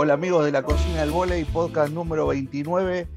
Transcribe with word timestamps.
Hola 0.00 0.14
amigos 0.14 0.44
de 0.44 0.52
la 0.52 0.62
cocina 0.62 1.00
del 1.00 1.10
volei, 1.10 1.44
podcast 1.44 1.92
número 1.92 2.28
29. 2.28 3.08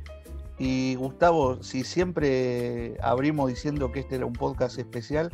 Y 0.58 0.96
Gustavo, 0.96 1.62
si 1.62 1.84
siempre 1.84 2.98
abrimos 3.04 3.50
diciendo 3.50 3.92
que 3.92 4.00
este 4.00 4.16
era 4.16 4.26
un 4.26 4.34
podcast 4.34 4.80
especial, 4.80 5.30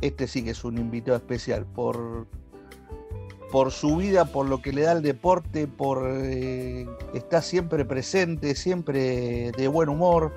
este 0.00 0.28
sí 0.28 0.44
que 0.44 0.50
es 0.50 0.62
un 0.62 0.78
invitado 0.78 1.16
especial 1.16 1.66
por, 1.66 2.28
por 3.50 3.72
su 3.72 3.96
vida, 3.96 4.26
por 4.26 4.48
lo 4.48 4.62
que 4.62 4.72
le 4.72 4.82
da 4.82 4.92
el 4.92 5.02
deporte, 5.02 5.66
por 5.66 6.08
eh, 6.08 6.86
está 7.14 7.42
siempre 7.42 7.84
presente, 7.84 8.54
siempre 8.54 9.50
de 9.50 9.66
buen 9.66 9.88
humor. 9.88 10.32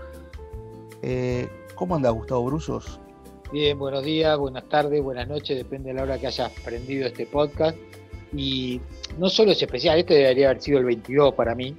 Eh, 1.03 1.47
¿Cómo 1.75 1.93
anda 1.95 2.09
Gustavo 2.09 2.43
Brusos? 2.45 2.99
Bien, 3.51 3.77
buenos 3.77 4.03
días, 4.03 4.35
buenas 4.39 4.67
tardes, 4.67 4.99
buenas 5.03 5.27
noches, 5.27 5.55
depende 5.55 5.89
de 5.89 5.93
la 5.93 6.01
hora 6.01 6.17
que 6.17 6.25
hayas 6.25 6.51
aprendido 6.59 7.05
este 7.05 7.27
podcast. 7.27 7.77
Y 8.35 8.81
no 9.17 9.29
solo 9.29 9.51
es 9.51 9.61
especial, 9.61 9.99
este 9.99 10.15
debería 10.15 10.49
haber 10.49 10.61
sido 10.61 10.79
el 10.79 10.85
22 10.85 11.33
para 11.33 11.55
mí, 11.55 11.75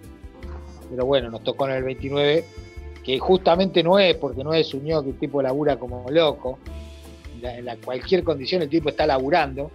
pero 0.91 1.07
bueno, 1.07 1.31
nos 1.31 1.43
tocó 1.43 1.69
en 1.69 1.77
el 1.77 1.83
29, 1.83 2.45
que 3.05 3.19
justamente 3.19 3.83
no 3.83 3.99
es, 3.99 4.15
porque 4.17 4.45
no 4.45 4.55
es 4.55 4.73
un 4.75 4.85
que 4.85 4.93
el 4.93 5.19
tipo 5.19 5.43
labura 5.43 5.77
como 5.77 6.09
loco, 6.11 6.59
en 7.43 7.67
cualquier 7.85 8.25
condición 8.25 8.63
el 8.63 8.69
tipo 8.69 8.89
está 8.89 9.07
laburando, 9.07 9.71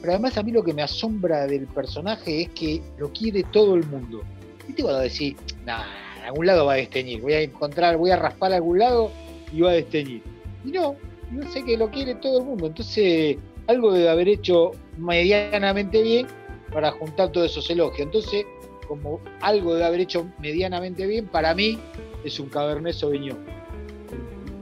pero 0.00 0.14
además 0.14 0.38
a 0.38 0.42
mí 0.42 0.52
lo 0.52 0.62
que 0.62 0.72
me 0.72 0.82
asombra 0.82 1.46
del 1.46 1.66
personaje 1.66 2.42
es 2.42 2.48
que 2.50 2.80
lo 2.98 3.12
quiere 3.12 3.42
todo 3.52 3.74
el 3.74 3.84
mundo. 3.86 4.22
¿Viste 4.66 4.82
cuando 4.82 5.00
decís, 5.00 5.36
nada, 5.66 5.86
en 6.18 6.24
algún 6.26 6.46
lado 6.46 6.66
va 6.66 6.74
a 6.74 6.76
desteñir, 6.76 7.20
voy 7.20 7.34
a 7.34 7.42
encontrar, 7.42 7.96
voy 7.96 8.10
a 8.10 8.16
raspar 8.16 8.52
a 8.52 8.56
algún 8.56 8.78
lado 8.78 9.10
y 9.52 9.60
va 9.60 9.70
a 9.70 9.74
desteñir? 9.74 10.22
Y 10.64 10.70
no, 10.70 10.96
no 11.30 11.50
sé 11.52 11.64
que 11.64 11.76
lo 11.76 11.90
quiere 11.90 12.14
todo 12.14 12.38
el 12.38 12.44
mundo, 12.44 12.66
entonces 12.68 13.36
algo 13.66 13.92
debe 13.92 14.08
haber 14.08 14.28
hecho 14.28 14.72
medianamente 14.96 16.02
bien 16.02 16.26
para 16.72 16.92
juntar 16.92 17.30
todos 17.32 17.50
esos 17.50 17.68
elogios. 17.70 18.00
Entonces, 18.00 18.44
como 18.86 19.20
algo 19.40 19.74
de 19.74 19.84
haber 19.84 20.00
hecho 20.00 20.26
medianamente 20.40 21.06
bien, 21.06 21.26
para 21.26 21.54
mí 21.54 21.78
es 22.24 22.40
un 22.40 22.48
Cabernet 22.48 22.94
Sauvignon, 22.94 23.38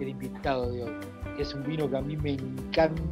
el, 0.00 0.09
invitado 0.09 0.70
de 0.70 0.84
hoy, 0.84 0.92
es 1.39 1.55
un 1.55 1.65
vino 1.65 1.91
que 1.91 1.97
a 1.97 2.03
mí 2.03 2.17
me 2.17 2.33
encanta 2.33 3.03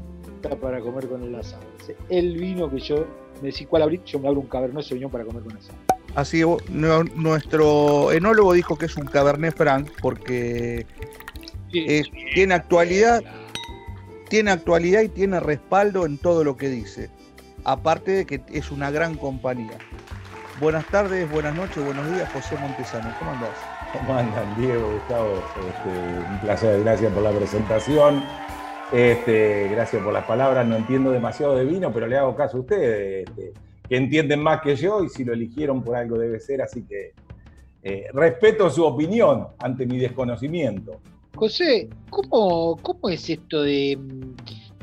para 0.60 0.80
comer 0.80 1.08
con 1.08 1.22
el 1.22 1.34
asado. 1.34 1.62
el 2.08 2.36
vino 2.36 2.70
que 2.70 2.78
yo 2.78 3.06
me 3.40 3.48
decís 3.48 3.66
cuál 3.66 3.82
abrir, 3.82 4.02
yo 4.04 4.18
me 4.18 4.28
abro 4.28 4.40
un 4.40 4.46
Cabernet 4.46 4.84
Sauvignon 4.84 5.10
para 5.10 5.24
comer 5.24 5.42
con 5.42 5.56
asado. 5.56 5.78
Así, 6.14 6.42
nuestro 7.14 8.10
enólogo 8.12 8.54
dijo 8.54 8.76
que 8.76 8.86
es 8.86 8.96
un 8.96 9.06
Cabernet 9.06 9.54
Franc 9.54 9.90
porque 10.00 10.86
tiene 11.70 12.54
actualidad, 12.54 13.22
tiene 14.28 14.50
actualidad 14.50 15.02
y 15.02 15.08
tiene 15.08 15.40
respaldo 15.40 16.06
en 16.06 16.16
todo 16.16 16.42
lo 16.42 16.56
que 16.56 16.70
dice 16.70 17.10
aparte 17.66 18.12
de 18.12 18.26
que 18.26 18.40
es 18.52 18.70
una 18.70 18.90
gran 18.90 19.16
compañía. 19.16 19.76
Buenas 20.60 20.86
tardes, 20.86 21.30
buenas 21.30 21.54
noches, 21.54 21.84
buenos 21.84 22.08
días, 22.12 22.30
José 22.32 22.56
Montesano. 22.56 23.12
¿Cómo 23.18 23.32
andás? 23.32 23.50
¿Cómo 23.92 24.14
andan, 24.14 24.56
Diego, 24.56 24.92
Gustavo? 24.92 25.42
Este, 25.68 26.30
un 26.30 26.38
placer, 26.40 26.80
gracias 26.80 27.12
por 27.12 27.22
la 27.24 27.32
presentación. 27.32 28.22
Este, 28.92 29.68
gracias 29.68 30.00
por 30.00 30.12
las 30.12 30.24
palabras. 30.24 30.64
No 30.66 30.76
entiendo 30.76 31.10
demasiado 31.10 31.56
de 31.56 31.64
vino, 31.64 31.92
pero 31.92 32.06
le 32.06 32.16
hago 32.16 32.36
caso 32.36 32.56
a 32.56 32.60
ustedes, 32.60 33.28
este, 33.28 33.52
que 33.88 33.96
entienden 33.96 34.42
más 34.42 34.62
que 34.62 34.76
yo 34.76 35.02
y 35.02 35.08
si 35.08 35.24
lo 35.24 35.32
eligieron 35.32 35.82
por 35.82 35.96
algo 35.96 36.16
debe 36.18 36.38
ser, 36.38 36.62
así 36.62 36.84
que 36.84 37.14
eh, 37.82 38.06
respeto 38.12 38.70
su 38.70 38.84
opinión 38.84 39.48
ante 39.58 39.86
mi 39.86 39.98
desconocimiento. 39.98 41.00
José, 41.34 41.88
¿cómo, 42.10 42.76
cómo 42.80 43.10
es 43.10 43.28
esto 43.28 43.62
de 43.62 43.98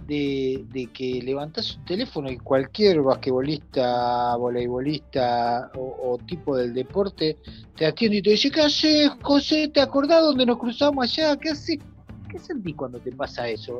de, 0.07 0.89
que 0.93 1.21
levantás 1.21 1.77
un 1.77 1.85
teléfono 1.85 2.31
y 2.31 2.37
cualquier 2.37 3.01
basquetbolista, 3.01 4.35
voleibolista 4.37 5.71
o, 5.75 6.17
tipo 6.25 6.55
del 6.55 6.73
deporte 6.73 7.37
te 7.75 7.85
atiende 7.85 8.17
y 8.17 8.21
te 8.21 8.29
dice, 8.31 8.51
¿qué 8.51 8.61
haces, 8.61 9.11
José? 9.21 9.69
¿Te 9.73 9.81
acordás 9.81 10.21
dónde 10.21 10.45
nos 10.45 10.57
cruzamos 10.57 11.03
allá? 11.05 11.37
¿Qué 11.37 11.49
haces? 11.49 11.79
¿Qué 12.29 12.39
sentís 12.39 12.75
cuando 12.75 12.99
te 12.99 13.11
pasa 13.11 13.47
eso? 13.47 13.79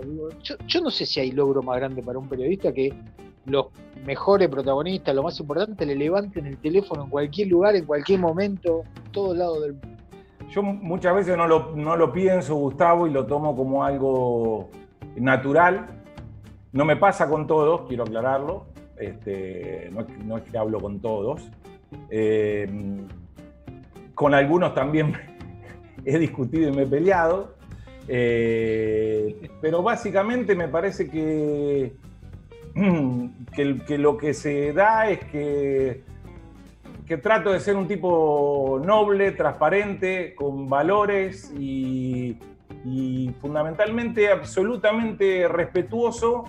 Yo, 0.67 0.81
no 0.81 0.91
sé 0.91 1.06
si 1.06 1.19
hay 1.19 1.31
logro 1.31 1.62
más 1.63 1.78
grande 1.78 2.03
para 2.03 2.19
un 2.19 2.28
periodista 2.28 2.72
que 2.72 2.94
los 3.45 3.67
mejores 4.06 4.47
protagonistas, 4.47 5.13
lo 5.16 5.23
más 5.23 5.39
importante, 5.39 5.85
le 5.85 5.95
levanten 5.95 6.45
el 6.45 6.57
teléfono 6.57 7.03
en 7.03 7.09
cualquier 7.09 7.47
lugar, 7.50 7.75
en 7.75 7.85
cualquier 7.85 8.19
momento, 8.19 8.83
en 9.06 9.12
todo 9.12 9.33
lado 9.33 9.62
del 9.62 9.73
mundo. 9.73 9.88
Yo 10.50 10.62
muchas 10.62 11.16
veces 11.16 11.35
no 11.35 11.47
lo, 11.47 11.75
no 11.75 11.95
lo 11.95 12.13
pienso, 12.13 12.56
Gustavo, 12.56 13.07
y 13.07 13.12
lo 13.12 13.25
tomo 13.25 13.56
como 13.56 13.83
algo 13.83 14.69
natural 15.16 16.03
no 16.73 16.85
me 16.85 16.95
pasa 16.95 17.29
con 17.29 17.47
todos, 17.47 17.88
quiero 17.88 18.03
aclararlo. 18.03 18.66
Este, 18.97 19.91
no, 19.91 20.38
es 20.38 20.44
que 20.44 20.57
hablo 20.57 20.79
con 20.79 21.00
todos. 21.00 21.50
Eh, 22.09 22.67
con 24.16 24.34
algunos 24.34 24.73
también 24.73 25.13
he 26.06 26.17
discutido 26.17 26.69
y 26.69 26.75
me 26.75 26.83
he 26.83 26.88
peleado. 26.88 27.56
Eh, 28.07 29.50
pero 29.62 29.83
básicamente 29.83 30.56
me 30.56 30.67
parece 30.67 31.09
que, 31.09 31.94
que, 33.56 33.97
lo 34.00 34.17
que 34.17 34.33
se 34.33 34.73
da 34.73 35.09
es 35.09 35.23
que, 35.25 36.03
que 37.06 37.17
trato 37.17 37.51
de 37.51 37.59
ser 37.59 37.78
un 37.78 37.88
tipo 37.88 38.81
noble, 38.83 39.31
transparente, 39.33 40.33
con 40.33 40.67
valores 40.67 41.53
y, 41.56 42.39
y 42.83 43.31
fundamentalmente 43.39 44.31
absolutamente 44.31 45.47
respetuoso 45.47 46.45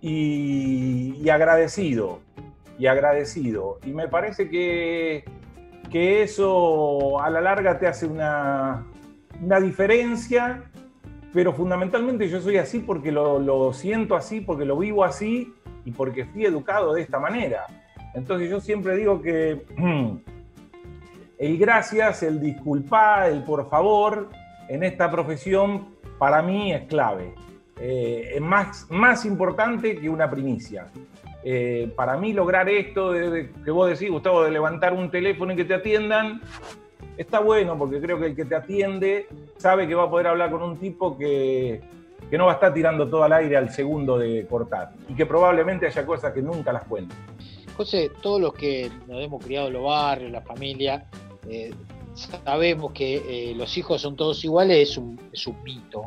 y, 0.00 1.28
agradecido. 1.28 2.20
Y 2.78 2.86
agradecido. 2.86 3.78
Y 3.84 3.90
me 3.90 4.08
parece 4.08 4.48
que, 4.48 5.24
que 5.90 6.22
eso 6.22 7.20
a 7.20 7.30
la 7.30 7.40
larga 7.40 7.78
te 7.78 7.86
hace 7.86 8.06
una, 8.06 8.86
una 9.42 9.60
diferencia, 9.60 10.62
pero 11.32 11.52
fundamentalmente 11.52 12.28
yo 12.28 12.40
soy 12.40 12.56
así 12.56 12.78
porque 12.78 13.12
lo, 13.12 13.38
lo, 13.38 13.72
siento 13.72 14.16
así, 14.16 14.40
porque 14.40 14.64
lo 14.64 14.78
vivo 14.78 15.04
así 15.04 15.52
y 15.84 15.90
porque 15.90 16.24
fui 16.26 16.44
educado 16.44 16.94
de 16.94 17.02
esta 17.02 17.18
manera. 17.18 17.66
Entonces 18.14 18.48
yo 18.48 18.60
siempre 18.60 18.96
digo 18.96 19.20
que 19.20 19.64
el 21.38 21.58
gracias, 21.58 22.22
el 22.22 22.40
disculpar, 22.40 23.30
el 23.30 23.42
por 23.42 23.68
favor 23.68 24.28
en 24.68 24.84
esta 24.84 25.10
profesión 25.10 25.88
para 26.18 26.42
mí 26.42 26.72
es 26.72 26.86
clave. 26.86 27.34
Eh, 27.80 28.32
es 28.34 28.40
más, 28.40 28.86
más 28.90 29.24
importante 29.24 29.96
que 29.96 30.08
una 30.08 30.28
primicia. 30.28 30.88
Eh, 31.44 31.92
para 31.94 32.16
mí 32.16 32.32
lograr 32.32 32.68
esto 32.68 33.12
que 33.12 33.70
vos 33.70 33.88
decís, 33.88 34.10
Gustavo, 34.10 34.42
de 34.42 34.50
levantar 34.50 34.92
un 34.92 35.10
teléfono 35.10 35.52
y 35.52 35.56
que 35.56 35.64
te 35.64 35.74
atiendan, 35.74 36.42
está 37.16 37.38
bueno 37.40 37.78
porque 37.78 38.00
creo 38.00 38.18
que 38.18 38.26
el 38.26 38.36
que 38.36 38.44
te 38.44 38.56
atiende 38.56 39.28
sabe 39.56 39.86
que 39.86 39.94
va 39.94 40.04
a 40.04 40.10
poder 40.10 40.26
hablar 40.26 40.50
con 40.50 40.62
un 40.62 40.78
tipo 40.78 41.16
que, 41.16 41.80
que 42.28 42.36
no 42.36 42.46
va 42.46 42.52
a 42.52 42.54
estar 42.56 42.74
tirando 42.74 43.08
todo 43.08 43.22
al 43.22 43.32
aire 43.32 43.56
al 43.56 43.70
segundo 43.70 44.18
de 44.18 44.46
cortar 44.46 44.90
y 45.08 45.14
que 45.14 45.26
probablemente 45.26 45.86
haya 45.86 46.04
cosas 46.04 46.32
que 46.32 46.42
nunca 46.42 46.72
las 46.72 46.84
cuenten. 46.84 47.16
José, 47.76 48.10
todos 48.20 48.40
los 48.40 48.54
que 48.54 48.90
nos 49.06 49.22
hemos 49.22 49.44
criado 49.44 49.68
en 49.68 49.74
los 49.74 49.84
barrios, 49.84 50.32
la 50.32 50.42
familia, 50.42 51.06
eh, 51.48 51.70
sabemos 52.14 52.92
que 52.92 53.54
los 53.56 53.78
hijos 53.78 54.02
son 54.02 54.16
todos 54.16 54.44
iguales, 54.44 54.90
es 54.90 54.98
un, 54.98 55.20
es 55.32 55.46
un 55.46 55.62
mito 55.62 56.06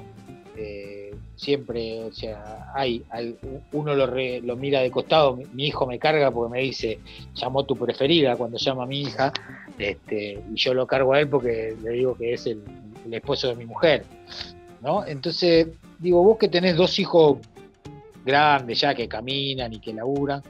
siempre, 1.36 2.04
o 2.04 2.12
sea, 2.12 2.72
hay, 2.76 3.04
uno 3.72 3.96
lo, 3.96 4.06
lo, 4.06 4.56
mira 4.56 4.82
de 4.82 4.92
costado, 4.92 5.40
mi, 5.54 5.66
hijo 5.66 5.88
me 5.88 5.98
carga 5.98 6.32
porque 6.32 6.52
me 6.52 6.62
dice, 6.62 7.00
llamó 7.36 7.64
tu 7.64 7.76
preferida 7.76 8.36
cuando 8.36 8.58
llama 8.58 8.84
a 8.84 8.86
mi 8.86 9.02
hija, 9.02 9.34
este, 9.78 10.40
y 10.54 10.56
yo 10.56 10.74
lo 10.74 10.86
cargo 10.86 11.14
a 11.14 11.20
él 11.20 11.28
porque 11.28 11.76
le 11.82 11.92
digo 11.92 12.16
que 12.16 12.34
es 12.34 12.46
el, 12.46 12.62
esposo 13.12 13.50
de 13.50 13.56
mi 13.56 13.66
mujer, 13.66 14.06
¿no? 14.82 15.06
Entonces, 15.06 15.68
digo, 16.00 16.24
vos 16.24 16.38
que 16.38 16.48
tenés 16.48 16.78
dos 16.78 16.98
hijos 17.00 17.40
grandes 18.24 18.80
ya 18.80 18.94
que 18.94 19.08
caminan 19.08 19.74
y 19.74 19.80
que 19.80 19.94
laburan, 19.94 20.44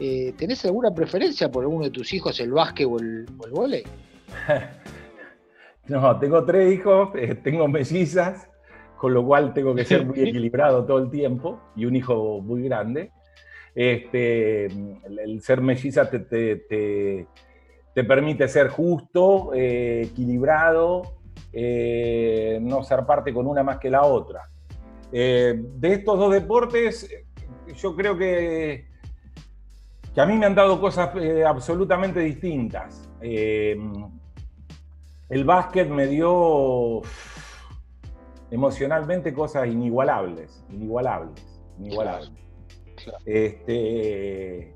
eh, 0.00 0.32
¿tenés 0.36 0.64
alguna 0.64 0.92
preferencia 0.92 1.50
por 1.50 1.64
alguno 1.64 1.84
de 1.84 1.90
tus 1.90 2.12
hijos, 2.14 2.40
el 2.40 2.52
básquet 2.52 2.86
o 2.88 2.98
el, 2.98 3.26
o 3.38 3.68
No, 5.88 6.18
tengo 6.18 6.44
tres 6.44 6.74
hijos, 6.74 7.10
eh, 7.14 7.34
tengo 7.34 7.68
mellizas, 7.68 8.47
con 8.98 9.14
lo 9.14 9.24
cual 9.24 9.54
tengo 9.54 9.74
que 9.74 9.84
ser 9.84 10.04
muy 10.06 10.20
equilibrado 10.20 10.84
todo 10.84 10.98
el 10.98 11.08
tiempo 11.08 11.60
y 11.76 11.86
un 11.86 11.96
hijo 11.96 12.40
muy 12.42 12.62
grande. 12.64 13.12
Este, 13.74 14.66
el, 14.66 15.40
ser 15.40 15.60
melliza 15.60 16.10
te, 16.10 16.18
te, 16.18 17.26
permite 18.04 18.48
ser 18.48 18.68
justo, 18.68 19.52
eh, 19.54 20.02
equilibrado, 20.10 21.02
eh, 21.52 22.58
no 22.60 22.82
ser 22.82 23.04
parte 23.06 23.32
con 23.32 23.46
una 23.46 23.62
más 23.62 23.78
que 23.78 23.88
la 23.88 24.02
otra. 24.02 24.42
Eh, 25.12 25.54
de 25.56 25.92
estos 25.92 26.18
dos 26.18 26.32
deportes, 26.32 27.08
yo 27.76 27.94
creo 27.94 28.16
que, 28.18 28.88
que 30.12 30.20
a 30.20 30.26
mí 30.26 30.36
me 30.36 30.46
han 30.46 30.54
dado 30.54 30.80
cosas 30.80 31.10
absolutamente 31.46 32.20
distintas. 32.20 33.08
el 33.20 33.84
básquet 35.44 35.88
me 35.88 36.06
dio 36.06 37.02
emocionalmente 38.50 39.32
cosas 39.32 39.68
inigualables, 39.68 40.64
inigualables, 40.70 41.60
inigualables. 41.78 42.32
Este, 43.24 44.74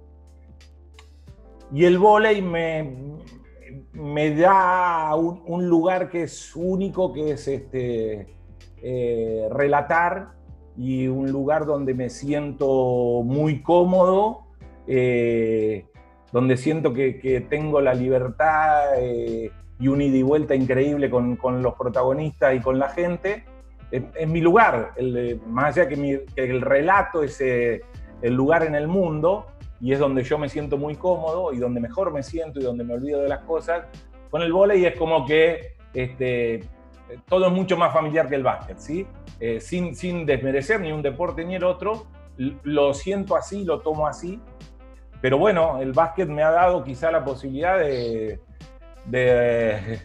Y 1.72 1.84
el 1.84 1.98
volei 1.98 2.42
me, 2.42 3.18
me 3.92 4.34
da 4.34 5.14
un, 5.14 5.68
lugar 5.68 6.10
que 6.10 6.24
es 6.24 6.54
único, 6.54 7.12
que 7.12 7.32
es 7.32 7.48
este, 7.48 8.26
eh, 8.82 9.48
relatar 9.50 10.32
y 10.76 11.06
un 11.06 11.30
lugar 11.30 11.66
donde 11.66 11.94
me 11.94 12.10
siento 12.10 13.22
muy 13.24 13.62
cómodo, 13.62 14.46
eh, 14.86 15.86
donde 16.32 16.56
siento 16.56 16.92
que, 16.92 17.46
tengo 17.48 17.80
la 17.80 17.94
libertad 17.94 18.98
eh, 18.98 19.50
y 19.78 19.88
un 19.88 20.00
ida 20.00 20.16
y 20.16 20.22
vuelta 20.22 20.54
increíble 20.54 21.10
con, 21.10 21.38
los 21.62 21.74
protagonistas 21.74 22.54
y 22.54 22.60
con 22.60 22.78
la 22.78 22.88
gente. 22.88 23.44
Es, 23.92 24.26
mi 24.26 24.40
lugar, 24.40 24.94
más 25.46 25.76
allá 25.76 25.88
que, 25.88 26.24
que 26.34 26.44
el 26.44 26.60
relato 26.60 27.22
es 27.22 27.40
el 27.40 28.34
lugar 28.34 28.64
en 28.64 28.74
el 28.74 28.88
mundo, 28.88 29.46
y 29.82 29.92
es 29.92 29.98
donde 29.98 30.22
yo 30.22 30.38
me 30.38 30.48
siento 30.48 30.78
muy 30.78 30.94
cómodo 30.94 31.52
y 31.52 31.58
donde 31.58 31.80
mejor 31.80 32.12
me 32.12 32.22
siento 32.22 32.60
y 32.60 32.62
donde 32.62 32.84
me 32.84 32.94
olvido 32.94 33.20
de 33.20 33.28
las 33.28 33.40
cosas. 33.40 33.84
Con 34.30 34.40
el 34.40 34.52
vóley 34.52 34.86
es 34.86 34.96
como 34.96 35.26
que 35.26 35.72
este, 35.92 36.60
todo 37.26 37.46
es 37.46 37.52
mucho 37.52 37.76
más 37.76 37.92
familiar 37.92 38.28
que 38.28 38.36
el 38.36 38.44
básquet, 38.44 38.78
¿sí? 38.78 39.06
Eh, 39.40 39.60
sin, 39.60 39.96
sin 39.96 40.24
desmerecer 40.24 40.80
ni 40.80 40.92
un 40.92 41.02
deporte 41.02 41.44
ni 41.44 41.56
el 41.56 41.64
otro, 41.64 42.06
lo 42.62 42.94
siento 42.94 43.34
así, 43.36 43.64
lo 43.64 43.80
tomo 43.80 44.06
así. 44.06 44.40
Pero 45.20 45.36
bueno, 45.36 45.80
el 45.82 45.92
básquet 45.92 46.28
me 46.28 46.44
ha 46.44 46.50
dado 46.50 46.84
quizá 46.84 47.10
la 47.10 47.24
posibilidad 47.24 47.78
de, 47.78 48.40
de 49.06 50.00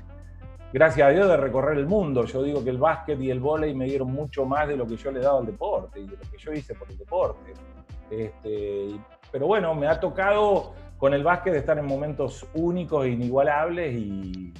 gracias 0.73 1.07
a 1.07 1.11
Dios, 1.11 1.27
de 1.27 1.37
recorrer 1.37 1.77
el 1.77 1.87
mundo. 1.87 2.25
Yo 2.25 2.43
digo 2.43 2.63
que 2.63 2.69
el 2.69 2.77
básquet 2.77 3.19
y 3.19 3.31
el 3.31 3.39
vóley 3.39 3.73
me 3.73 3.85
dieron 3.85 4.11
mucho 4.11 4.45
más 4.45 4.67
de 4.67 4.77
lo 4.77 4.85
que 4.85 4.97
yo 4.97 5.11
le 5.11 5.19
dado 5.19 5.39
al 5.39 5.45
deporte 5.45 5.99
y 5.99 6.05
de 6.07 6.17
lo 6.17 6.31
que 6.31 6.37
yo 6.37 6.51
hice 6.53 6.75
por 6.75 6.89
el 6.89 6.97
deporte. 6.97 7.53
Este, 8.09 8.95
pero 9.31 9.47
bueno, 9.47 9.73
me 9.75 9.87
ha 9.87 9.99
tocado 9.99 10.73
con 10.97 11.13
el 11.13 11.23
básquet 11.23 11.55
estar 11.55 11.77
en 11.77 11.85
momentos 11.85 12.45
únicos 12.53 13.05
e 13.05 13.09
inigualables 13.09 13.93
y, 13.95 14.53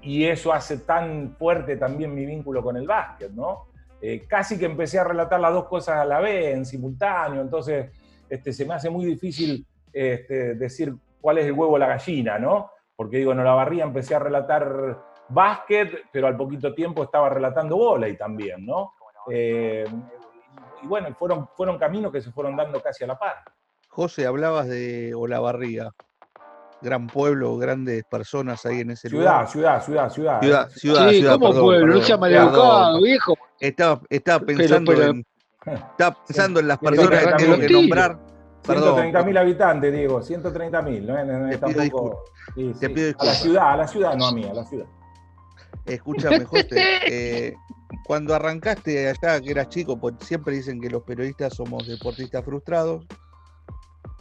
y, 0.00 0.24
eso 0.24 0.52
hace 0.52 0.78
tan 0.78 1.34
fuerte 1.38 1.76
también 1.76 2.14
mi 2.14 2.26
vínculo 2.26 2.62
con 2.62 2.76
el 2.76 2.86
básquet, 2.86 3.30
¿no? 3.30 3.66
Eh, 4.00 4.24
casi 4.26 4.58
que 4.58 4.64
empecé 4.64 4.98
a 4.98 5.04
relatar 5.04 5.38
las 5.38 5.52
dos 5.52 5.66
cosas 5.66 5.98
a 5.98 6.04
la 6.04 6.18
vez, 6.18 6.56
en 6.56 6.66
simultáneo, 6.66 7.40
entonces 7.40 7.90
este, 8.28 8.52
se 8.52 8.64
me 8.64 8.74
hace 8.74 8.90
muy 8.90 9.04
difícil 9.04 9.64
este, 9.92 10.54
decir 10.54 10.94
cuál 11.20 11.38
es 11.38 11.46
el 11.46 11.52
huevo 11.52 11.74
o 11.74 11.78
la 11.78 11.86
gallina, 11.86 12.38
¿no? 12.38 12.70
Porque 12.96 13.18
digo, 13.18 13.30
en 13.32 13.44
la 13.44 13.54
barría 13.54 13.84
empecé 13.84 14.16
a 14.16 14.18
relatar 14.18 14.98
básquet, 15.32 16.06
pero 16.12 16.26
al 16.26 16.36
poquito 16.36 16.74
tiempo 16.74 17.02
estaba 17.02 17.28
relatando 17.28 17.76
volei 17.76 18.16
también, 18.16 18.64
¿no? 18.66 18.94
Eh, 19.30 19.84
y 20.82 20.86
bueno, 20.86 21.14
fueron, 21.18 21.48
fueron 21.56 21.78
caminos 21.78 22.12
que 22.12 22.20
se 22.20 22.32
fueron 22.32 22.56
dando 22.56 22.80
casi 22.80 23.04
a 23.04 23.06
la 23.06 23.18
par. 23.18 23.36
José, 23.88 24.26
hablabas 24.26 24.68
de 24.68 25.14
Olavarría. 25.14 25.90
Gran 26.80 27.06
pueblo, 27.06 27.56
grandes 27.58 28.02
personas 28.04 28.66
ahí 28.66 28.80
en 28.80 28.90
ese 28.90 29.08
ciudad, 29.08 29.22
lugar. 29.22 29.48
Ciudad, 29.48 29.84
ciudad, 29.84 30.10
ciudad. 30.10 30.40
Ciudad, 30.40 30.68
ciudad, 30.70 31.10
sí, 31.10 31.18
ciudad. 31.18 31.38
¿cómo 31.38 31.60
pueblo? 31.60 31.94
no 31.94 32.00
se 32.00 32.08
llama 32.08 32.28
educado, 32.28 33.00
viejo. 33.00 33.34
Estaba, 33.60 34.00
estaba 34.10 34.44
pensando 34.44 34.92
en. 34.92 35.24
Estaba 35.64 36.24
pensando 36.26 36.58
en 36.58 36.66
las 36.66 36.78
personas 36.78 37.26
que 37.26 37.44
tengo 37.44 37.58
que 37.58 37.68
nombrar. 37.68 38.18
130 38.64 39.22
mil 39.24 39.36
habitantes, 39.36 39.92
Diego, 39.92 40.22
130 40.22 40.82
mil, 40.82 41.06
¿no? 41.06 41.14
te, 41.50 41.58
tampoco... 41.58 42.24
pido 42.54 42.78
te 42.78 42.90
pido 42.90 43.14
A 43.18 43.24
la 43.24 43.32
ciudad, 43.32 43.72
a 43.72 43.76
la 43.76 43.88
ciudad, 43.88 44.14
no 44.14 44.26
a 44.26 44.32
mí, 44.32 44.44
a 44.44 44.54
la 44.54 44.64
ciudad. 44.64 44.86
Escúchame, 45.86 46.44
José, 46.44 46.82
eh, 47.06 47.54
cuando 48.04 48.34
arrancaste 48.34 49.08
allá, 49.08 49.40
que 49.40 49.50
eras 49.50 49.68
chico, 49.68 49.98
pues 49.98 50.14
siempre 50.20 50.54
dicen 50.54 50.80
que 50.80 50.90
los 50.90 51.02
periodistas 51.02 51.54
somos 51.54 51.86
deportistas 51.86 52.44
frustrados. 52.44 53.06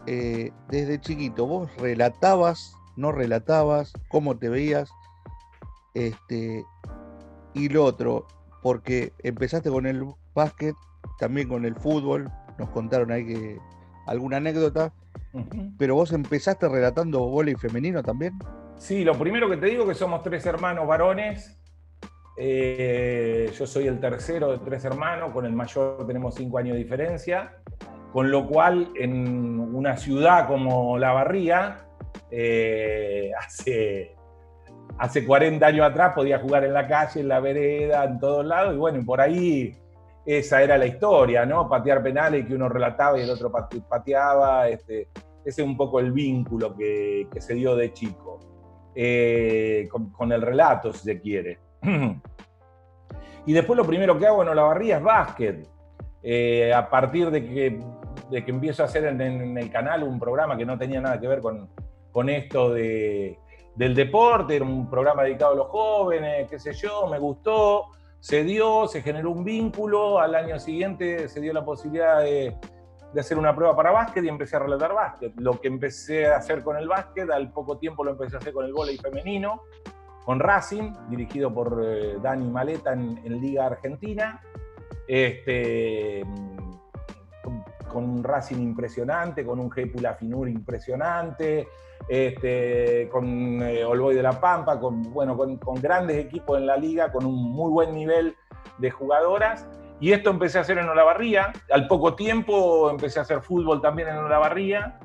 Eh, 0.08 0.52
desde 0.70 1.00
chiquito, 1.00 1.46
vos 1.46 1.70
relatabas, 1.78 2.74
no 2.96 3.12
relatabas, 3.12 3.94
cómo 4.10 4.38
te 4.38 4.50
veías, 4.50 4.90
este, 5.94 6.66
y 7.54 7.70
lo 7.70 7.86
otro, 7.86 8.26
porque 8.62 9.14
empezaste 9.20 9.70
con 9.70 9.86
el 9.86 10.04
básquet, 10.34 10.76
también 11.20 11.48
con 11.48 11.66
el 11.66 11.76
fútbol, 11.76 12.32
nos 12.58 12.70
contaron 12.70 13.12
ahí 13.12 13.26
que 13.26 13.60
alguna 14.08 14.38
anécdota, 14.38 14.94
pero 15.78 15.96
vos 15.96 16.12
empezaste 16.12 16.68
relatando 16.68 17.20
vóley 17.20 17.56
femenino 17.56 18.04
también. 18.04 18.38
Sí, 18.82 19.04
lo 19.04 19.14
primero 19.14 19.48
que 19.48 19.58
te 19.58 19.68
digo 19.68 19.86
que 19.88 19.94
somos 19.94 20.24
tres 20.24 20.46
hermanos 20.46 20.88
varones. 20.88 21.58
Eh, 22.38 23.52
yo 23.58 23.68
soy 23.68 23.88
el 23.88 24.00
tercero 24.00 24.52
de 24.52 24.58
tres 24.58 24.84
hermanos, 24.86 25.32
con 25.32 25.46
el 25.46 25.54
mayor 25.54 26.06
tenemos 26.08 26.34
cinco 26.34 26.58
años 26.58 26.74
de 26.74 26.80
diferencia 26.80 27.62
con 28.12 28.30
lo 28.30 28.48
cual 28.48 28.92
en 28.96 29.60
una 29.60 29.96
ciudad 29.98 30.48
como 30.48 30.98
La 30.98 31.14
Barría, 31.14 31.86
eh, 32.30 33.32
hace, 33.40 34.16
hace 34.98 35.26
40 35.26 35.66
años 35.66 35.90
atrás 35.90 36.14
podía 36.14 36.40
jugar 36.40 36.66
en 36.66 36.74
la 36.74 36.88
calle, 36.88 37.22
en 37.22 37.28
la 37.30 37.40
vereda, 37.40 38.04
en 38.04 38.20
todos 38.20 38.46
lados, 38.46 38.74
y 38.74 38.78
bueno, 38.78 39.02
por 39.06 39.22
ahí 39.22 39.78
esa 40.26 40.62
era 40.62 40.78
la 40.78 40.86
historia, 40.86 41.46
¿no? 41.46 41.70
Patear 41.70 42.04
penales 42.04 42.46
que 42.46 42.54
uno 42.54 42.68
relataba 42.68 43.18
y 43.18 43.24
el 43.24 43.30
otro 43.30 43.52
pateaba, 43.88 44.68
este, 44.68 45.08
ese 45.46 45.62
es 45.62 45.68
un 45.68 45.78
poco 45.78 46.00
el 46.00 46.12
vínculo 46.12 46.76
que, 46.76 47.28
se 47.40 47.54
dio 47.54 47.76
de 47.76 47.94
chico, 47.94 48.40
eh, 48.96 49.90
con, 49.90 50.32
el 50.32 50.42
relato, 50.42 50.94
si 50.94 51.00
se 51.00 51.20
quiere. 51.20 51.60
y 53.46 53.54
después 53.54 53.78
lo 53.78 53.86
primero 53.86 54.18
que 54.18 54.28
hago 54.28 54.44
en 54.44 54.56
La 54.56 54.64
Barría 54.64 54.98
es 54.98 55.04
básquet. 55.04 55.68
Eh, 56.24 56.72
a 56.74 56.88
partir 56.88 57.32
de 57.32 57.44
que 57.44 57.80
de 58.32 58.46
que 58.46 58.52
empiezo 58.52 58.82
a 58.82 58.86
hacer 58.86 59.06
en, 59.06 59.58
el 59.58 59.70
canal 59.70 60.04
un 60.04 60.18
programa 60.18 60.58
que 60.58 60.66
no 60.66 60.78
tenía 60.78 61.02
nada 61.02 61.20
que 61.20 61.28
ver 61.28 61.42
con, 61.42 61.70
con 62.12 62.30
esto 62.30 62.74
de, 62.74 63.38
del 63.76 63.94
deporte, 63.94 64.56
era 64.56 64.66
un 64.66 64.90
programa 64.90 65.24
dedicado 65.24 65.54
a 65.54 65.56
los 65.56 65.68
jóvenes, 65.68 66.50
qué 66.50 66.58
sé 66.58 66.74
yo, 66.74 67.08
me 67.08 67.20
gustó, 67.20 67.88
se 68.20 68.44
dio, 68.44 68.88
se 68.88 69.02
generó 69.02 69.32
un 69.32 69.44
vínculo, 69.44 70.20
al 70.20 70.34
año 70.34 70.60
siguiente 70.60 71.28
se 71.28 71.42
dio 71.42 71.52
la 71.54 71.66
posibilidad 71.66 72.22
de, 72.22 72.56
de 73.14 73.20
hacer 73.20 73.38
una 73.38 73.56
prueba 73.56 73.76
para 73.76 73.92
básquet 73.92 74.24
y 74.24 74.30
empecé 74.30 74.56
a 74.56 74.60
relatar 74.60 74.94
básquet. 74.94 75.34
Lo 75.38 75.60
que 75.60 75.68
empecé 75.68 76.28
a 76.28 76.38
hacer 76.38 76.64
con 76.64 76.78
el 76.78 76.88
básquet, 76.88 77.30
al 77.30 77.52
poco 77.52 77.78
tiempo 77.78 78.04
lo 78.04 78.12
empecé 78.12 78.36
a 78.36 78.40
hacer 78.40 78.54
con 78.54 78.66
el 78.66 78.74
voleibol 78.74 79.12
femenino, 79.12 79.64
con 80.26 80.40
Racing, 80.40 80.94
dirigido 81.10 81.54
por 81.54 81.82
eh, 81.84 82.18
Dani 82.22 82.50
Maleta 82.50 82.94
en, 82.94 83.20
en 83.24 83.42
Liga 83.42 83.66
Argentina. 83.66 84.42
Este, 85.08 86.24
con 87.92 88.10
un 88.10 88.24
Racing 88.24 88.62
impresionante, 88.62 89.46
con 89.46 89.60
un 89.60 89.70
Gépula 89.70 90.14
Finur 90.14 90.48
impresionante, 90.48 91.68
este, 92.08 93.10
con 93.10 93.62
eh, 93.62 93.84
Olboy 93.84 94.16
de 94.16 94.24
la 94.24 94.40
Pampa, 94.40 94.80
con, 94.80 95.14
bueno, 95.14 95.38
con, 95.38 95.76
grandes 95.76 96.18
equipos 96.18 96.58
en 96.58 96.66
la 96.66 96.78
liga, 96.78 97.12
con 97.12 97.26
un 97.26 97.36
muy 97.36 97.72
buen 97.72 97.94
nivel 97.94 98.36
de 98.78 98.90
jugadoras. 98.90 99.68
Y 100.02 100.12
esto 100.12 100.32
empecé 100.32 100.58
a 100.58 100.62
hacer 100.62 100.80
en 100.80 100.90
Olavarría. 100.90 101.54
Al 101.72 101.88
poco 101.88 102.16
tiempo 102.16 102.90
empecé 102.90 103.20
a 103.20 103.22
hacer 103.22 103.42
fútbol 103.42 103.82
también 103.82 104.10
en 104.10 104.18
Olavarría. 104.18 105.00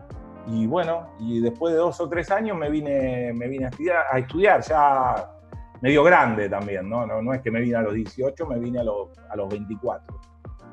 Y 0.48 0.66
bueno, 0.66 1.10
y 1.20 1.40
después 1.40 1.74
de 1.74 1.78
dos 1.78 2.00
o 2.00 2.08
tres 2.08 2.30
años 2.30 2.56
me 2.56 2.70
vine, 2.70 3.32
me 3.34 3.46
vine 3.46 3.66
a, 3.66 3.68
estudiar, 3.68 4.04
a 4.10 4.18
estudiar 4.18 4.62
ya 4.62 5.30
medio 5.82 6.02
grande 6.02 6.48
también, 6.48 6.88
¿no? 6.88 7.06
¿no? 7.06 7.20
No, 7.20 7.34
es 7.34 7.42
que 7.42 7.50
me 7.50 7.60
vine 7.60 7.76
a 7.76 7.82
los 7.82 7.94
18, 7.94 8.46
me 8.46 8.58
vine 8.58 8.80
a 8.80 8.84
los, 8.84 9.10
a 9.30 9.36
los 9.36 9.48
24 9.48 10.18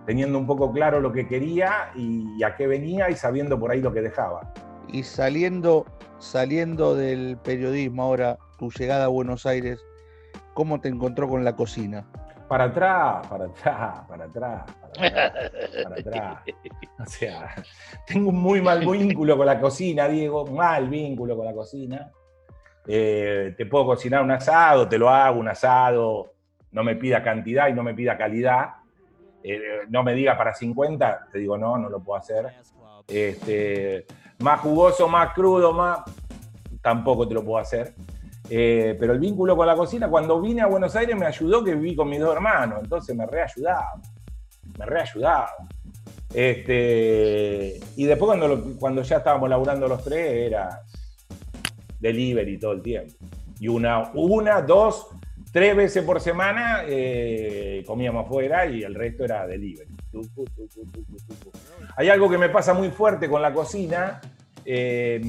teniendo 0.05 0.37
un 0.37 0.45
poco 0.45 0.71
claro 0.71 0.99
lo 0.99 1.11
que 1.11 1.27
quería 1.27 1.91
y 1.95 2.43
a 2.43 2.55
qué 2.55 2.67
venía 2.67 3.09
y 3.09 3.15
sabiendo 3.15 3.59
por 3.59 3.71
ahí 3.71 3.81
lo 3.81 3.93
que 3.93 4.01
dejaba. 4.01 4.51
Y 4.87 5.03
saliendo, 5.03 5.85
saliendo 6.19 6.95
del 6.95 7.37
periodismo 7.37 8.03
ahora, 8.03 8.37
tu 8.59 8.69
llegada 8.69 9.05
a 9.05 9.07
Buenos 9.07 9.45
Aires, 9.45 9.79
¿cómo 10.53 10.81
te 10.81 10.89
encontró 10.89 11.27
con 11.29 11.43
la 11.43 11.55
cocina? 11.55 12.05
Para 12.53 12.65
atrás, 12.65 13.27
para 13.27 13.45
atrás, 13.45 14.05
para 14.07 14.25
atrás, 14.25 14.63
para 14.67 15.05
atrás, 15.05 15.33
para 15.83 15.95
atrás. 15.99 16.37
O 16.99 17.05
sea, 17.07 17.55
tengo 18.05 18.29
un 18.29 18.39
muy 18.39 18.61
mal 18.61 18.85
vínculo 18.85 19.35
con 19.35 19.47
la 19.47 19.59
cocina, 19.59 20.07
Diego, 20.07 20.45
mal 20.45 20.87
vínculo 20.87 21.35
con 21.35 21.47
la 21.47 21.53
cocina. 21.53 22.11
Eh, 22.85 23.55
te 23.57 23.65
puedo 23.65 23.87
cocinar 23.87 24.21
un 24.21 24.29
asado, 24.29 24.87
te 24.87 24.99
lo 24.99 25.09
hago, 25.09 25.39
un 25.39 25.47
asado, 25.47 26.33
no 26.69 26.83
me 26.83 26.95
pida 26.95 27.23
cantidad 27.23 27.69
y 27.69 27.73
no 27.73 27.81
me 27.81 27.95
pida 27.95 28.15
calidad 28.15 28.75
eh, 29.41 29.87
no 29.89 30.03
me 30.03 30.13
diga 30.13 30.37
para 30.37 30.53
50, 30.53 31.29
te 31.31 31.39
digo 31.39 31.57
no, 31.57 31.75
no 31.79 31.89
lo 31.89 32.03
puedo 32.03 32.19
hacer. 32.19 32.53
Este, 33.07 34.05
más 34.37 34.59
jugoso, 34.59 35.07
más 35.07 35.33
crudo, 35.33 35.73
más 35.73 36.01
tampoco 36.83 37.27
te 37.27 37.33
lo 37.33 37.43
puedo 37.43 37.57
hacer. 37.57 37.95
Eh, 38.55 38.95
pero 38.99 39.13
el 39.13 39.19
vínculo 39.19 39.57
con 39.57 39.65
la 39.65 39.75
cocina, 39.75 40.07
cuando 40.07 40.39
vine 40.39 40.61
a 40.61 40.67
Buenos 40.67 40.95
Aires 40.95 41.17
me 41.17 41.25
ayudó 41.25 41.63
que 41.63 41.73
viví 41.73 41.95
con 41.95 42.07
mis 42.07 42.19
dos 42.19 42.35
hermanos, 42.35 42.81
entonces 42.83 43.15
me 43.15 43.25
reayudaba, 43.25 43.93
me 44.77 44.85
reayudaba. 44.85 45.49
Este, 46.31 47.79
y 47.95 48.05
después 48.05 48.27
cuando, 48.27 48.75
cuando 48.79 49.01
ya 49.01 49.17
estábamos 49.17 49.49
laburando 49.49 49.87
los 49.87 50.03
tres 50.03 50.51
era 50.51 50.83
delivery 51.99 52.59
todo 52.59 52.73
el 52.73 52.83
tiempo. 52.83 53.15
Y 53.59 53.69
una, 53.69 54.11
una, 54.13 54.61
dos, 54.61 55.07
tres 55.51 55.75
veces 55.75 56.03
por 56.03 56.21
semana 56.21 56.83
eh, 56.85 57.83
comíamos 57.87 58.27
afuera 58.27 58.67
y 58.67 58.83
el 58.83 58.93
resto 58.93 59.25
era 59.25 59.47
delivery. 59.47 59.95
Hay 61.97 62.07
algo 62.07 62.29
que 62.29 62.37
me 62.37 62.49
pasa 62.49 62.75
muy 62.75 62.91
fuerte 62.91 63.27
con 63.27 63.41
la 63.41 63.51
cocina. 63.51 64.21
Eh, 64.63 65.19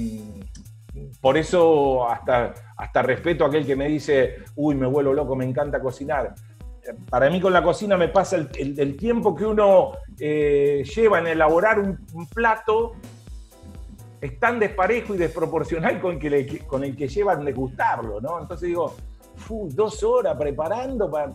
por 1.21 1.37
eso 1.37 2.09
hasta, 2.09 2.55
hasta 2.77 3.03
respeto 3.03 3.45
a 3.45 3.49
aquel 3.49 3.67
que 3.67 3.77
me 3.77 3.89
dice, 3.89 4.37
uy, 4.57 4.75
me 4.75 4.87
vuelvo 4.87 5.13
loco, 5.13 5.35
me 5.35 5.45
encanta 5.45 5.81
cocinar. 5.81 6.35
Para 7.09 7.31
mí 7.31 7.41
con 7.41 7.53
la 7.53 7.63
cocina 7.63 7.97
me 7.97 8.09
pasa 8.09 8.37
el, 8.37 8.97
tiempo 8.97 9.35
que 9.35 9.47
uno 9.47 9.93
eh, 10.21 10.85
lleva 10.95 11.19
en 11.19 11.29
elaborar 11.29 11.79
un, 11.79 11.99
plato 12.33 12.93
es 14.21 14.39
tan 14.39 14.59
desparejo 14.59 15.15
y 15.15 15.19
desproporcional 15.19 16.01
con, 16.01 16.19
que 16.19 16.63
con 16.67 16.85
el 16.85 16.97
que 16.97 17.09
llevan 17.09 17.45
de 17.45 17.53
gustarlo, 17.53 18.21
¿no? 18.21 18.41
Entonces 18.41 18.69
digo, 18.69 18.95
dos 19.49 20.03
horas 20.03 20.37
preparando 20.39 21.11
para, 21.11 21.33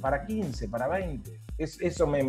para 0.00 0.26
15, 0.26 0.68
para 0.68 0.88
20. 0.88 1.40
Es, 1.56 1.80
eso 1.80 2.06
me 2.06 2.22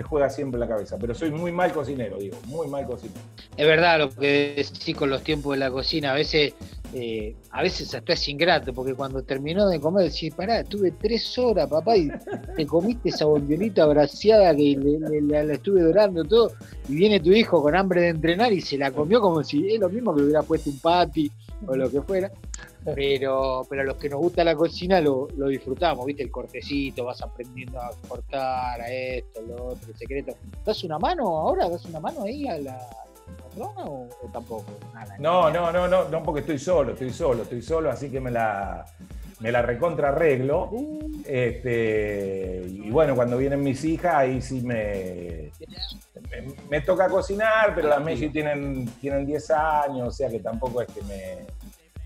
juega 0.00 0.30
siempre 0.30 0.58
la 0.58 0.66
cabeza. 0.66 0.96
Pero 0.98 1.14
soy 1.14 1.30
muy 1.30 1.52
mal 1.52 1.72
cocinero, 1.72 2.16
digo, 2.16 2.38
muy 2.46 2.66
mal 2.68 2.86
cocinero. 2.86 3.20
Es 3.56 3.66
verdad 3.66 3.98
lo 3.98 4.08
que 4.08 4.54
decís 4.56 4.96
con 4.96 5.10
los 5.10 5.22
tiempos 5.22 5.52
de 5.52 5.58
la 5.58 5.70
cocina. 5.70 6.12
A 6.12 6.14
veces, 6.14 6.54
eh, 6.94 7.36
a 7.50 7.62
veces 7.62 7.94
hasta 7.94 8.14
es 8.14 8.28
ingrato, 8.28 8.72
porque 8.72 8.94
cuando 8.94 9.22
terminó 9.22 9.68
de 9.68 9.78
comer 9.78 10.10
decís, 10.10 10.34
pará, 10.34 10.60
estuve 10.60 10.92
tres 10.92 11.38
horas, 11.38 11.68
papá, 11.68 11.96
y 11.98 12.08
te 12.56 12.66
comiste 12.66 13.10
esa 13.10 13.26
bombionita 13.26 13.84
braseada 13.84 14.56
que 14.56 14.78
la 15.28 15.52
estuve 15.52 15.82
dorando 15.82 16.24
todo, 16.24 16.52
y 16.88 16.94
viene 16.94 17.20
tu 17.20 17.30
hijo 17.30 17.60
con 17.62 17.76
hambre 17.76 18.02
de 18.02 18.08
entrenar 18.08 18.50
y 18.52 18.62
se 18.62 18.78
la 18.78 18.90
comió 18.90 19.20
como 19.20 19.44
si 19.44 19.74
es 19.74 19.80
lo 19.80 19.90
mismo 19.90 20.14
que 20.14 20.22
hubiera 20.22 20.42
puesto 20.42 20.70
un 20.70 20.78
patty 20.78 21.30
o 21.66 21.76
lo 21.76 21.90
que 21.90 22.00
fuera 22.00 22.32
pero, 22.84 23.66
pero 23.68 23.82
a 23.82 23.84
los 23.84 23.96
que 23.96 24.08
nos 24.08 24.20
gusta 24.20 24.44
la 24.44 24.54
cocina 24.54 25.00
lo, 25.00 25.28
disfrutamos, 25.48 26.04
¿viste? 26.06 26.22
El 26.22 26.30
cortecito, 26.30 27.04
vas 27.04 27.22
aprendiendo 27.22 27.80
a 27.80 27.90
cortar, 28.08 28.80
a 28.80 28.90
esto, 28.90 29.42
lo 29.42 29.66
otro, 29.66 29.88
el 29.88 29.96
secreto. 29.96 30.34
¿Das 30.64 30.82
una 30.84 30.98
mano 30.98 31.26
ahora? 31.26 31.68
¿Das 31.68 31.84
una 31.84 32.00
mano 32.00 32.24
ahí 32.24 32.46
a 32.48 32.58
la 32.58 32.78
patrona 33.42 33.84
o, 33.84 34.08
tampoco? 34.32 34.64
no, 35.18 35.50
no, 35.50 35.72
no, 35.72 35.88
no, 35.88 36.08
no, 36.08 36.22
porque 36.22 36.40
estoy 36.40 36.58
solo, 36.58 36.92
estoy 36.92 37.10
solo, 37.10 37.42
estoy 37.42 37.62
solo, 37.62 37.90
así 37.90 38.10
que 38.10 38.20
me 38.20 38.30
la, 38.30 38.84
me 39.40 39.52
la 39.52 39.62
recontra 39.62 40.08
arreglo. 40.08 40.68
Uh. 40.70 41.22
Este, 41.26 42.62
y 42.68 42.90
bueno, 42.90 43.14
cuando 43.14 43.36
vienen 43.36 43.62
mis 43.62 43.84
hijas, 43.84 44.14
ahí 44.14 44.40
sí 44.40 44.60
me, 44.60 45.52
me, 46.68 46.80
toca 46.80 47.08
cocinar, 47.08 47.74
pero 47.74 47.88
las 47.88 48.02
Messi 48.02 48.28
tienen, 48.30 48.86
tienen 49.00 49.24
10 49.24 49.50
años, 49.50 50.08
o 50.08 50.10
sea 50.10 50.28
que 50.28 50.40
tampoco 50.40 50.82
es 50.82 50.88
que 50.88 51.02
me 51.02 51.61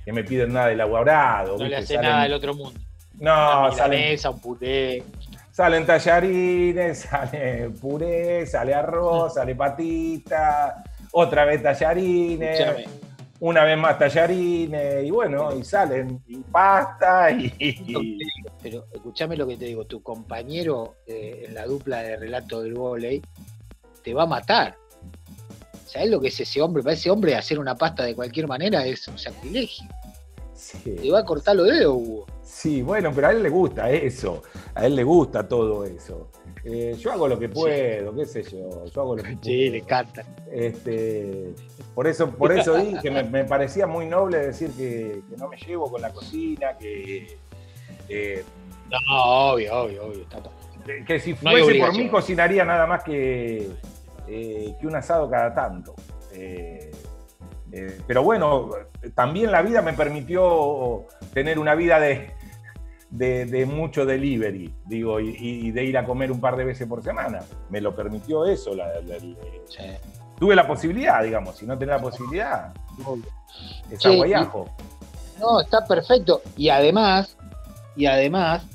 que 0.07 0.13
me 0.13 0.23
piden 0.23 0.53
nada 0.53 0.71
elaborado. 0.71 1.59
No 1.59 1.65
le 1.65 1.77
hace 1.77 1.99
nada 1.99 2.23
del 2.23 2.35
otro 2.35 2.55
mundo. 2.55 2.79
No, 3.19 3.73
sale 3.73 4.13
mesa, 4.13 4.31
un 4.31 4.41
puré. 4.41 5.03
Salen 5.51 5.85
tallarines, 5.85 6.99
sale 7.11 7.71
puré, 7.71 8.47
sale 8.47 8.73
arroz, 8.73 9.35
sale 9.35 9.57
patita, 9.57 10.85
otra 11.11 11.45
vez 11.45 11.61
tallarines, 11.61 12.87
una 13.41 13.65
vez 13.65 13.77
más 13.77 13.99
tallarines, 13.99 15.05
y 15.05 15.11
bueno, 15.11 15.53
y 15.57 15.65
salen 15.65 16.23
y 16.29 16.37
pasta 16.37 17.33
y... 17.33 18.15
Pero 18.63 18.87
escúchame 18.93 19.37
lo 19.37 19.47
que 19.47 19.57
te 19.57 19.65
digo, 19.65 19.87
tu 19.87 20.03
compañero 20.05 20.99
eh, 21.07 21.47
en 21.49 21.55
la 21.55 21.67
dupla 21.67 22.03
de 22.03 22.17
relato 22.17 22.63
del 22.63 22.75
volei 22.75 23.21
te 24.05 24.15
va 24.15 24.23
a 24.23 24.27
matar. 24.27 24.77
¿Sabes 25.85 26.11
lo 26.11 26.21
que 26.21 26.29
es 26.29 26.39
ese 26.39 26.61
hombre? 26.61 26.83
Para 26.83 26.95
ese 26.95 27.11
hombre 27.11 27.35
hacer 27.35 27.59
una 27.59 27.75
pasta 27.75 28.05
de 28.05 28.15
cualquier 28.15 28.47
manera 28.47 28.85
es 28.85 29.09
un 29.09 29.19
sacrilegio. 29.19 29.89
Sí. 30.57 30.97
Te 30.97 31.11
va 31.11 31.21
a 31.21 31.25
cortar 31.25 31.55
los 31.55 31.67
dedos, 31.67 31.95
Hugo. 31.95 32.27
Sí, 32.43 32.81
bueno, 32.81 33.13
pero 33.15 33.29
a 33.29 33.33
él 33.33 33.43
le 33.43 33.51
gusta 33.51 33.91
eso. 33.91 34.43
A 34.75 34.87
él 34.87 34.97
le 34.97 35.05
gusta 35.05 35.47
todo 35.47 35.85
eso. 35.85 36.31
Eh, 36.65 36.97
yo 36.99 37.13
hago 37.13 37.29
lo 37.29 37.39
que 37.39 37.49
puedo, 37.49 38.15
qué 38.15 38.27
sé 38.27 38.43
yo. 38.43 38.85
Yo 38.87 39.01
hago 39.01 39.17
lo 39.17 39.23
que 39.23 39.37
Sí, 39.43 39.69
le 39.69 39.79
encanta. 39.79 40.25
Este, 40.51 41.55
por 41.95 42.07
eso, 42.07 42.31
por 42.31 42.53
eso 42.53 42.75
dije, 42.77 43.11
me, 43.11 43.23
me 43.23 43.45
parecía 43.45 43.87
muy 43.87 44.07
noble 44.07 44.39
decir 44.39 44.71
que, 44.73 45.23
no 45.37 45.49
me 45.49 45.57
llevo 45.59 45.91
con 45.91 46.01
la 46.01 46.13
cocina, 46.13 46.77
que. 46.79 47.37
Eh, 48.09 48.45
no, 48.91 49.53
obvio, 49.53 49.83
obvio, 49.83 50.07
obvio. 50.07 50.27
que 51.07 51.21
si 51.21 51.35
fuese 51.35 51.79
por 51.79 51.97
mí, 51.97 52.09
cocinaría 52.09 52.65
nada 52.65 52.87
más 52.87 53.03
que 53.05 53.69
eh, 54.29 54.75
que 54.81 54.87
un 54.87 54.97
asado 54.97 55.29
cada 55.29 55.55
tanto. 55.55 55.95
Eh, 56.33 56.91
eh, 57.77 57.99
pero 58.07 58.23
bueno, 58.23 58.71
también 59.15 59.53
la 59.53 59.61
vida 59.61 59.83
me 59.83 59.93
permitió 59.93 61.05
tener 61.35 61.59
una 61.59 61.75
vida 61.75 62.01
de, 62.01 62.33
de, 63.11 63.67
mucho 63.67 64.07
delivery, 64.07 64.73
digo, 64.87 65.21
y, 65.21 65.71
de 65.73 65.85
ir 65.85 65.99
a 65.99 66.07
comer 66.07 66.33
un 66.33 66.41
par 66.41 66.57
de 66.57 66.65
veces 66.65 66.89
por 66.89 67.03
semana. 67.03 67.41
Me 67.69 67.83
lo 67.83 67.95
permitió 67.95 68.47
eso. 68.47 68.71
Tuve 70.39 70.57
la 70.57 70.67
posibilidad, 70.67 71.23
digamos, 71.23 71.59
si 71.59 71.67
no 71.67 71.77
tenía 71.77 71.97
la 71.97 72.03
posibilidad, 72.03 72.73
es 73.91 74.01
sí, 74.03 74.23
No, 75.39 75.61
está 75.61 75.85
perfecto. 75.85 76.41
Y 76.57 76.71
además, 76.71 77.37
y 77.95 78.07
además, 78.07 78.67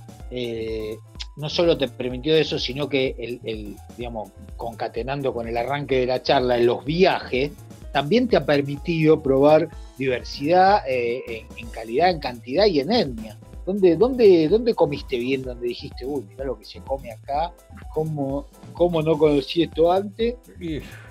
no 1.38 1.50
solo 1.50 1.76
te 1.76 1.88
permitió 1.88 2.36
eso, 2.36 2.60
sino 2.60 2.88
que 2.88 3.16
el, 3.18 3.76
digamos, 3.98 4.30
concatenando 4.58 5.34
con 5.34 5.48
el 5.48 5.58
arranque 5.58 6.02
de 6.02 6.06
la 6.06 6.22
charla, 6.22 6.58
en 6.58 6.68
los 6.68 6.86
viajes, 6.86 7.52
también 7.92 8.28
te 8.28 8.38
ha 8.38 8.46
permitido 8.46 9.22
probar 9.22 9.70
diversidad 9.98 10.84
eh, 10.88 11.46
en, 11.58 11.68
calidad, 11.70 12.10
en 12.10 12.20
cantidad 12.20 12.66
y 12.66 12.80
en 12.80 12.92
etnia. 12.92 13.38
¿Dónde, 13.66 13.96
dónde, 13.96 14.48
dónde 14.50 14.74
comiste 14.74 15.18
bien? 15.20 15.44
¿Dónde 15.44 15.68
dijiste, 15.68 16.04
uy, 16.04 16.26
mira 16.28 16.46
lo 16.46 16.58
que 16.58 16.66
se 16.66 16.82
come 16.82 17.12
acá? 17.12 17.54
¿Cómo, 17.94 18.48
cómo 18.74 19.04
no 19.04 19.16
conocí 19.18 19.62
esto 19.62 19.92
antes? 19.92 20.36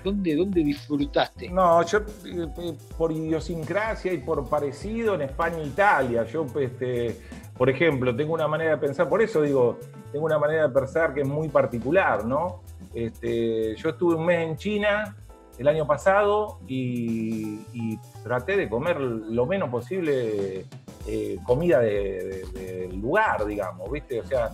¿Dónde, 0.03 0.35
¿Dónde 0.35 0.61
disfrutaste? 0.61 1.49
No, 1.49 1.85
yo 1.85 1.99
eh, 1.99 2.47
eh, 2.57 2.73
por 2.97 3.13
idiosincrasia 3.13 4.11
y 4.11 4.17
por 4.17 4.49
parecido 4.49 5.15
en 5.15 5.21
España 5.21 5.59
e 5.59 5.67
Italia. 5.67 6.25
Yo, 6.25 6.45
este, 6.59 7.17
por 7.57 7.69
ejemplo, 7.69 8.13
tengo 8.13 8.33
una 8.33 8.49
manera 8.49 8.71
de 8.71 8.77
pensar, 8.77 9.07
por 9.07 9.21
eso 9.21 9.41
digo, 9.41 9.79
tengo 10.11 10.25
una 10.25 10.37
manera 10.37 10.67
de 10.67 10.73
pensar 10.73 11.13
que 11.13 11.21
es 11.21 11.27
muy 11.27 11.47
particular, 11.47 12.25
¿no? 12.25 12.63
Este, 12.93 13.77
yo 13.77 13.89
estuve 13.89 14.15
un 14.15 14.25
mes 14.25 14.49
en 14.49 14.57
China 14.57 15.15
el 15.57 15.67
año 15.67 15.85
pasado 15.85 16.59
y, 16.67 17.97
traté 18.23 18.55
de 18.55 18.69
comer 18.69 18.99
lo 18.99 19.45
menos 19.45 19.69
posible 19.69 20.65
eh, 21.07 21.37
comida 21.43 21.79
del 21.79 22.51
de, 22.53 22.89
lugar, 22.93 23.45
digamos, 23.45 23.91
¿viste? 23.91 24.19
O 24.19 24.23
sea, 24.23 24.51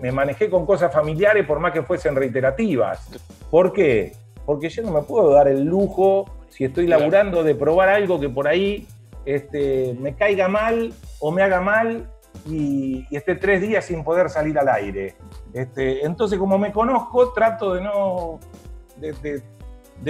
me 0.00 0.12
manejé 0.12 0.50
con 0.50 0.66
cosas 0.66 0.92
familiares 0.92 1.46
por 1.46 1.60
más 1.60 1.72
que 1.72 1.82
fuesen 1.82 2.14
reiterativas. 2.14 3.08
¿Por 3.50 3.72
qué? 3.72 4.12
Porque 4.44 4.68
yo 4.68 4.82
no 4.82 4.92
me 4.92 5.02
puedo 5.02 5.30
dar 5.30 5.48
el 5.48 5.64
lujo, 5.64 6.26
si 6.50 6.64
estoy 6.64 6.86
laburando, 6.86 7.42
de 7.42 7.54
probar 7.54 7.88
algo 7.88 8.20
que 8.20 8.28
por 8.28 8.46
ahí 8.46 8.86
este, 9.24 9.96
me 9.98 10.14
caiga 10.14 10.48
mal 10.48 10.92
o 11.18 11.30
me 11.30 11.42
haga 11.42 11.60
mal 11.60 12.10
y, 12.46 13.06
esté 13.14 13.34
tres 13.34 13.60
días 13.60 13.84
sin 13.84 14.04
poder 14.04 14.30
salir 14.30 14.58
al 14.58 14.68
aire. 14.68 15.16
Este, 15.52 16.04
entonces, 16.04 16.38
como 16.38 16.58
me 16.58 16.72
conozco, 16.72 17.32
trato 17.32 17.74
de 17.74 17.80
no, 17.82 18.40
de, 18.96 19.42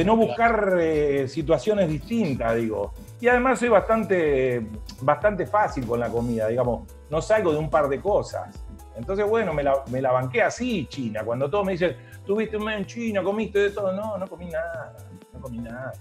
no 0.05 0.17
buscar 0.17 0.77
eh, 0.81 1.27
situaciones 1.29 1.89
distintas, 1.89 2.57
digo. 2.57 2.93
Y 3.21 3.29
además 3.29 3.59
soy 3.59 3.69
bastante, 3.69 4.67
bastante 5.01 5.47
fácil 5.47 5.87
con 5.87 6.01
la 6.01 6.09
comida, 6.09 6.49
digamos, 6.49 6.89
no 7.11 7.21
salgo 7.21 7.53
de 7.53 7.59
un 7.59 7.69
par 7.69 7.89
de 7.89 8.01
cosas. 8.01 8.57
Entonces, 8.97 9.27
bueno, 9.27 9.53
me 9.53 9.63
la, 9.63 9.83
me 9.91 10.01
la 10.01 10.13
banqué 10.13 10.43
así, 10.43 10.87
China. 10.87 11.23
Cuando 11.25 11.51
todos 11.51 11.65
me 11.65 11.73
dicen, 11.73 11.97
tuviste 12.25 12.57
un 12.57 12.65
mes 12.65 12.79
en 12.79 12.87
China, 12.87 13.23
comiste 13.23 13.59
de 13.59 13.71
todo. 13.71 13.93
No, 13.93 14.17
no 14.17 14.27
comí 14.27 14.47
nada, 14.47 14.97
no 15.33 15.41
comí 15.41 15.59
nada. 15.59 15.93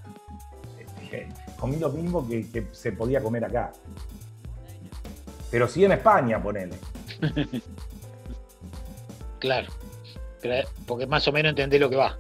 Este, 0.78 1.28
comí 1.60 1.78
lo 1.78 1.90
mismo 1.90 2.28
que, 2.28 2.50
que 2.50 2.68
se 2.72 2.92
podía 2.92 3.22
comer 3.22 3.46
acá. 3.46 3.72
Pero 5.50 5.68
sí 5.68 5.84
en 5.84 5.94
España, 5.94 6.42
ponele. 6.42 6.76
claro. 9.40 9.68
Porque 10.86 11.08
más 11.08 11.28
o 11.28 11.32
menos 11.32 11.50
entendés 11.52 11.80
lo 11.80 11.90
que 11.90 11.96
va. 11.96 12.18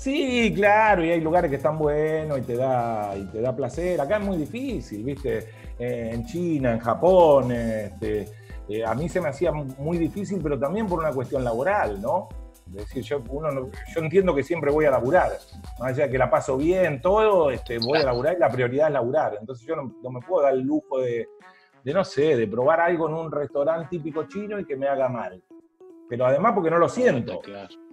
Sí, 0.00 0.50
claro, 0.54 1.04
y 1.04 1.10
hay 1.10 1.20
lugares 1.20 1.50
que 1.50 1.58
están 1.58 1.76
buenos 1.76 2.38
y 2.38 2.40
te 2.40 2.56
da, 2.56 3.14
y 3.18 3.26
te 3.26 3.42
da 3.42 3.54
placer. 3.54 4.00
Acá 4.00 4.16
es 4.16 4.24
muy 4.24 4.38
difícil, 4.38 5.04
¿viste? 5.04 5.46
Eh, 5.78 6.12
en 6.14 6.24
China, 6.24 6.72
en 6.72 6.78
Japón, 6.78 7.52
este, 7.52 8.26
eh, 8.66 8.82
a 8.82 8.94
mí 8.94 9.10
se 9.10 9.20
me 9.20 9.28
hacía 9.28 9.52
muy 9.52 9.98
difícil, 9.98 10.40
pero 10.42 10.58
también 10.58 10.86
por 10.86 11.00
una 11.00 11.12
cuestión 11.12 11.44
laboral, 11.44 12.00
¿no? 12.00 12.30
Es 12.68 12.76
decir, 12.76 13.02
yo, 13.02 13.22
uno 13.28 13.68
yo 13.94 14.00
entiendo 14.00 14.34
que 14.34 14.42
siempre 14.42 14.70
voy 14.70 14.86
a 14.86 14.90
laburar, 14.90 15.32
más 15.78 15.90
allá 15.90 16.06
de 16.06 16.12
que 16.12 16.16
la 16.16 16.30
paso 16.30 16.56
bien, 16.56 17.02
todo, 17.02 17.50
este, 17.50 17.76
voy 17.78 17.98
a 17.98 18.04
laburar 18.04 18.36
y 18.36 18.40
la 18.40 18.48
prioridad 18.48 18.86
es 18.86 18.94
laburar. 18.94 19.36
Entonces 19.38 19.66
yo 19.66 19.76
no 19.76 20.10
me 20.10 20.20
puedo 20.22 20.44
dar 20.44 20.54
el 20.54 20.62
lujo 20.62 20.98
de, 20.98 21.28
de 21.84 21.92
no 21.92 22.04
sé, 22.04 22.38
de 22.38 22.46
probar 22.46 22.80
algo 22.80 23.06
en 23.06 23.16
un 23.16 23.30
restaurante 23.30 23.88
típico 23.90 24.24
chino 24.24 24.58
y 24.58 24.64
que 24.64 24.76
me 24.76 24.88
haga 24.88 25.10
mal. 25.10 25.42
Pero 26.10 26.26
además 26.26 26.52
porque 26.54 26.70
no 26.70 26.78
lo 26.78 26.88
siento. 26.88 27.40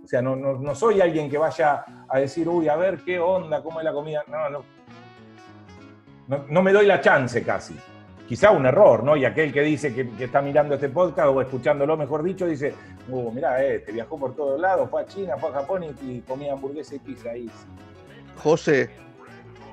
O 0.03 0.07
sea, 0.07 0.23
no, 0.23 0.35
no, 0.35 0.73
soy 0.75 0.99
alguien 0.99 1.29
que 1.29 1.37
vaya 1.37 1.85
a 2.09 2.17
decir, 2.17 2.49
uy, 2.49 2.67
a 2.67 2.75
ver 2.75 3.01
qué 3.05 3.19
onda, 3.19 3.61
cómo 3.61 3.79
es 3.79 3.85
la 3.85 3.93
comida. 3.93 4.23
No, 4.27 4.49
no. 4.49 4.63
No, 6.49 6.63
me 6.63 6.73
doy 6.73 6.87
la 6.87 6.99
chance 6.99 7.43
casi. 7.43 7.75
Quizá 8.27 8.49
un 8.49 8.65
error, 8.65 9.03
¿no? 9.03 9.15
Y 9.15 9.23
aquel 9.23 9.53
que 9.53 9.61
dice 9.61 9.93
que, 9.93 10.09
está 10.23 10.41
mirando 10.41 10.73
este 10.73 10.89
podcast 10.89 11.27
o 11.29 11.39
escuchándolo, 11.41 11.95
mejor 11.95 12.23
dicho, 12.23 12.47
dice, 12.47 12.73
uh, 13.07 13.31
mirá, 13.31 13.63
este 13.63 13.91
viajó 13.91 14.17
por 14.17 14.35
todos 14.35 14.59
lados, 14.59 14.89
fue 14.89 15.03
a 15.03 15.05
China, 15.05 15.37
fue 15.37 15.51
a 15.51 15.53
Japón 15.53 15.85
y, 16.01 16.21
comía 16.21 16.53
hamburguesa 16.53 16.95
y 16.95 16.99
pizza 16.99 17.29
ahí. 17.29 17.49
José, 18.37 18.89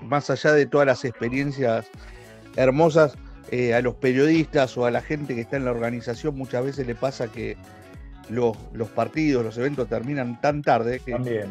más 0.02 0.28
allá 0.28 0.52
de 0.52 0.66
todas 0.66 0.86
las 0.86 1.04
experiencias 1.06 1.86
hermosas, 2.56 3.16
eh, 3.50 3.74
a 3.74 3.80
los 3.80 3.94
periodistas 3.94 4.76
o 4.76 4.84
a 4.84 4.90
la 4.90 5.00
gente 5.00 5.34
que 5.34 5.40
está 5.40 5.56
en 5.56 5.64
la 5.64 5.70
organización 5.70 6.36
muchas 6.36 6.64
veces 6.64 6.86
le 6.86 6.94
pasa 6.94 7.30
que 7.30 7.56
los, 8.28 8.56
los 8.72 8.88
partidos, 8.88 9.44
los 9.44 9.56
eventos 9.58 9.88
terminan 9.88 10.40
tan 10.40 10.62
tarde 10.62 11.00
que 11.00 11.12
También. 11.12 11.46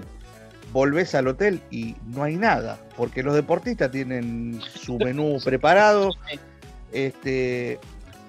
volvés 0.72 1.16
al 1.16 1.28
hotel 1.28 1.62
y 1.72 1.96
no 2.06 2.24
hay 2.24 2.36
nada, 2.36 2.80
porque 2.98 3.24
los 3.24 3.34
deportistas 3.34 3.92
tienen 3.92 4.60
su 4.62 4.98
menú 4.98 5.38
preparado, 5.44 6.12
este, 6.92 7.80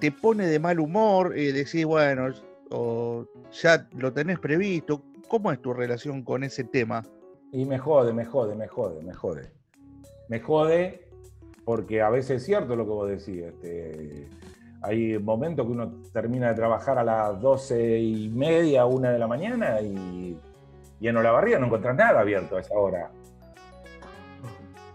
te 0.00 0.12
pone 0.12 0.46
de 0.46 0.58
mal 0.58 0.80
humor, 0.80 1.36
eh, 1.36 1.52
decís, 1.52 1.84
bueno, 1.84 2.34
o 2.70 3.26
ya 3.52 3.86
lo 3.96 4.12
tenés 4.12 4.38
previsto. 4.38 5.02
¿Cómo 5.28 5.50
es 5.52 5.60
tu 5.60 5.72
relación 5.72 6.22
con 6.22 6.44
ese 6.44 6.64
tema? 6.64 7.02
Y 7.52 7.64
me 7.64 7.78
jode, 7.78 8.12
me 8.12 8.24
jode, 8.24 8.54
me 8.54 8.68
jode, 8.68 9.02
me 9.02 9.14
jode. 9.14 9.50
Me 10.28 10.40
jode 10.40 11.08
porque 11.64 12.02
a 12.02 12.10
veces 12.10 12.42
es 12.42 12.44
cierto 12.44 12.76
lo 12.76 12.84
que 12.84 12.90
vos 12.90 13.08
decís. 13.08 13.42
Este, 13.42 14.28
hay 14.84 15.18
momentos 15.18 15.64
que 15.66 15.72
uno 15.72 15.90
termina 16.12 16.48
de 16.48 16.54
trabajar 16.54 16.98
a 16.98 17.04
las 17.04 17.40
doce 17.40 17.98
y 17.98 18.28
media, 18.28 18.84
una 18.84 19.10
de 19.10 19.18
la 19.18 19.26
mañana 19.26 19.80
y, 19.80 20.38
y 21.00 21.08
en 21.08 21.16
Olavarría 21.16 21.58
no 21.58 21.66
encontrás 21.66 21.96
nada 21.96 22.20
abierto 22.20 22.56
a 22.56 22.60
esa 22.60 22.74
hora. 22.74 23.10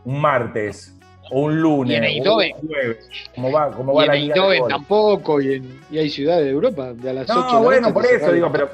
Un 0.05 0.21
martes 0.21 0.95
o 1.31 1.41
un 1.41 1.61
lunes. 1.61 1.91
Y 1.93 1.95
en 1.95 2.03
o 2.03 2.07
Eindhoven. 2.07 2.51
un 2.61 2.67
jueves. 2.67 3.09
¿Cómo 3.35 3.51
va, 3.51 3.71
cómo 3.71 3.93
va 3.93 4.03
Y 4.03 4.05
en 4.05 4.07
la 4.09 4.15
Eindhoven 4.35 4.67
tampoco, 4.67 5.41
y, 5.41 5.53
en- 5.55 5.79
y 5.91 5.97
hay 5.97 6.09
ciudades 6.09 6.45
de 6.45 6.51
Europa 6.51 6.93
de 6.93 7.09
a 7.09 7.13
las 7.13 7.29
8 7.29 7.33
de 7.39 7.41
No, 7.45 7.53
la 7.53 7.59
bueno, 7.59 7.81
noche 7.81 7.93
por 7.93 8.05
eso 8.05 8.31
digo, 8.31 8.51
pero, 8.51 8.69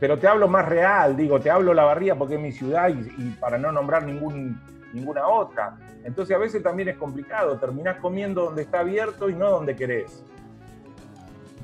pero 0.00 0.18
te 0.18 0.26
hablo 0.28 0.48
más 0.48 0.68
real, 0.68 1.16
digo, 1.16 1.40
te 1.40 1.50
hablo 1.50 1.74
la 1.74 1.84
barría 1.84 2.14
porque 2.14 2.34
es 2.34 2.40
mi 2.40 2.52
ciudad 2.52 2.88
y, 2.90 3.22
y 3.22 3.30
para 3.40 3.58
no 3.58 3.72
nombrar 3.72 4.04
ningún, 4.04 4.60
ninguna 4.92 5.26
otra. 5.28 5.76
Entonces 6.04 6.34
a 6.36 6.38
veces 6.38 6.62
también 6.62 6.88
es 6.90 6.96
complicado, 6.96 7.58
terminás 7.58 7.96
comiendo 7.96 8.44
donde 8.44 8.62
está 8.62 8.80
abierto 8.80 9.28
y 9.28 9.34
no 9.34 9.50
donde 9.50 9.74
querés. 9.76 10.22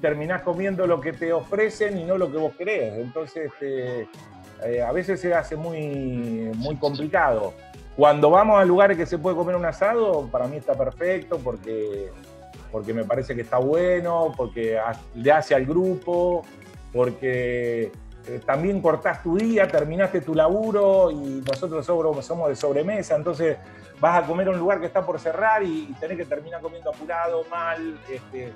Terminás 0.04 0.42
comiendo 0.42 0.86
lo 0.86 1.00
que 1.00 1.14
te 1.14 1.32
ofrecen 1.32 1.96
y 1.96 2.04
no 2.04 2.18
lo 2.18 2.30
que 2.30 2.36
vos 2.36 2.52
querés. 2.58 2.92
Entonces 2.98 3.50
este, 3.50 4.06
eh, 4.62 4.82
a 4.82 4.92
veces 4.92 5.18
se 5.18 5.32
hace 5.32 5.56
muy, 5.56 6.52
muy 6.56 6.76
complicado. 6.76 7.54
Cuando 7.96 8.28
vamos 8.28 8.60
a 8.60 8.66
lugares 8.66 8.98
que 8.98 9.06
se 9.06 9.16
puede 9.16 9.34
comer 9.34 9.56
un 9.56 9.64
asado, 9.64 10.28
para 10.30 10.46
mí 10.46 10.58
está 10.58 10.74
perfecto 10.74 11.38
porque, 11.42 12.10
porque 12.70 12.92
me 12.92 13.04
parece 13.04 13.34
que 13.34 13.40
está 13.40 13.56
bueno, 13.56 14.34
porque 14.36 14.78
le 15.14 15.32
hace 15.32 15.54
al 15.54 15.64
grupo, 15.64 16.44
porque 16.92 17.90
eh, 18.26 18.40
también 18.44 18.82
cortás 18.82 19.22
tu 19.22 19.38
día, 19.38 19.66
terminaste 19.66 20.20
tu 20.20 20.34
laburo 20.34 21.10
y 21.12 21.42
nosotros 21.50 21.86
somos 21.86 22.48
de 22.50 22.56
sobremesa, 22.56 23.16
entonces 23.16 23.56
vas 24.00 24.22
a 24.22 24.26
comer 24.26 24.48
a 24.48 24.50
un 24.50 24.58
lugar 24.58 24.80
que 24.80 24.86
está 24.86 25.00
por 25.06 25.18
cerrar 25.18 25.62
y 25.62 25.94
tenés 25.98 26.18
que 26.18 26.26
terminar 26.26 26.60
comiendo 26.60 26.90
apurado, 26.90 27.46
mal. 27.50 27.98
este, 28.10 28.52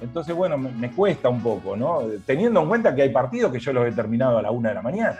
entonces, 0.00 0.34
bueno, 0.34 0.56
me, 0.56 0.90
cuesta 0.92 1.28
un 1.28 1.42
poco, 1.42 1.76
¿no? 1.76 2.02
Teniendo 2.24 2.60
en 2.62 2.68
cuenta 2.68 2.94
que 2.94 3.02
hay 3.02 3.08
partidos 3.10 3.52
que 3.52 3.58
yo 3.58 3.72
los 3.72 3.86
he 3.86 3.92
terminado 3.92 4.38
a 4.38 4.42
la 4.42 4.50
una 4.50 4.68
de 4.70 4.74
la 4.76 4.82
mañana. 4.82 5.18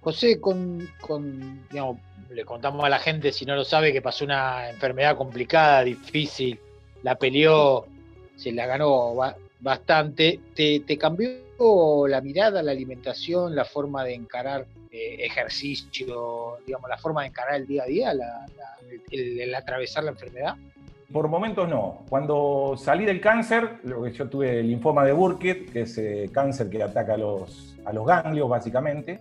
José, 0.00 0.40
con, 0.40 0.88
con, 1.00 1.66
digamos, 1.68 1.98
le 2.30 2.44
contamos 2.44 2.84
a 2.84 2.88
la 2.88 2.98
gente, 2.98 3.32
si 3.32 3.44
no 3.44 3.54
lo 3.54 3.64
sabe, 3.64 3.92
que 3.92 4.02
pasó 4.02 4.24
una 4.24 4.70
enfermedad 4.70 5.16
complicada, 5.16 5.82
difícil, 5.84 6.58
la 7.02 7.16
peleó, 7.16 7.86
se 8.36 8.52
la 8.52 8.66
ganó 8.66 9.14
ba- 9.14 9.36
bastante. 9.60 10.40
¿Te, 10.54 10.98
cambió 10.98 11.28
la 12.06 12.20
mirada, 12.20 12.62
la 12.62 12.72
alimentación, 12.72 13.54
la 13.54 13.64
forma 13.64 14.04
de 14.04 14.14
encarar 14.14 14.66
eh, 14.90 15.16
ejercicio, 15.20 16.58
digamos, 16.66 16.88
la 16.88 16.98
forma 16.98 17.22
de 17.22 17.28
encarar 17.28 17.56
el 17.56 17.66
día 17.66 17.82
a 17.82 17.86
día, 17.86 18.14
la- 18.14 18.46
el 19.10 19.54
atravesar 19.54 20.04
la 20.04 20.10
enfermedad? 20.10 20.54
Por 21.12 21.26
momentos 21.28 21.66
no. 21.68 22.04
Cuando 22.10 22.74
salí 22.76 23.06
del 23.06 23.20
cáncer, 23.20 23.78
lo 23.84 24.02
que 24.02 24.12
yo 24.12 24.28
tuve 24.28 24.60
el 24.60 24.68
linfoma 24.68 25.04
de 25.06 25.12
Burkitt, 25.12 25.72
que 25.72 25.82
es 25.82 25.96
eh, 25.96 26.28
cáncer 26.30 26.68
que 26.68 26.82
ataca 26.82 27.14
a 27.14 27.16
los, 27.16 27.76
a 27.86 27.92
los 27.94 28.06
ganglios 28.06 28.46
básicamente, 28.48 29.20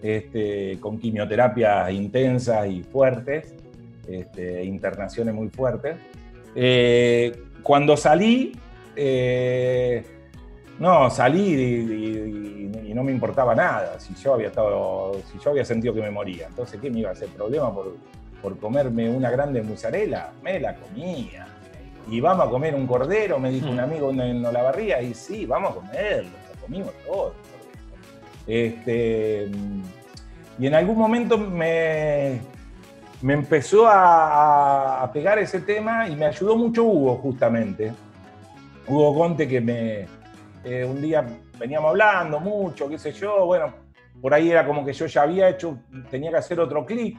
este, 0.00 0.78
con 0.78 0.96
quimioterapias 0.98 1.90
intensas 1.90 2.68
y 2.68 2.84
fuertes, 2.84 3.52
este, 4.08 4.62
internaciones 4.64 5.34
muy 5.34 5.48
fuertes. 5.48 5.96
Eh, 6.54 7.36
cuando 7.64 7.96
salí, 7.96 8.52
eh, 8.94 10.04
no, 10.78 11.10
salí 11.10 11.40
y, 11.42 12.90
y- 12.90 12.94
no 12.94 13.02
me 13.02 13.10
importaba 13.10 13.56
nada. 13.56 13.98
Si 13.98 14.14
yo 14.14 14.34
había 14.34 14.46
estado, 14.48 15.14
si 15.32 15.36
yo 15.40 15.50
había 15.50 15.64
sentido 15.64 15.92
que 15.92 16.00
me 16.00 16.12
moría, 16.12 16.46
entonces 16.46 16.80
¿qué 16.80 16.92
me 16.92 17.00
iba 17.00 17.08
a 17.08 17.12
hacer 17.12 17.28
problema 17.30 17.74
por, 17.74 17.96
por 18.44 18.58
comerme 18.58 19.08
una 19.08 19.30
grande 19.30 19.62
mozzarella? 19.62 20.30
Me 20.42 20.60
la 20.60 20.76
comía. 20.76 21.46
Y 22.10 22.20
vamos 22.20 22.46
a 22.46 22.50
comer 22.50 22.74
un 22.74 22.86
cordero, 22.86 23.38
me 23.38 23.50
dijo 23.50 23.70
un 23.70 23.80
amigo 23.80 24.10
en, 24.10 24.44
Olavarría, 24.44 25.00
y 25.00 25.14
sí, 25.14 25.46
vamos 25.46 25.70
a 25.70 25.74
comerlo, 25.76 26.28
lo 26.52 26.60
comimos 26.60 26.92
todo. 27.06 27.32
Este, 28.46 29.48
y 30.58 30.66
en 30.66 30.74
algún 30.74 30.98
momento 30.98 31.38
me, 31.38 32.38
me 33.22 33.32
empezó 33.32 33.86
a, 33.86 35.02
a 35.02 35.10
pegar 35.10 35.38
ese 35.38 35.60
tema 35.60 36.06
y 36.06 36.14
me 36.14 36.26
ayudó 36.26 36.54
mucho 36.54 36.84
Hugo, 36.84 37.16
justamente. 37.16 37.94
Hugo 38.86 39.18
Conte, 39.18 39.48
que 39.48 39.62
me 39.62 40.06
eh, 40.64 40.84
un 40.84 41.00
día 41.00 41.24
veníamos 41.58 41.88
hablando 41.88 42.38
mucho, 42.40 42.90
qué 42.90 42.98
sé 42.98 43.12
yo, 43.12 43.46
bueno, 43.46 43.72
por 44.20 44.34
ahí 44.34 44.50
era 44.50 44.66
como 44.66 44.84
que 44.84 44.92
yo 44.92 45.06
ya 45.06 45.22
había 45.22 45.48
hecho, 45.48 45.78
tenía 46.10 46.30
que 46.30 46.36
hacer 46.36 46.60
otro 46.60 46.84
clic, 46.84 47.16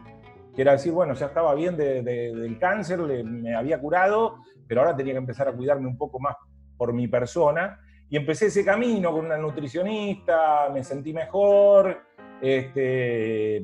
que 0.55 0.61
era 0.61 0.71
decir, 0.73 0.91
bueno, 0.93 1.13
ya 1.13 1.25
estaba 1.27 1.53
bien 1.53 1.75
de- 1.75 2.01
de- 2.01 2.33
del 2.33 2.57
cáncer, 2.57 2.99
le- 2.99 3.23
me 3.23 3.55
había 3.55 3.79
curado, 3.79 4.37
pero 4.67 4.81
ahora 4.81 4.95
tenía 4.95 5.13
que 5.13 5.19
empezar 5.19 5.47
a 5.49 5.51
cuidarme 5.53 5.87
un 5.87 5.97
poco 5.97 6.19
más 6.19 6.35
por 6.77 6.93
mi 6.93 7.07
persona. 7.07 7.79
Y 8.09 8.17
empecé 8.17 8.47
ese 8.47 8.63
camino 8.63 9.11
con 9.11 9.25
una 9.25 9.37
nutricionista, 9.37 10.69
me 10.73 10.83
sentí 10.83 11.11
mejor, 11.13 11.97
este, 12.41 13.59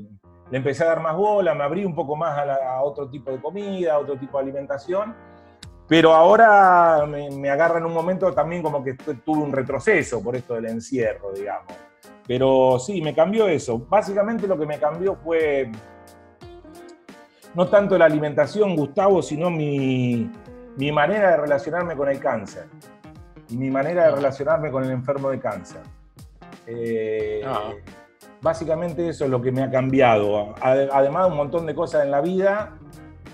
le 0.50 0.58
empecé 0.58 0.84
a 0.84 0.88
dar 0.88 1.00
más 1.00 1.16
bola, 1.16 1.54
me 1.56 1.64
abrí 1.64 1.86
un 1.86 1.96
poco 1.96 2.16
más 2.16 2.38
a, 2.38 2.82
otro 2.82 3.10
tipo 3.10 3.32
de 3.32 3.40
comida, 3.40 3.94
a 3.94 4.00
otro 4.00 4.18
tipo 4.18 4.38
de 4.38 4.44
alimentación. 4.44 5.16
Pero 5.88 6.14
ahora 6.14 7.06
me, 7.06 7.30
me 7.32 7.50
agarra 7.50 7.78
en 7.80 7.86
un 7.86 7.94
momento 7.94 8.32
también 8.34 8.62
como 8.64 8.84
que 8.84 8.94
tu- 8.96 9.14
tuve 9.16 9.44
un 9.44 9.52
retroceso 9.52 10.22
por 10.24 10.36
esto 10.36 10.56
del 10.56 10.66
encierro, 10.68 11.32
digamos. 11.34 11.74
Pero 12.28 12.80
sí, 12.80 13.02
me 13.02 13.14
cambió 13.14 13.48
eso. 13.48 13.78
Básicamente 13.90 14.48
lo 14.48 14.58
que 14.58 14.66
me 14.66 14.80
cambió 14.80 15.16
fue 15.16 15.70
no 17.56 17.68
tanto 17.68 17.98
la 17.98 18.06
alimentación, 18.06 18.76
Gustavo, 18.76 19.22
sino 19.22 19.50
mi, 19.50 20.30
mi 20.78 20.92
manera 20.92 21.32
de 21.32 21.38
relacionarme 21.38 21.96
con 21.96 22.10
el 22.10 22.20
cáncer 22.20 22.66
y 23.50 23.58
mi 23.58 23.70
manera 23.70 24.06
de 24.06 24.12
relacionarme 24.16 24.72
con 24.72 24.84
el 24.84 24.92
enfermo 24.92 25.30
de 25.30 25.40
cáncer. 25.40 25.82
Eh, 26.68 27.42
Ah. 27.46 27.72
Básicamente 28.44 29.08
eso 29.08 29.26
es 29.26 29.30
lo 29.30 29.40
que 29.40 29.52
me 29.52 29.62
ha 29.62 29.70
cambiado. 29.70 30.56
Ade- 30.62 30.90
Además 30.92 31.26
de 31.26 31.32
un 31.32 31.38
montón 31.38 31.66
de 31.68 31.76
cosas 31.76 32.04
en 32.06 32.10
la 32.10 32.22
vida, 32.22 32.74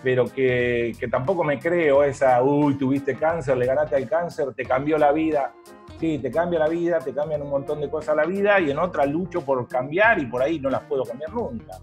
pero 0.03 0.25
que, 0.25 0.93
que 0.99 1.07
tampoco 1.07 1.45
me 1.45 1.59
creo 1.59 2.03
esa, 2.03 2.41
uy, 2.43 2.75
tuviste 2.77 3.15
cáncer, 3.15 3.55
le 3.57 3.65
ganaste 3.65 3.95
al 3.95 4.07
cáncer, 4.09 4.53
te 4.53 4.65
cambió 4.65 4.97
la 4.97 5.13
vida. 5.13 5.53
Sí, 5.99 6.19
te 6.19 6.29
cambia 6.29 6.59
la 6.59 6.67
vida, 6.67 6.99
te 6.99 7.13
cambian 7.13 7.41
un 7.41 7.49
montón 7.49 7.79
de 7.79 7.89
cosas 7.89 8.17
la 8.17 8.25
vida 8.25 8.59
y 8.59 8.69
en 8.69 8.77
otras 8.79 9.07
lucho 9.07 9.41
por 9.41 9.65
cambiar 9.67 10.19
y 10.19 10.25
por 10.25 10.41
ahí 10.41 10.59
no 10.59 10.69
las 10.69 10.81
puedo 10.81 11.03
cambiar 11.03 11.33
nunca. 11.33 11.77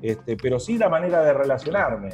Este, 0.00 0.36
pero 0.36 0.58
sí 0.58 0.78
la 0.78 0.88
manera 0.88 1.22
de 1.22 1.32
relacionarme. 1.32 2.10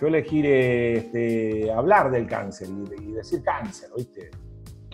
Yo 0.00 0.06
elegí 0.06 0.40
eh, 0.44 0.92
este, 0.94 1.72
hablar 1.72 2.10
del 2.10 2.26
cáncer 2.26 2.68
y, 2.68 3.10
y 3.10 3.12
decir 3.12 3.42
cáncer, 3.42 3.90
¿viste? 3.96 4.30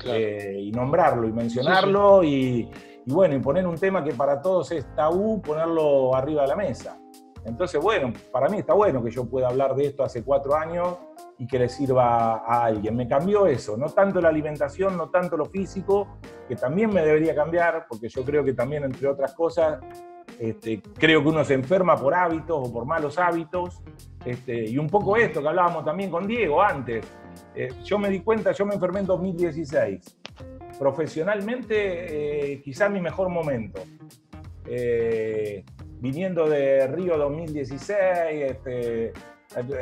Eh, 0.05 0.57
y 0.61 0.71
nombrarlo 0.71 1.27
y 1.27 1.33
mencionarlo 1.33 2.23
Y, 2.23 2.71
y 3.07 3.13
bueno, 3.13 3.35
y 3.35 3.41
poner 3.41 3.67
un 3.67 3.77
tema 3.77 4.05
que 4.05 4.13
para 4.13 4.41
todos 4.41 4.71
es 4.73 4.95
tabú, 4.95 5.41
ponerlo 5.41 6.15
arriba 6.15 6.43
de 6.43 6.49
la 6.49 6.57
mesa. 6.57 6.99
Entonces, 7.45 7.81
bueno, 7.81 8.13
para 8.31 8.49
mí 8.49 8.59
está 8.59 8.75
bueno 8.75 9.03
que 9.03 9.11
yo 9.11 9.25
pueda 9.25 9.49
hablar 9.49 9.75
de 9.75 9.87
esto 9.87 10.05
hace 10.05 10.23
cuatro 10.23 10.55
años 10.55 10.99
y 11.39 11.47
que 11.47 11.59
le 11.59 11.69
sirva 11.69 12.45
a 12.45 12.65
alguien. 12.65 12.97
Me 12.97 13.09
cambió 13.09 13.47
eso, 13.47 13.77
no 13.77 13.87
tanto 13.87 14.21
la 14.21 14.29
alimentación, 14.29 14.97
no 14.97 15.09
tanto 15.09 15.37
lo 15.37 15.47
físico, 15.47 16.19
que 16.49 16.57
también 16.57 16.93
me 16.93 17.03
debería 17.03 17.35
cambiar, 17.35 17.87
porque 17.89 18.09
yo 18.09 18.25
creo 18.25 18.45
que 18.45 18.53
también, 18.53 18.85
entre 18.85 19.09
otras 19.09 19.33
cosas, 19.35 19.79
este, 20.39 20.81
creo 20.99 21.23
que 21.23 21.29
uno 21.29 21.45
se 21.45 21.55
enferma 21.55 21.97
por 21.97 22.15
hábitos 22.15 22.69
o 22.69 22.73
por 22.73 22.85
malos 22.85 23.19
hábitos. 23.19 23.83
Este, 24.25 24.69
y 24.69 24.79
un 24.79 24.89
poco 24.89 25.17
esto 25.17 25.41
que 25.41 25.49
hablábamos 25.49 25.85
también 25.85 26.11
con 26.11 26.27
Diego 26.27 26.63
antes. 26.63 27.07
Eh, 27.55 27.69
yo 27.85 27.99
me 27.99 28.09
di 28.09 28.21
cuenta, 28.21 28.53
yo 28.53 28.67
me 28.67 28.75
enfermé 28.75 29.01
en 29.01 29.07
2016. 29.07 30.19
Profesionalmente, 30.79 32.53
eh, 32.53 32.63
quizás 32.63 32.91
mi 32.91 33.01
mejor 33.01 33.29
momento. 33.29 33.83
Eh, 34.67 35.65
viniendo 36.01 36.49
de 36.49 36.87
Río 36.87 37.17
2016, 37.17 37.99
este, 38.53 39.13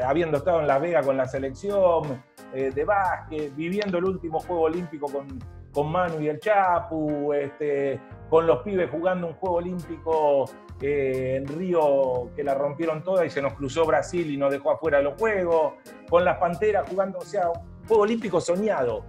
habiendo 0.05 0.39
estado 0.39 0.61
en 0.61 0.67
Las 0.67 0.81
Vegas 0.81 1.05
con 1.05 1.17
la 1.17 1.27
selección 1.27 2.23
eh, 2.55 2.71
de 2.75 2.85
básquet, 2.85 3.55
viviendo 3.55 3.99
el 3.99 4.05
último 4.05 4.41
Juego 4.41 4.63
Olímpico 4.63 5.09
con, 5.09 5.39
con 5.77 5.93
Manu 5.93 6.23
y 6.23 6.29
el 6.29 6.41
Chapu, 6.41 7.35
este, 7.35 8.01
con 8.31 8.47
los 8.47 8.63
pibes 8.63 8.91
jugando 8.91 9.27
un 9.27 9.35
juego 9.35 9.57
olímpico 9.57 10.47
eh, 10.81 11.35
en 11.37 11.47
Río 11.47 12.31
que 12.35 12.43
la 12.43 12.55
rompieron 12.55 13.03
toda 13.03 13.27
y 13.27 13.31
se 13.31 13.43
nos 13.43 13.53
cruzó 13.53 13.85
Brasil 13.85 14.31
y 14.31 14.39
nos 14.39 14.51
dejó 14.51 14.71
afuera 14.71 15.03
los 15.03 15.21
juegos, 15.21 15.75
con 16.09 16.25
las 16.25 16.39
Panteras 16.39 16.89
jugando, 16.89 17.19
o 17.19 17.25
sea, 17.27 17.51
un 17.51 17.87
juego 17.87 18.05
olímpico 18.05 18.41
soñado, 18.41 19.05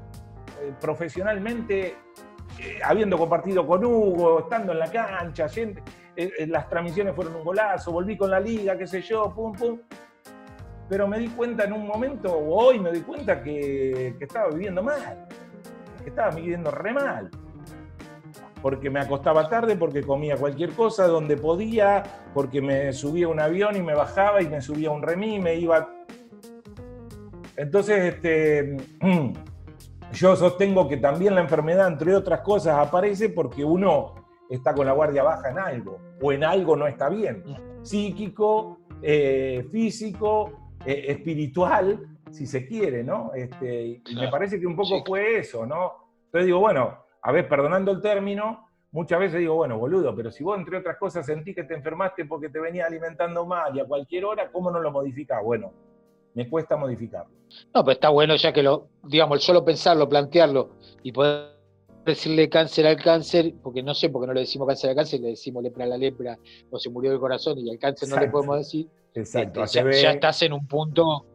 eh, 0.62 0.74
profesionalmente, 0.82 1.96
eh, 2.60 2.80
habiendo 2.84 3.18
compartido 3.18 3.66
con 3.66 3.86
Hugo, 3.86 4.40
estando 4.40 4.74
en 4.74 4.80
la 4.80 4.92
cancha, 4.92 5.48
las 6.48 6.68
transmisiones 6.68 7.16
fueron 7.16 7.38
un 7.38 7.46
golazo, 7.46 7.94
volví 7.94 8.18
con 8.18 8.30
la 8.30 8.42
liga, 8.42 8.78
qué 8.78 8.88
sé 8.88 9.02
yo, 9.02 9.34
pum, 9.34 9.54
pum. 9.54 9.80
Pero 10.90 11.08
me 11.08 11.18
di 11.18 11.30
cuenta 11.30 11.64
en 11.64 11.72
un 11.72 11.88
momento, 11.88 12.34
o 12.34 12.66
hoy 12.66 12.80
me 12.80 12.92
di 12.92 13.02
cuenta 13.02 13.42
que, 13.42 14.16
que 14.18 14.26
estaba 14.26 14.50
viviendo 14.50 14.84
mal, 14.84 15.28
estaba 16.10 16.32
viviendo 16.32 16.72
re 16.72 16.94
mal. 16.94 17.30
Porque 18.62 18.90
me 18.90 19.00
acostaba 19.00 19.50
tarde, 19.50 19.76
porque 19.76 20.02
comía 20.02 20.36
cualquier 20.36 20.72
cosa 20.72 21.08
donde 21.08 21.38
podía, 21.38 22.04
porque 22.34 22.62
me 22.62 22.92
subía 22.92 23.28
un 23.28 23.40
avión 23.40 23.76
y 23.76 23.82
me 23.82 23.94
bajaba 23.94 24.42
y 24.42 24.48
me 24.48 24.62
subía 24.62 24.92
un 24.92 25.02
remí, 25.02 25.40
me 25.40 25.56
iba... 25.56 25.90
Entonces, 27.56 28.16
este, 28.16 28.78
yo 30.14 30.36
sostengo 30.36 30.88
que 30.88 30.98
también 30.98 31.36
la 31.36 31.42
enfermedad, 31.42 31.88
entre 31.88 32.16
otras 32.16 32.42
cosas, 32.42 32.78
aparece 32.78 33.30
porque 33.30 33.64
uno 33.64 34.16
está 34.50 34.74
con 34.74 34.86
la 34.86 34.94
guardia 34.94 35.24
baja 35.24 35.50
en 35.50 35.60
algo, 35.60 36.00
o 36.22 36.32
en 36.32 36.44
algo 36.44 36.76
no 36.76 36.88
está 36.88 37.10
bien, 37.10 37.44
psíquico, 37.82 38.80
eh, 39.02 39.68
físico, 39.72 40.70
eh, 40.86 41.06
espiritual, 41.10 42.17
si 42.32 42.46
se 42.46 42.66
quiere, 42.66 43.04
¿no? 43.04 43.32
Este, 43.34 44.02
y 44.06 44.16
me 44.16 44.30
parece 44.30 44.60
que 44.60 44.68
un 44.68 44.76
poco 44.76 45.04
fue 45.06 45.38
eso, 45.38 45.66
¿no? 45.66 45.94
Entonces 46.26 46.46
digo, 46.46 46.60
bueno, 46.60 47.04
a 47.22 47.32
ver, 47.32 47.48
perdonando 47.48 47.92
el 47.92 48.02
término, 48.02 48.70
muchas 48.92 49.20
veces 49.20 49.40
digo, 49.40 49.56
bueno, 49.56 49.78
boludo, 49.78 50.16
pero 50.16 50.32
si 50.32 50.44
vos 50.44 50.58
entre 50.58 50.78
otras 50.78 50.98
cosas 50.98 51.26
sentís 51.26 51.56
que 51.56 51.64
te 51.64 51.74
enfermaste 51.74 52.26
porque 52.26 52.50
te 52.50 52.60
venía 52.60 52.86
alimentando 52.86 53.46
mal 53.46 53.76
y 53.76 53.80
a 53.80 53.86
cualquier 53.86 54.26
hora, 54.26 54.52
¿cómo 54.52 54.72
no 54.72 54.80
lo 54.80 54.92
modificás? 54.92 55.44
Bueno, 55.44 55.72
me 56.34 56.50
cuesta 56.50 56.78
modificarlo. 56.78 57.32
No, 57.74 57.84
pero 57.84 57.94
está 57.94 58.10
bueno 58.10 58.36
ya 58.36 58.54
que 58.54 58.64
lo, 58.64 58.90
digamos, 59.04 59.44
solo 59.44 59.66
pensarlo, 59.66 60.08
plantearlo 60.08 60.72
y 61.04 61.12
poder 61.12 61.58
decirle 62.06 62.50
cáncer 62.50 62.88
al 62.88 62.98
cáncer, 62.98 63.54
porque 63.62 63.84
no 63.84 63.94
sé 63.94 64.10
por 64.10 64.22
qué 64.22 64.28
no 64.28 64.34
le 64.34 64.42
decimos 64.42 64.68
cáncer 64.68 64.92
al 64.92 64.96
cáncer, 64.96 65.20
le 65.20 65.30
decimos 65.30 65.62
lepra 65.64 65.86
a 65.86 65.88
la 65.88 65.98
lepra, 65.98 66.38
o 66.72 66.80
se 66.80 66.90
murió 66.90 67.12
del 67.12 67.20
corazón 67.20 67.58
y 67.60 67.70
al 67.70 67.78
cáncer 67.78 68.10
no 68.10 68.18
le 68.18 68.30
podemos 68.30 68.58
decir. 68.58 68.88
Exacto. 69.14 69.64
Este, 69.64 70.02
ya, 70.02 70.12
estás 70.12 70.42
en 70.44 70.54
un 70.54 70.68
punto, 70.68 71.26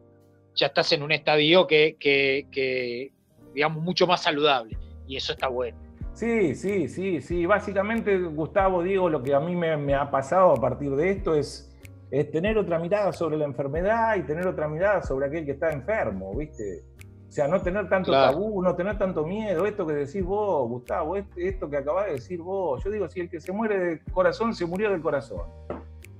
ya 0.55 0.67
estás 0.67 0.91
en 0.91 1.03
un 1.03 1.11
estadio 1.11 1.67
que, 1.67 1.97
que 1.99 3.11
digamos, 3.53 3.83
mucho 3.83 4.07
más 4.07 4.21
saludable 4.21 4.77
y 5.07 5.17
eso 5.17 5.33
está 5.33 5.47
bueno. 5.47 5.77
Sí, 6.13 6.53
sí, 6.53 6.87
sí, 6.87 7.21
sí. 7.21 7.45
Básicamente, 7.45 8.17
Gustavo, 8.19 8.83
digo, 8.83 9.09
lo 9.09 9.23
que 9.23 9.33
a 9.33 9.39
mí 9.39 9.55
me, 9.55 9.95
ha 9.95 10.11
pasado 10.11 10.51
a 10.51 10.61
partir 10.61 10.95
de 10.95 11.09
esto 11.09 11.33
es, 11.33 11.75
es, 12.11 12.29
tener 12.29 12.57
otra 12.57 12.77
mirada 12.77 13.11
sobre 13.13 13.37
la 13.37 13.45
enfermedad 13.45 14.15
y 14.15 14.21
tener 14.21 14.45
otra 14.47 14.67
mirada 14.67 15.01
sobre 15.01 15.27
aquel 15.27 15.45
que 15.45 15.51
está 15.51 15.71
enfermo, 15.71 16.35
¿viste? 16.35 16.83
O 17.27 17.31
sea, 17.31 17.47
no 17.47 17.59
tener 17.63 17.89
tanto 17.89 18.11
tabú, 18.11 18.61
no 18.61 18.75
tener 18.75 18.99
tanto 18.99 19.25
miedo, 19.25 19.65
esto 19.65 19.87
que 19.87 19.93
decís 19.93 20.23
vos, 20.23 20.69
Gustavo, 20.69 21.15
esto 21.17 21.67
que 21.67 21.77
acabás 21.77 22.05
de 22.05 22.13
decir 22.13 22.39
vos. 22.39 22.83
Yo 22.83 22.91
digo, 22.91 23.09
si 23.09 23.21
el 23.21 23.29
que 23.29 23.39
se 23.39 23.51
muere 23.51 23.79
del 23.79 24.01
corazón, 24.11 24.53
se 24.53 24.67
murió 24.67 24.91
del 24.91 25.01
corazón. 25.01 25.41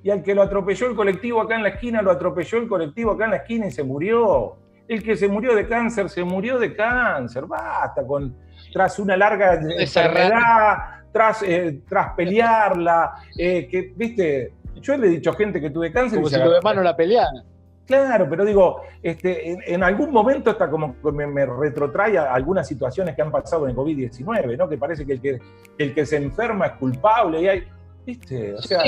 Y 0.04 0.10
al 0.10 0.22
que 0.22 0.36
lo 0.36 0.42
atropelló 0.42 0.88
el 0.88 0.96
colectivo 0.96 1.42
acá 1.42 1.56
en 1.56 1.64
la 1.64 1.70
esquina, 1.70 2.02
lo 2.02 2.12
atropelló 2.12 2.58
el 2.58 2.68
colectivo 2.68 3.12
acá 3.12 3.26
en 3.26 3.32
la 3.32 3.38
esquina 3.38 3.68
y 3.68 3.72
se 3.72 3.84
murió. 3.84 4.58
El 4.86 5.02
que 5.02 5.16
se 5.16 5.30
murió 5.30 5.56
de 5.56 5.66
cáncer, 5.66 6.10
se 6.10 6.26
murió 6.26 6.60
de 6.60 6.76
cáncer. 6.76 7.46
Basta 7.46 8.06
con 8.06 8.36
tras 8.74 9.00
una 9.00 9.16
larga 9.16 9.54
enfermedad, 9.54 10.78
tras, 11.12 11.42
eh, 11.44 11.80
tras 11.88 12.14
pelearla, 12.16 13.14
eh, 13.38 13.68
que, 13.70 13.94
viste, 13.96 14.54
yo 14.82 14.98
le 14.98 15.08
he 15.08 15.10
dicho 15.12 15.30
a 15.30 15.36
gente 15.36 15.62
que 15.62 15.70
tuve 15.70 15.92
cáncer. 15.92 16.20
Como 16.20 16.30
si 16.30 16.38
lo 16.38 16.52
demás 16.52 16.76
no 16.76 16.82
la 16.82 16.96
pelearan. 16.96 17.46
Claro, 17.86 18.28
pero 18.30 18.46
digo, 18.46 18.82
este, 19.02 19.74
en, 19.74 19.84
algún 19.84 20.12
momento 20.12 20.50
hasta 20.50 20.70
como 20.70 20.96
me, 21.14 21.28
me, 21.28 21.46
retrotrae 21.46 22.18
a 22.18 22.34
algunas 22.34 22.66
situaciones 22.66 23.14
que 23.14 23.22
han 23.22 23.32
pasado 23.32 23.66
en 23.66 23.72
el 23.72 23.78
COVID-19, 23.78 24.58
¿no? 24.58 24.70
Que 24.70 24.78
parece 24.78 25.06
que 25.06 25.14
el, 25.14 25.22
que 25.22 25.40
el 25.78 25.94
que 25.94 26.06
se 26.06 26.16
enferma 26.16 26.68
es 26.68 26.74
culpable 26.74 27.42
y 27.42 27.48
hay, 27.50 27.68
¿viste? 28.06 28.54
O 28.54 28.62
sea, 28.62 28.84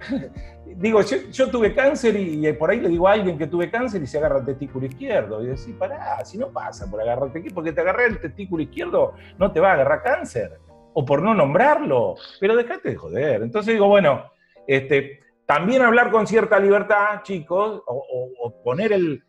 digo, 0.76 1.00
yo, 1.02 1.50
tuve 1.50 1.74
cáncer 1.74 2.16
y, 2.16 2.52
por 2.54 2.70
ahí 2.70 2.80
le 2.80 2.88
digo 2.88 3.08
a 3.08 3.12
alguien 3.12 3.38
que 3.38 3.46
tuve 3.46 3.70
cáncer 3.70 4.02
y 4.02 4.06
se 4.06 4.18
agarra 4.18 4.38
el 4.38 4.46
testículo 4.46 4.86
izquierdo. 4.86 5.42
Y 5.42 5.46
decís, 5.46 5.74
pará, 5.78 6.24
si 6.24 6.38
no 6.38 6.48
pasa 6.48 6.90
por 6.90 7.00
agarrarte 7.00 7.38
aquí, 7.38 7.50
porque 7.50 7.72
te 7.72 7.80
agarré 7.80 8.06
el 8.06 8.20
testículo 8.20 8.62
izquierdo, 8.62 9.14
no 9.38 9.52
te 9.52 9.60
va 9.60 9.70
a 9.70 9.74
agarrar 9.74 10.02
cáncer. 10.02 10.58
O 10.94 11.04
por 11.04 11.22
no 11.22 11.34
nombrarlo. 11.34 12.14
Pero 12.40 12.56
dejate 12.56 12.90
de 12.90 12.96
joder. 12.96 13.42
Entonces 13.42 13.74
digo, 13.74 13.86
bueno, 13.86 14.30
este, 14.66 15.20
también 15.44 15.82
hablar 15.82 16.10
con 16.10 16.26
cierta 16.26 16.58
libertad, 16.58 17.22
chicos, 17.22 17.82
o, 17.86 18.62
poner 18.64 18.92
el, 18.92 19.22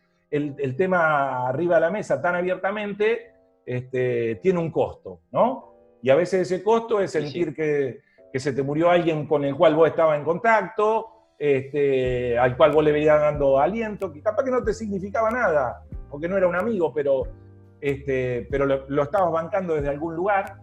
tema 0.76 1.48
arriba 1.48 1.76
de 1.76 1.80
la 1.80 1.90
mesa 1.90 2.20
tan 2.20 2.34
abiertamente, 2.34 3.32
este, 3.64 4.36
tiene 4.36 4.58
un 4.58 4.70
costo, 4.70 5.20
¿no? 5.30 5.74
Y 6.02 6.10
a 6.10 6.14
veces 6.16 6.50
ese 6.50 6.62
costo 6.62 7.00
es 7.00 7.12
sentir 7.12 7.54
que, 7.54 8.00
que 8.32 8.38
se 8.38 8.52
te 8.52 8.62
murió 8.62 8.90
alguien 8.90 9.26
con 9.26 9.44
el 9.44 9.54
cual 9.56 9.74
vos 9.74 9.88
estabas 9.88 10.18
en 10.18 10.24
contacto, 10.24 11.06
este, 11.38 12.38
al 12.38 12.56
cual 12.56 12.72
vos 12.72 12.84
le 12.84 12.92
veías 12.92 13.20
dando 13.20 13.58
aliento, 13.58 14.12
que 14.12 14.20
capaz 14.20 14.44
que 14.44 14.50
no 14.50 14.62
te 14.62 14.74
significaba 14.74 15.30
nada, 15.30 15.84
porque 16.10 16.28
no 16.28 16.36
era 16.36 16.48
un 16.48 16.56
amigo, 16.56 16.92
pero, 16.92 17.22
este, 17.80 18.46
pero 18.50 18.66
lo, 18.66 19.02
estabas 19.02 19.32
bancando 19.32 19.74
desde 19.74 19.88
algún 19.88 20.14
lugar. 20.14 20.56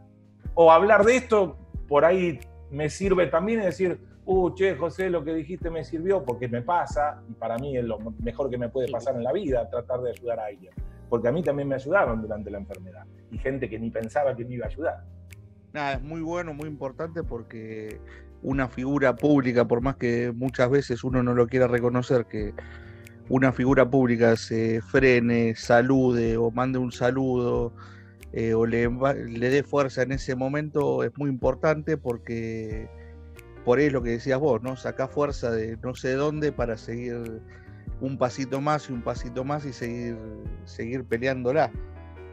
O 0.54 0.71
hablar 0.71 1.04
de 1.04 1.17
esto, 1.17 1.58
por 1.88 2.06
ahí 2.06 2.39
me 2.71 2.89
sirve 2.89 3.28
también 3.28 3.62
decir, 3.62 3.99
uh, 4.25 4.54
che, 4.54 4.75
José, 4.75 5.10
lo 5.10 5.23
que 5.23 5.34
dijiste 5.34 5.69
me 5.69 5.84
sirvió 5.84 6.23
porque 6.23 6.47
me 6.47 6.62
pasa, 6.62 7.21
y 7.30 7.34
para 7.34 7.58
mí 7.58 7.78
es 7.78 7.86
lo 7.86 7.97
mejor 8.19 8.49
que 8.49 8.58
me 8.58 8.69
puede 8.69 8.91
pasar 8.91 9.15
en 9.15 9.23
la 9.23 9.32
vida, 9.32 9.69
tratar 9.69 10.01
de 10.01 10.12
ayudar 10.12 10.39
a 10.39 10.45
alguien. 10.45 10.73
Porque 11.10 11.28
a 11.28 11.32
mí 11.32 11.43
también 11.43 11.67
me 11.67 11.75
ayudaron 11.75 12.21
durante 12.21 12.49
la 12.49 12.58
enfermedad, 12.58 13.06
y 13.32 13.38
gente 13.38 13.69
que 13.69 13.80
ni 13.80 13.89
pensaba 13.89 14.36
que 14.36 14.43
me 14.43 14.56
iba 14.56 14.65
a 14.65 14.69
ayudar. 14.69 15.04
Nada, 15.75 15.95
es 15.95 16.01
muy 16.01 16.21
bueno, 16.21 16.53
muy 16.53 16.69
importante 16.69 17.21
porque 17.21 17.99
una 18.41 18.69
figura 18.69 19.17
pública, 19.17 19.67
por 19.67 19.81
más 19.81 19.97
que 19.97 20.31
muchas 20.33 20.69
veces 20.69 21.03
uno 21.03 21.21
no 21.21 21.33
lo 21.33 21.47
quiera 21.47 21.67
reconocer, 21.67 22.27
que 22.27 22.53
una 23.27 23.51
figura 23.51 23.89
pública 23.89 24.38
se 24.38 24.81
frene, 24.81 25.53
salude 25.55 26.38
o 26.38 26.49
mande 26.49 26.79
un 26.79 26.93
saludo 26.93 27.73
eh, 28.31 28.53
o 28.53 28.65
le, 28.65 28.88
dé 28.88 29.63
fuerza 29.63 30.03
en 30.03 30.13
ese 30.13 30.33
momento 30.33 31.03
es 31.03 31.11
muy 31.17 31.29
importante 31.29 31.97
porque 31.97 32.88
por 33.65 33.79
ahí 33.79 33.88
es 33.88 33.91
lo 33.91 34.01
que 34.01 34.11
decías 34.11 34.39
vos, 34.39 34.63
¿no? 34.63 34.77
Saca 34.77 35.09
fuerza 35.09 35.51
de 35.51 35.75
no 35.83 35.93
sé 35.93 36.13
dónde 36.13 36.53
para 36.53 36.77
seguir 36.77 37.41
un 37.99 38.17
pasito 38.17 38.61
más 38.61 38.89
y 38.89 38.93
un 38.93 39.01
pasito 39.01 39.43
más 39.43 39.65
y 39.65 39.73
seguir, 39.73 40.15
seguir 40.63 41.03
peleándola. 41.03 41.69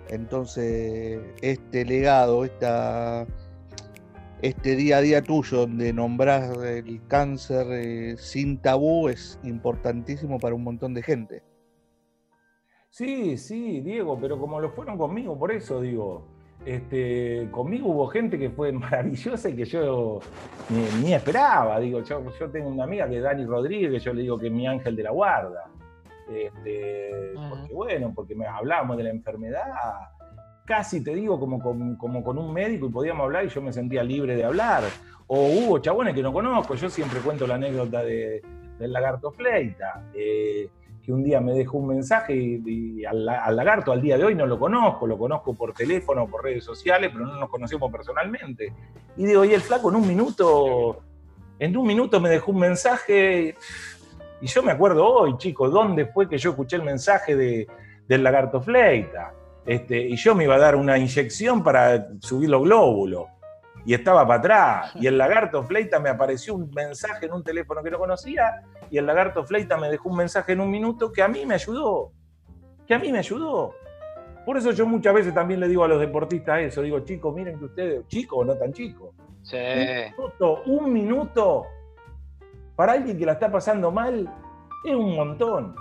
Entonces, 0.08 1.20
este 1.40 1.84
legado, 1.84 2.44
esta 2.44 3.26
este 4.42 4.74
día 4.74 4.96
a 4.96 5.00
día 5.00 5.22
tuyo 5.22 5.58
donde 5.58 5.92
nombras 5.92 6.56
el 6.58 7.00
cáncer 7.06 7.64
eh, 7.70 8.16
sin 8.18 8.58
tabú 8.58 9.08
es 9.08 9.38
importantísimo 9.44 10.40
para 10.40 10.56
un 10.56 10.64
montón 10.64 10.94
de 10.94 11.02
gente. 11.02 11.42
Sí, 12.90 13.38
sí, 13.38 13.80
Diego, 13.80 14.18
pero 14.20 14.38
como 14.38 14.60
lo 14.60 14.70
fueron 14.70 14.98
conmigo, 14.98 15.38
por 15.38 15.52
eso 15.52 15.80
digo, 15.80 16.26
este, 16.66 17.48
conmigo 17.50 17.88
hubo 17.88 18.06
gente 18.08 18.38
que 18.38 18.50
fue 18.50 18.72
maravillosa 18.72 19.48
y 19.48 19.54
que 19.54 19.64
yo 19.64 20.20
ni, 21.00 21.14
esperaba. 21.14 21.80
Digo, 21.80 22.02
yo, 22.02 22.20
tengo 22.50 22.68
una 22.68 22.84
amiga 22.84 23.08
que 23.08 23.18
es 23.18 23.22
Dani 23.22 23.44
Rodríguez, 23.44 23.90
que 23.90 23.98
yo 23.98 24.12
le 24.12 24.22
digo 24.22 24.38
que 24.38 24.48
es 24.48 24.52
mi 24.52 24.66
ángel 24.66 24.96
de 24.96 25.02
la 25.04 25.10
guarda. 25.10 25.70
Este, 26.30 27.34
porque 27.48 27.72
bueno, 27.72 28.12
porque 28.14 28.36
hablábamos 28.46 28.96
de 28.96 29.04
la 29.04 29.10
enfermedad 29.10 29.64
casi 30.64 31.02
te 31.02 31.14
digo 31.14 31.38
como 31.38 31.60
con, 31.60 31.96
como 31.96 32.22
con 32.22 32.38
un 32.38 32.52
médico 32.52 32.86
y 32.86 32.90
podíamos 32.90 33.24
hablar 33.24 33.44
y 33.44 33.48
yo 33.48 33.60
me 33.62 33.72
sentía 33.72 34.02
libre 34.02 34.36
de 34.36 34.44
hablar. 34.44 34.84
O 35.26 35.46
hubo 35.48 35.78
chabones 35.78 36.14
que 36.14 36.22
no 36.22 36.32
conozco, 36.32 36.74
yo 36.74 36.90
siempre 36.90 37.20
cuento 37.20 37.46
la 37.46 37.54
anécdota 37.54 38.02
de, 38.02 38.42
del 38.78 38.92
lagarto 38.92 39.30
Fleita, 39.32 40.04
eh, 40.14 40.68
que 41.02 41.12
un 41.12 41.24
día 41.24 41.40
me 41.40 41.52
dejó 41.52 41.78
un 41.78 41.88
mensaje 41.88 42.34
y, 42.34 43.04
al, 43.04 43.24
lagarto 43.24 43.92
al 43.92 44.02
día 44.02 44.16
de 44.16 44.24
hoy 44.24 44.34
no 44.34 44.46
lo 44.46 44.58
conozco, 44.58 45.06
lo 45.06 45.18
conozco 45.18 45.54
por 45.54 45.72
teléfono, 45.72 46.26
por 46.26 46.44
redes 46.44 46.64
sociales, 46.64 47.10
pero 47.12 47.26
no 47.26 47.38
nos 47.38 47.48
conocemos 47.48 47.90
personalmente. 47.90 48.72
Y 49.16 49.24
digo, 49.24 49.44
y 49.44 49.52
el 49.52 49.60
flaco 49.60 49.90
en 49.90 49.96
un 49.96 50.06
minuto, 50.06 51.02
en 51.58 51.76
un 51.76 51.86
minuto 51.86 52.20
me 52.20 52.28
dejó 52.28 52.52
un 52.52 52.60
mensaje 52.60 53.56
y 54.42 54.46
yo 54.48 54.62
me 54.62 54.72
acuerdo 54.72 55.06
hoy, 55.06 55.36
chicos, 55.38 55.72
¿dónde 55.72 56.06
fue 56.06 56.28
que 56.28 56.36
yo 56.36 56.50
escuché 56.50 56.76
el 56.76 56.82
mensaje 56.82 57.36
de, 57.36 57.66
del 58.08 58.22
lagarto 58.22 58.60
Fleita? 58.60 59.32
Este, 59.64 60.00
y 60.00 60.16
yo 60.16 60.34
me 60.34 60.44
iba 60.44 60.56
a 60.56 60.58
dar 60.58 60.74
una 60.74 60.98
inyección 60.98 61.62
para 61.62 62.08
subir 62.20 62.50
los 62.50 62.62
glóbulos. 62.62 63.26
Y 63.86 63.94
estaba 63.94 64.26
para 64.26 64.38
atrás. 64.40 64.92
Y 64.96 65.06
el 65.06 65.16
lagarto 65.16 65.62
Fleita 65.62 65.98
me 66.00 66.08
apareció 66.08 66.54
un 66.54 66.70
mensaje 66.70 67.26
en 67.26 67.32
un 67.32 67.42
teléfono 67.42 67.82
que 67.82 67.90
no 67.90 67.98
conocía. 67.98 68.62
Y 68.90 68.98
el 68.98 69.06
lagarto 69.06 69.44
Fleita 69.44 69.76
me 69.76 69.88
dejó 69.88 70.08
un 70.08 70.16
mensaje 70.16 70.52
en 70.52 70.60
un 70.60 70.70
minuto 70.70 71.10
que 71.12 71.22
a 71.22 71.28
mí 71.28 71.46
me 71.46 71.54
ayudó. 71.54 72.12
Que 72.86 72.94
a 72.94 72.98
mí 72.98 73.10
me 73.10 73.18
ayudó. 73.18 73.74
Por 74.44 74.56
eso 74.56 74.72
yo 74.72 74.86
muchas 74.86 75.14
veces 75.14 75.32
también 75.32 75.60
le 75.60 75.68
digo 75.68 75.84
a 75.84 75.88
los 75.88 76.00
deportistas 76.00 76.60
eso, 76.60 76.82
digo, 76.82 77.00
chicos, 77.00 77.32
miren 77.34 77.58
que 77.58 77.66
ustedes, 77.66 78.06
chicos 78.08 78.40
o 78.40 78.44
no 78.44 78.56
tan 78.56 78.72
chicos, 78.72 79.14
Sí. 79.42 79.56
un 79.56 80.16
minuto, 80.16 80.62
un 80.66 80.92
minuto 80.92 81.66
para 82.82 82.94
alguien 82.94 83.16
que 83.16 83.24
la 83.24 83.34
está 83.34 83.48
pasando 83.48 83.92
mal 83.92 84.28
es 84.84 84.92
un 84.92 85.14
montón, 85.14 85.76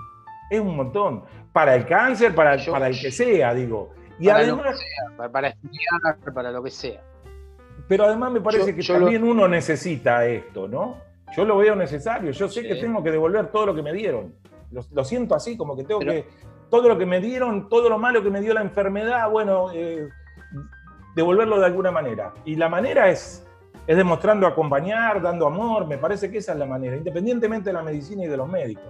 es 0.52 0.60
un 0.60 0.76
montón. 0.76 1.24
Para 1.52 1.74
el 1.74 1.88
cáncer, 1.88 2.36
para, 2.36 2.58
Yo- 2.58 2.72
para 2.72 2.90
el 2.90 3.02
que 3.02 3.10
sea, 3.12 3.56
digo. 3.56 3.90
Y 4.20 4.28
Para 4.28 4.44
lo 4.46 4.54
además, 4.54 4.80
Para, 5.18 5.32
para 5.32 5.48
estudiar, 5.48 6.20
para 6.32 6.52
lo 6.52 6.62
que 6.62 6.70
sea. 6.70 7.02
pero 7.88 8.04
además 8.04 8.32
me 8.34 8.40
parece 8.40 8.70
Yo- 8.70 8.76
que 8.76 8.82
yo 8.84 8.94
lo- 8.94 9.00
también 9.00 9.24
uno 9.24 9.48
necesita 9.48 10.28
esto, 10.28 10.68
¿no? 10.68 10.98
Yo 11.36 11.44
lo 11.44 11.58
veo 11.58 11.76
necesario, 11.76 12.30
yo 12.30 12.48
sé 12.48 12.62
Sí. 12.62 12.68
que 12.68 12.76
tengo 12.76 13.02
que 13.02 13.10
devolver 13.10 13.48
todo 13.48 13.66
lo 13.66 13.74
que 13.74 13.82
me 13.82 13.94
dieron. 13.94 14.36
Lo, 14.72 14.82
lo 14.94 15.04
siento 15.04 15.34
así, 15.34 15.58
como 15.58 15.76
que 15.76 15.84
tengo 15.84 16.02
Pero- 16.02 16.12
que, 16.12 16.28
todo 16.70 16.88
lo 16.88 17.00
que 17.00 17.08
me 17.08 17.20
dieron, 17.20 17.68
todo 17.68 17.90
lo 17.90 17.98
malo 17.98 18.22
que 18.22 18.30
me 18.30 18.42
dio 18.42 18.54
la 18.54 18.62
enfermedad, 18.62 19.28
bueno, 19.32 19.72
eh, 19.74 20.08
devolverlo 21.16 21.60
de 21.60 21.66
alguna 21.66 21.90
manera. 21.90 22.32
Y 22.46 22.58
la 22.58 22.70
manera 22.70 23.10
es, 23.10 23.44
es 23.88 23.98
demostrando 23.98 24.48
acompañar, 24.48 25.22
dando 25.22 25.48
amor, 25.48 25.88
me 25.88 25.98
parece 25.98 26.30
que 26.32 26.38
esa 26.38 26.54
es 26.54 26.60
la 26.60 26.66
manera, 26.66 26.96
independientemente 26.96 27.70
de 27.70 27.74
la 27.74 27.84
medicina 27.84 28.24
y 28.24 28.28
de 28.28 28.38
los 28.38 28.48
médicos. 28.48 28.86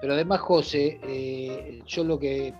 Pero 0.00 0.14
además, 0.14 0.40
José, 0.40 0.98
eh, 1.04 1.80
yo 1.86 2.04
lo 2.04 2.18
que 2.18 2.52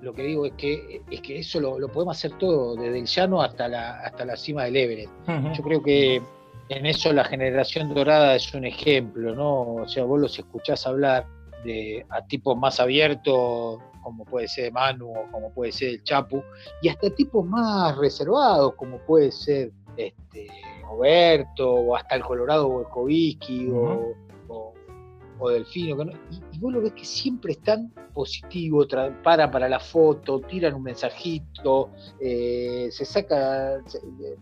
lo 0.00 0.12
que 0.12 0.22
digo 0.22 0.46
es 0.46 0.52
que 0.52 1.02
es 1.10 1.20
que 1.20 1.38
eso 1.38 1.60
lo, 1.60 1.78
lo 1.78 1.88
podemos 1.88 2.16
hacer 2.16 2.36
todo, 2.38 2.76
desde 2.76 2.98
el 2.98 3.06
llano 3.06 3.42
hasta 3.42 3.68
la, 3.68 4.00
hasta 4.00 4.24
la 4.24 4.36
cima 4.36 4.64
del 4.64 4.76
Everest. 4.76 5.12
Yo 5.54 5.62
creo 5.62 5.82
que 5.82 6.22
en 6.68 6.86
eso 6.86 7.12
la 7.12 7.24
generación 7.24 7.94
dorada 7.94 8.34
es 8.34 8.52
un 8.54 8.64
ejemplo, 8.64 9.34
¿no? 9.34 9.74
O 9.74 9.88
sea, 9.88 10.04
vos 10.04 10.20
los 10.20 10.38
escuchás 10.38 10.86
hablar 10.86 11.26
de 11.64 12.04
a 12.10 12.26
tipos 12.26 12.56
más 12.56 12.80
abiertos, 12.80 13.80
como 14.02 14.24
puede 14.24 14.48
ser 14.48 14.72
Manu 14.72 15.10
o 15.10 15.30
como 15.30 15.52
puede 15.52 15.72
ser 15.72 15.88
el 15.90 16.02
Chapu, 16.04 16.42
y 16.82 16.88
hasta 16.88 17.10
tipos 17.10 17.44
más 17.44 17.96
reservados, 17.96 18.74
como 18.74 18.98
puede 18.98 19.32
ser 19.32 19.72
este, 19.96 20.46
Roberto, 20.88 21.70
o 21.72 21.96
hasta 21.96 22.14
el 22.16 22.22
Colorado 22.22 22.68
Volkovitsky, 22.68 23.68
o, 23.70 24.14
o, 24.48 24.74
o 25.38 25.48
Delfino. 25.50 25.96
que 25.96 26.04
no- 26.06 26.12
y, 26.30 26.56
y 26.56 26.58
vos 26.58 26.72
lo 26.72 26.80
ves 26.80 26.92
que 26.92 27.04
siempre 27.04 27.52
están 27.52 27.92
positivos, 28.14 28.88
paran 29.22 29.50
para 29.50 29.68
la 29.68 29.78
foto, 29.80 30.40
tiran 30.40 30.74
un 30.74 30.82
mensajito, 30.84 31.90
eh, 32.20 32.88
se 32.90 33.04
saca, 33.04 33.80
se- 33.86 33.98
eh, 33.98 34.36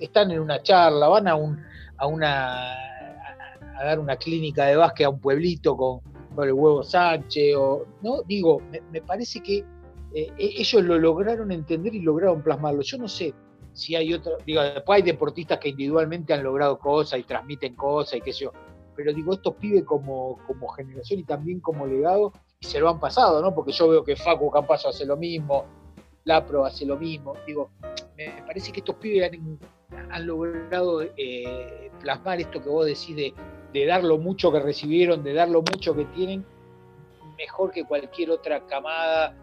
están 0.00 0.30
en 0.30 0.40
una 0.40 0.62
charla, 0.62 1.08
van 1.08 1.28
a 1.28 1.36
un 1.36 1.58
a 1.98 2.06
una 2.06 2.72
a, 2.72 3.84
dar 3.84 3.98
una 3.98 4.16
clínica 4.16 4.66
de 4.66 4.76
básquet 4.76 5.06
a 5.06 5.10
un 5.10 5.18
pueblito 5.20 5.76
con, 5.76 6.00
con 6.34 6.46
el 6.46 6.52
huevo 6.52 6.82
Sánchez 6.82 7.54
o 7.56 7.86
no 8.02 8.22
digo 8.22 8.60
me, 8.70 8.82
me 8.92 9.00
parece 9.00 9.40
que 9.40 9.58
eh, 10.14 10.30
e- 10.36 10.60
ellos 10.60 10.82
lo 10.82 10.98
lograron 10.98 11.50
entender 11.52 11.94
y 11.94 12.00
lograron 12.02 12.42
plasmarlo 12.42 12.82
yo 12.82 12.98
no 12.98 13.08
sé 13.08 13.32
si 13.76 13.94
hay 13.94 14.14
otra 14.14 14.32
digo 14.46 14.62
después 14.62 14.96
hay 14.96 15.02
deportistas 15.02 15.58
que 15.58 15.68
individualmente 15.68 16.32
han 16.32 16.42
logrado 16.42 16.78
cosas 16.78 17.20
y 17.20 17.24
transmiten 17.24 17.74
cosas 17.76 18.14
y 18.14 18.20
qué 18.22 18.32
sé 18.32 18.44
yo 18.44 18.52
pero 18.94 19.12
digo 19.12 19.34
estos 19.34 19.54
pibes 19.56 19.84
como 19.84 20.38
como 20.46 20.68
generación 20.68 21.20
y 21.20 21.24
también 21.24 21.60
como 21.60 21.86
legado 21.86 22.32
y 22.58 22.66
se 22.66 22.80
lo 22.80 22.88
han 22.88 22.98
pasado 22.98 23.42
no 23.42 23.54
porque 23.54 23.72
yo 23.72 23.88
veo 23.88 24.02
que 24.02 24.16
Facu 24.16 24.50
Campazo 24.50 24.88
hace 24.88 25.04
lo 25.04 25.18
mismo 25.18 25.66
Lapro 26.24 26.64
hace 26.64 26.86
lo 26.86 26.96
mismo 26.96 27.34
digo 27.46 27.70
me 28.16 28.42
parece 28.46 28.72
que 28.72 28.80
estos 28.80 28.96
pibes 28.96 29.30
han, 29.30 29.58
han 30.10 30.26
logrado 30.26 31.02
eh, 31.02 31.90
plasmar 32.00 32.40
esto 32.40 32.62
que 32.62 32.70
vos 32.70 32.86
decís 32.86 33.14
de, 33.14 33.34
de 33.74 33.84
dar 33.84 34.02
lo 34.02 34.16
mucho 34.16 34.50
que 34.50 34.60
recibieron, 34.60 35.22
de 35.22 35.34
dar 35.34 35.50
lo 35.50 35.60
mucho 35.60 35.94
que 35.94 36.06
tienen, 36.06 36.46
mejor 37.36 37.72
que 37.72 37.84
cualquier 37.84 38.30
otra 38.30 38.66
camada, 38.66 39.34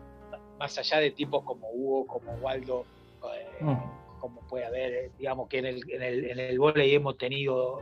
más 0.58 0.76
allá 0.80 0.98
de 0.98 1.12
tipos 1.12 1.44
como 1.44 1.70
Hugo, 1.72 2.08
como 2.08 2.34
Waldo, 2.42 2.86
eh, 3.36 3.64
Mm. 3.64 4.03
Como 4.24 4.40
puede 4.48 4.64
haber, 4.64 4.94
eh, 4.94 5.12
digamos 5.20 5.50
que 5.50 5.58
en 5.58 5.66
el, 5.66 5.92
en 5.92 6.02
el, 6.02 6.32
en 6.32 6.40
el 6.40 6.58
volei 6.58 6.96
hemos 6.96 7.18
tenido 7.18 7.82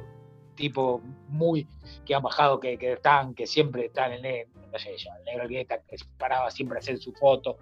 tipos 0.56 1.00
muy 1.30 1.68
que 2.04 2.16
han 2.16 2.24
bajado, 2.24 2.60
que, 2.60 2.80
que 2.80 2.94
están, 2.94 3.36
que 3.36 3.46
siempre 3.46 3.86
están 3.86 4.12
en 4.12 4.26
el, 4.26 4.48
el 4.48 5.24
negro 5.24 5.48
que 5.48 5.68
paraba 6.18 6.50
siempre 6.50 6.78
a 6.78 6.80
hacer 6.80 6.98
su 6.98 7.14
foto, 7.14 7.60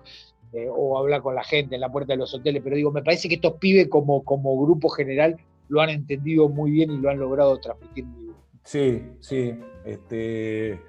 eh, 0.54 0.68
o 0.72 0.98
hablar 0.98 1.22
con 1.22 1.36
la 1.36 1.44
gente 1.44 1.76
en 1.76 1.82
la 1.82 1.92
puerta 1.92 2.14
de 2.14 2.20
los 2.20 2.34
hoteles, 2.34 2.62
pero 2.64 2.78
digo, 2.78 2.90
me 2.90 3.04
parece 3.04 3.28
que 3.28 3.36
estos 3.36 3.56
pibes 3.56 3.90
como, 3.90 4.24
como 4.24 4.58
grupo 4.64 4.88
general 4.88 5.36
lo 5.68 5.82
han 5.82 5.90
entendido 5.90 6.48
muy 6.48 6.72
bien 6.72 6.90
y 6.90 7.00
lo 7.00 7.10
han 7.10 7.20
logrado 7.20 7.60
transmitir 7.60 8.06
muy 8.06 8.24
bien. 8.24 8.36
Sí, 8.64 9.04
sí, 9.20 9.60
este, 9.84 10.80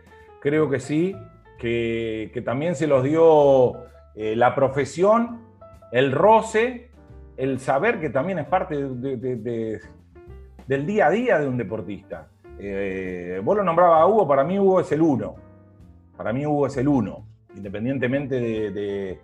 creo 0.40 0.70
que 0.70 0.78
sí, 0.78 1.16
que, 1.58 2.30
que 2.32 2.40
también 2.40 2.76
se 2.76 2.86
los 2.86 3.02
dio 3.02 3.82
eh, 4.14 4.36
la 4.36 4.54
profesión, 4.54 5.40
el 5.90 6.12
roce, 6.12 6.89
el 7.40 7.58
saber 7.58 7.98
que 8.00 8.10
también 8.10 8.38
es 8.38 8.46
parte 8.46 8.76
de- 8.76 9.16
de- 9.16 9.36
de- 9.36 9.80
del 10.66 10.84
día 10.84 11.06
a 11.06 11.10
día 11.10 11.38
de 11.38 11.48
un 11.48 11.56
deportista. 11.56 12.28
Eh, 12.58 13.40
vos 13.42 13.56
lo 13.56 13.64
nombrabas 13.64 14.02
a 14.02 14.06
Hugo, 14.06 14.28
para 14.28 14.44
mí 14.44 14.58
Hugo 14.58 14.80
es 14.80 14.92
el 14.92 15.00
uno, 15.00 15.36
para 16.16 16.32
mí 16.34 16.44
Hugo 16.44 16.66
es 16.66 16.76
el 16.76 16.86
uno, 16.86 17.26
independientemente 17.56 18.38
de, 18.38 19.18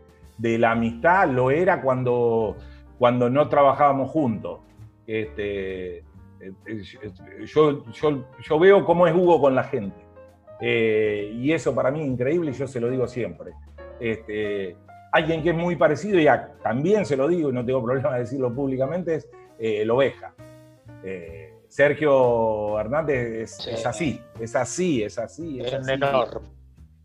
la 0.59 0.71
amistad, 0.73 1.29
lo 1.29 1.51
era 1.51 1.83
cuando, 1.83 2.57
cuando 2.99 3.29
no 3.29 3.49
trabajábamos 3.49 4.11
juntos. 4.11 4.61
Este, 5.07 5.99
eh, 5.99 6.05
yo, 7.45 7.85
yo, 7.93 8.25
yo 8.43 8.59
veo 8.59 8.85
cómo 8.85 9.07
es 9.07 9.15
Hugo 9.15 9.41
con 9.41 9.55
la 9.55 9.65
gente. 9.65 10.01
Eh, 10.61 11.33
y 11.35 11.53
eso 11.53 11.75
para 11.75 11.91
mí 11.91 12.01
es 12.01 12.07
increíble 12.07 12.51
y 12.51 12.55
yo 12.55 12.67
se 12.67 12.81
lo 12.81 12.89
digo 12.91 13.07
siempre. 13.07 13.53
Este, 14.01 14.77
alguien 15.17 15.43
que 15.43 15.51
es 15.51 15.57
muy 15.57 15.77
parecido, 15.77 16.19
y 16.21 16.27
a- 16.29 16.53
también 16.63 17.05
se 17.05 17.17
lo 17.17 17.27
digo 17.29 17.51
y 17.51 17.53
no 17.53 17.65
tengo 17.65 17.83
problema 17.83 18.15
de 18.15 18.21
decirlo 18.21 18.55
públicamente, 18.55 19.15
es 19.17 19.29
eh, 19.59 19.83
el 19.83 19.91
Oveja. 19.91 20.35
Eh, 21.03 21.53
Sergio 21.69 22.79
Hernández 22.79 23.19
es, 23.43 23.57
Sí. 23.57 23.71
es 23.71 23.87
así, 23.87 24.21
es 24.41 24.55
así, 24.57 25.03
es 25.03 25.19
así. 25.19 25.61
Es 25.61 25.67
Es 25.69 25.75
así. 25.75 25.93
enorme. 25.93 26.49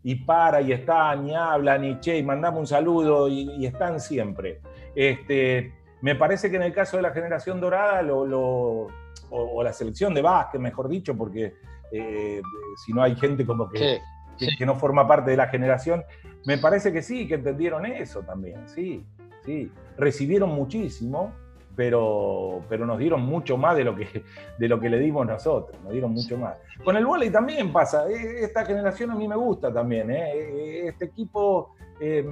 Y 0.04 0.16
para, 0.16 0.60
y 0.60 0.72
están, 0.72 1.28
y 1.28 1.34
hablan, 1.34 1.84
y 1.84 2.00
che, 2.00 2.18
y 2.18 2.22
mandamos 2.22 2.60
un 2.60 2.66
saludo, 2.66 3.28
y, 3.28 3.50
y 3.56 3.66
están 3.66 4.00
siempre. 4.00 4.60
Este, 4.94 5.72
me 6.00 6.14
parece 6.16 6.50
que 6.50 6.56
en 6.56 6.62
el 6.64 6.72
caso 6.72 6.96
de 6.96 7.02
la 7.04 7.10
generación 7.12 7.60
dorada, 7.60 8.02
lo, 8.02 8.26
lo- 8.26 8.86
o, 9.30 9.40
o 9.54 9.62
la 9.62 9.72
selección 9.72 10.12
de 10.12 10.20
básquet, 10.22 10.60
mejor 10.60 10.88
dicho, 10.88 11.16
porque 11.16 11.54
eh, 11.92 12.42
si 12.84 12.92
no 12.92 13.02
hay 13.02 13.14
gente 13.16 13.46
como 13.46 13.68
que, 13.68 13.78
Sí, 13.78 13.98
que, 14.38 14.46
sí. 14.46 14.56
que 14.56 14.66
no 14.66 14.76
forma 14.76 15.06
parte 15.06 15.30
de 15.30 15.36
la 15.36 15.48
generación, 15.48 16.04
me 16.44 16.58
parece 16.58 16.92
que 16.92 17.02
sí, 17.02 17.26
que 17.28 17.34
entendieron 17.34 17.86
eso 17.86 18.22
también, 18.22 18.68
sí, 18.68 19.04
sí. 19.44 19.70
Recibieron 19.96 20.50
muchísimo, 20.50 21.32
pero, 21.76 22.60
pero 22.68 22.84
nos 22.86 22.98
dieron 22.98 23.22
mucho 23.22 23.56
más 23.56 23.76
de 23.76 23.84
lo, 23.84 23.94
que, 23.94 24.24
de 24.58 24.68
lo 24.68 24.80
que 24.80 24.88
le 24.88 24.98
dimos 24.98 25.26
nosotros, 25.26 25.80
nos 25.82 25.92
dieron 25.92 26.12
mucho 26.12 26.36
más. 26.36 26.56
Con 26.84 26.96
el 26.96 27.06
vóley 27.06 27.30
también 27.30 27.72
pasa, 27.72 28.08
eh, 28.08 28.44
esta 28.44 28.64
generación 28.64 29.10
a 29.10 29.14
mí 29.14 29.28
me 29.28 29.36
gusta 29.36 29.72
también, 29.72 30.10
eh, 30.10 30.32
eh, 30.34 30.88
este 30.88 31.06
equipo 31.06 31.74
eh, 32.00 32.26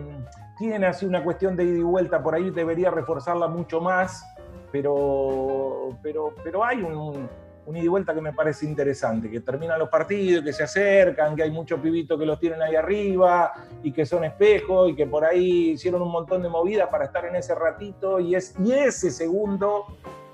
tiene 0.58 0.86
así 0.86 1.06
una 1.06 1.22
cuestión 1.22 1.56
de 1.56 1.64
ida 1.64 1.78
y 1.78 1.82
vuelta, 1.82 2.22
por 2.22 2.34
ahí 2.34 2.50
debería 2.50 2.90
reforzarla 2.90 3.46
mucho 3.48 3.80
más, 3.80 4.24
pero, 4.72 5.96
pero, 6.02 6.34
pero 6.42 6.64
hay 6.64 6.82
un, 6.82 7.28
un, 7.70 7.76
ida 7.76 7.84
y 7.84 7.88
vuelta 7.88 8.14
que 8.14 8.20
me 8.20 8.32
parece 8.32 8.66
interesante, 8.66 9.30
que 9.30 9.40
terminan 9.40 9.78
los 9.78 9.88
partidos, 9.88 10.44
que 10.44 10.52
se 10.52 10.64
acercan, 10.64 11.34
que 11.34 11.42
hay 11.42 11.50
muchos 11.50 11.80
pibitos 11.80 12.18
que 12.18 12.26
los 12.26 12.38
tienen 12.38 12.60
ahí 12.62 12.74
arriba 12.74 13.52
y 13.82 13.92
que 13.92 14.04
son 14.04 14.24
espejos 14.24 14.90
y 14.90 14.94
que 14.94 15.06
por 15.06 15.24
ahí 15.24 15.70
hicieron 15.70 16.02
un 16.02 16.10
montón 16.10 16.42
de 16.42 16.48
movidas 16.48 16.88
para 16.88 17.06
estar 17.06 17.24
en 17.24 17.36
ese 17.36 17.54
ratito 17.54 18.20
y, 18.20 18.34
es, 18.34 18.54
y 18.58 18.72
ese 18.72 19.10
segundo 19.10 19.86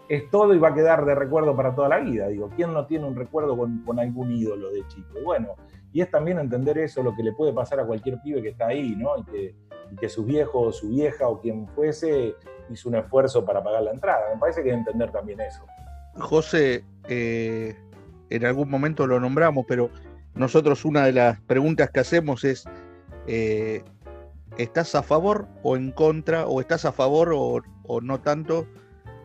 es 0.09 0.31
todo 0.31 0.55
y 0.55 0.59
va 0.59 0.69
a 0.69 0.75
quedar 0.75 1.05
de 1.05 1.15
recuerdo 1.15 1.55
para 1.57 1.75
toda 1.75 1.89
la 1.89 1.99
vida. 1.99 2.29
Digo, 2.29 2.51
¿quién 2.55 2.73
no 2.73 2.87
tiene 2.87 3.07
un 3.07 3.17
recuerdo 3.17 3.57
con, 3.57 3.83
con 3.85 3.99
algún 3.99 4.33
ídolo 4.33 4.71
de 4.71 4.87
chico? 4.89 5.19
Bueno, 5.25 5.55
y 5.93 6.01
es 6.01 6.11
también 6.11 6.39
entender 6.39 6.79
eso, 6.79 7.03
lo 7.03 7.15
que 7.15 7.23
le 7.23 7.33
puede 7.33 7.53
pasar 7.53 7.81
a 7.81 7.87
cualquier 7.87 8.21
pibe 8.21 8.43
que 8.43 8.51
está 8.51 8.69
ahí, 8.69 8.95
¿no? 8.97 9.17
Y 9.19 9.25
que, 9.25 9.55
y 9.91 9.97
que 9.97 10.09
su 10.09 10.25
viejo 10.25 10.61
o 10.61 10.73
su 10.73 10.89
vieja 10.89 11.29
o 11.29 11.41
quien 11.41 11.67
fuese 11.69 12.35
hizo 12.71 12.89
un 12.89 12.97
esfuerzo 12.97 13.45
para 13.45 13.63
pagar 13.63 13.83
la 13.83 13.93
entrada. 13.93 14.33
Me 14.35 14.41
parece 14.41 14.63
que 14.63 14.71
hay 14.71 14.75
que 14.75 14.81
entender 14.81 15.11
también 15.11 15.41
eso. 15.41 15.65
José, 16.19 16.85
eh, 17.09 17.77
en 18.31 18.45
algún 18.45 18.71
momento 18.71 19.07
lo 19.07 19.21
nombramos, 19.21 19.65
pero 19.69 19.91
nosotros 20.35 20.85
una 20.85 21.07
de 21.07 21.13
las 21.13 21.41
preguntas 21.43 21.91
que 21.91 22.01
hacemos 22.01 22.45
es, 22.45 22.65
eh, 23.27 23.83
¿estás 24.59 24.95
a 24.95 25.03
favor 25.03 25.49
o 25.63 25.77
en 25.77 25.93
contra, 25.93 26.47
o 26.47 26.61
estás 26.61 26.85
a 26.85 26.93
favor 26.93 27.33
o, 27.35 27.63
o 27.85 28.01
no 28.01 28.21
tanto 28.21 28.67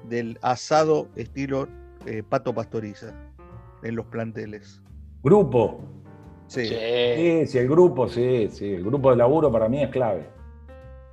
del 0.08 0.38
asado 0.42 1.08
estilo 1.16 1.68
eh, 2.06 2.24
Pato 2.28 2.54
Pastoriza 2.54 3.14
en 3.84 3.96
los 3.96 4.06
planteles? 4.08 4.82
Grupo. 5.24 5.82
Sí. 6.48 6.66
Sí. 6.66 6.76
Sí, 7.16 7.48
sí, 7.48 7.58
el 7.58 7.70
grupo, 7.70 8.08
sí, 8.08 8.50
sí. 8.50 8.74
El 8.74 8.84
grupo 8.84 9.12
de 9.12 9.18
laburo 9.18 9.52
para 9.52 9.70
mí 9.70 9.84
es 9.84 9.90
clave. 9.90 10.28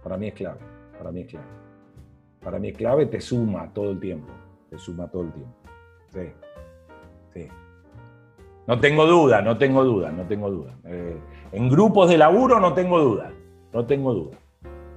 Para 0.02 0.16
mí 0.16 0.28
es 0.28 0.35
clave. 0.35 0.61
Para 0.96 1.12
mí 1.12 1.20
es 1.20 1.28
clave. 1.28 1.46
Para 2.40 2.59
mí 2.59 2.68
es 2.68 2.76
clave, 2.76 3.07
te 3.07 3.20
suma 3.20 3.72
todo 3.72 3.90
el 3.90 4.00
tiempo. 4.00 4.33
Te 4.70 4.78
suma 4.78 5.09
todo 5.09 5.22
el 5.22 5.33
tiempo. 5.33 5.54
Sí. 6.12 6.33
Sí. 7.38 7.48
No 8.66 8.81
tengo 8.81 9.07
duda, 9.07 9.40
no 9.40 9.57
tengo 9.57 9.83
duda, 9.83 10.11
no 10.12 10.27
tengo 10.27 10.51
duda. 10.51 10.77
Eh, 10.85 11.16
en 11.53 11.68
grupos 11.70 12.11
de 12.11 12.18
laburo 12.18 12.61
no 12.61 12.74
tengo 12.74 13.01
duda. 13.01 13.33
No 13.72 13.87
tengo 13.87 14.12
duda. 14.12 14.37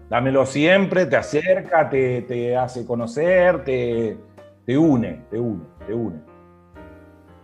Dámelo 0.10 0.45
siempre, 0.45 1.06
te 1.06 1.15
acerca, 1.15 1.89
te, 1.89 2.58
hace 2.58 2.86
conocer, 2.86 3.63
te, 3.63 4.17
te 4.65 4.77
une, 4.77 5.23
te 5.30 5.39
une, 5.39 5.63
te 5.88 5.93
une. 5.93 6.19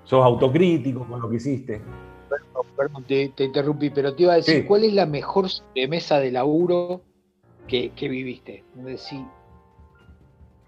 Sos 0.03 0.23
autocrítico 0.23 1.05
con 1.07 1.21
lo 1.21 1.29
que 1.29 1.37
hiciste. 1.37 1.81
Perdón, 2.75 3.05
te, 3.05 3.31
interrumpí, 3.37 3.89
pero 3.89 4.13
te 4.13 4.23
iba 4.23 4.33
a 4.33 4.37
decir, 4.37 4.65
¿cuál 4.67 4.83
es 4.83 4.93
la 4.93 5.05
mejor 5.05 5.47
mesa 5.89 6.19
de 6.19 6.31
laburo 6.31 7.01
que, 7.67 7.91
que 7.91 8.09
viviste? 8.09 8.65
Es 8.77 8.83
decir, 8.83 9.25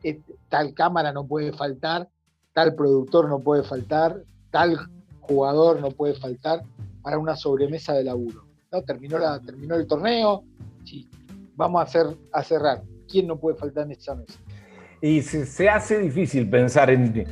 eh, 0.04 0.20
tal 0.48 0.74
cámara 0.74 1.12
no 1.12 1.28
puede 1.28 1.52
faltar, 1.52 2.08
tal 2.54 2.76
productor 2.76 3.30
no 3.30 3.40
puede 3.40 3.64
faltar, 3.64 4.24
tal 4.52 4.78
jugador 5.22 5.80
no 5.80 5.92
puede 5.92 6.16
faltar 6.16 6.64
para 7.02 7.18
una 7.18 7.36
sobremesa 7.36 7.94
de 7.94 8.04
laburo. 8.04 8.46
¿no? 8.72 8.82
Terminó, 8.84 9.18
la, 9.18 9.40
terminó 9.40 9.76
el 9.76 9.88
torneo, 9.88 10.44
vamos 11.56 11.80
a, 11.80 11.84
hacer, 11.84 12.06
a 12.32 12.44
cerrar. 12.44 12.82
¿Quién 13.08 13.28
no 13.28 13.38
puede 13.38 13.58
faltar 13.58 13.86
en 13.86 13.92
esa 13.92 14.16
mesa? 14.16 14.40
Y 15.02 15.22
se, 15.22 15.70
hace 15.70 16.00
difícil 16.00 16.50
pensar 16.50 16.90
en, 16.90 17.26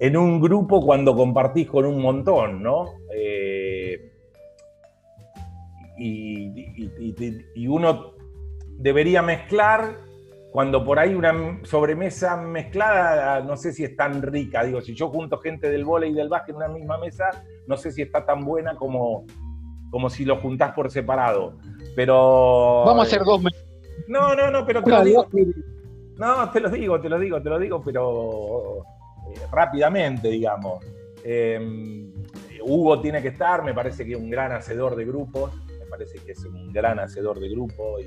en, 0.00 0.16
un 0.16 0.40
grupo 0.40 0.84
cuando 0.84 1.14
compartís 1.14 1.68
con 1.68 1.84
un 1.84 2.02
montón, 2.02 2.62
¿no? 2.62 2.94
Eh, 3.14 4.12
y, 5.98 7.66
uno 7.68 8.12
debería 8.78 9.22
mezclar 9.22 9.98
cuando 10.56 10.82
por 10.82 10.98
ahí 10.98 11.14
una 11.14 11.60
sobremesa 11.64 12.34
mezclada, 12.38 13.42
no 13.42 13.58
sé 13.58 13.74
si 13.74 13.84
es 13.84 13.94
tan 13.94 14.22
rica. 14.22 14.64
Digo, 14.64 14.80
si 14.80 14.94
yo 14.94 15.10
junto 15.10 15.36
gente 15.36 15.68
del 15.68 15.84
vóley 15.84 16.12
y 16.12 16.14
del 16.14 16.30
básquet 16.30 16.54
en 16.54 16.56
una 16.56 16.68
misma 16.68 16.96
mesa, 16.96 17.44
no 17.66 17.76
sé 17.76 17.92
si 17.92 18.00
está 18.00 18.24
tan 18.24 18.42
buena 18.42 18.74
como, 18.74 19.26
como 19.90 20.08
si 20.08 20.24
lo 20.24 20.38
juntás 20.38 20.72
por 20.72 20.90
separado. 20.90 21.58
Pero. 21.94 22.84
Vamos 22.86 23.04
a 23.04 23.06
hacer 23.06 23.22
dos 23.22 23.42
mesas. 23.42 23.62
No, 24.08 24.34
no, 24.34 24.50
no, 24.50 24.64
pero 24.64 24.82
te 24.82 24.90
lo 24.92 25.04
digo. 25.04 25.28
No, 26.16 26.50
te 26.50 26.60
lo 26.60 26.70
digo, 26.70 27.00
te 27.02 27.10
lo 27.10 27.18
digo, 27.18 27.42
te 27.42 27.50
lo 27.50 27.58
digo, 27.58 27.82
pero 27.84 28.78
eh, 29.34 29.40
rápidamente, 29.52 30.28
digamos. 30.28 30.82
Em, 31.22 32.14
Hugo 32.64 32.98
tiene 33.02 33.20
que 33.20 33.28
estar, 33.28 33.62
me 33.62 33.74
parece 33.74 34.06
que 34.06 34.12
es 34.12 34.18
un 34.18 34.30
gran 34.30 34.52
hacedor 34.52 34.96
de 34.96 35.04
grupos, 35.04 35.52
me 35.78 35.84
parece 35.84 36.18
que 36.20 36.32
es 36.32 36.42
un 36.46 36.72
gran 36.72 36.98
hacedor 36.98 37.40
de 37.40 37.50
grupos 37.50 38.00
y 38.00 38.06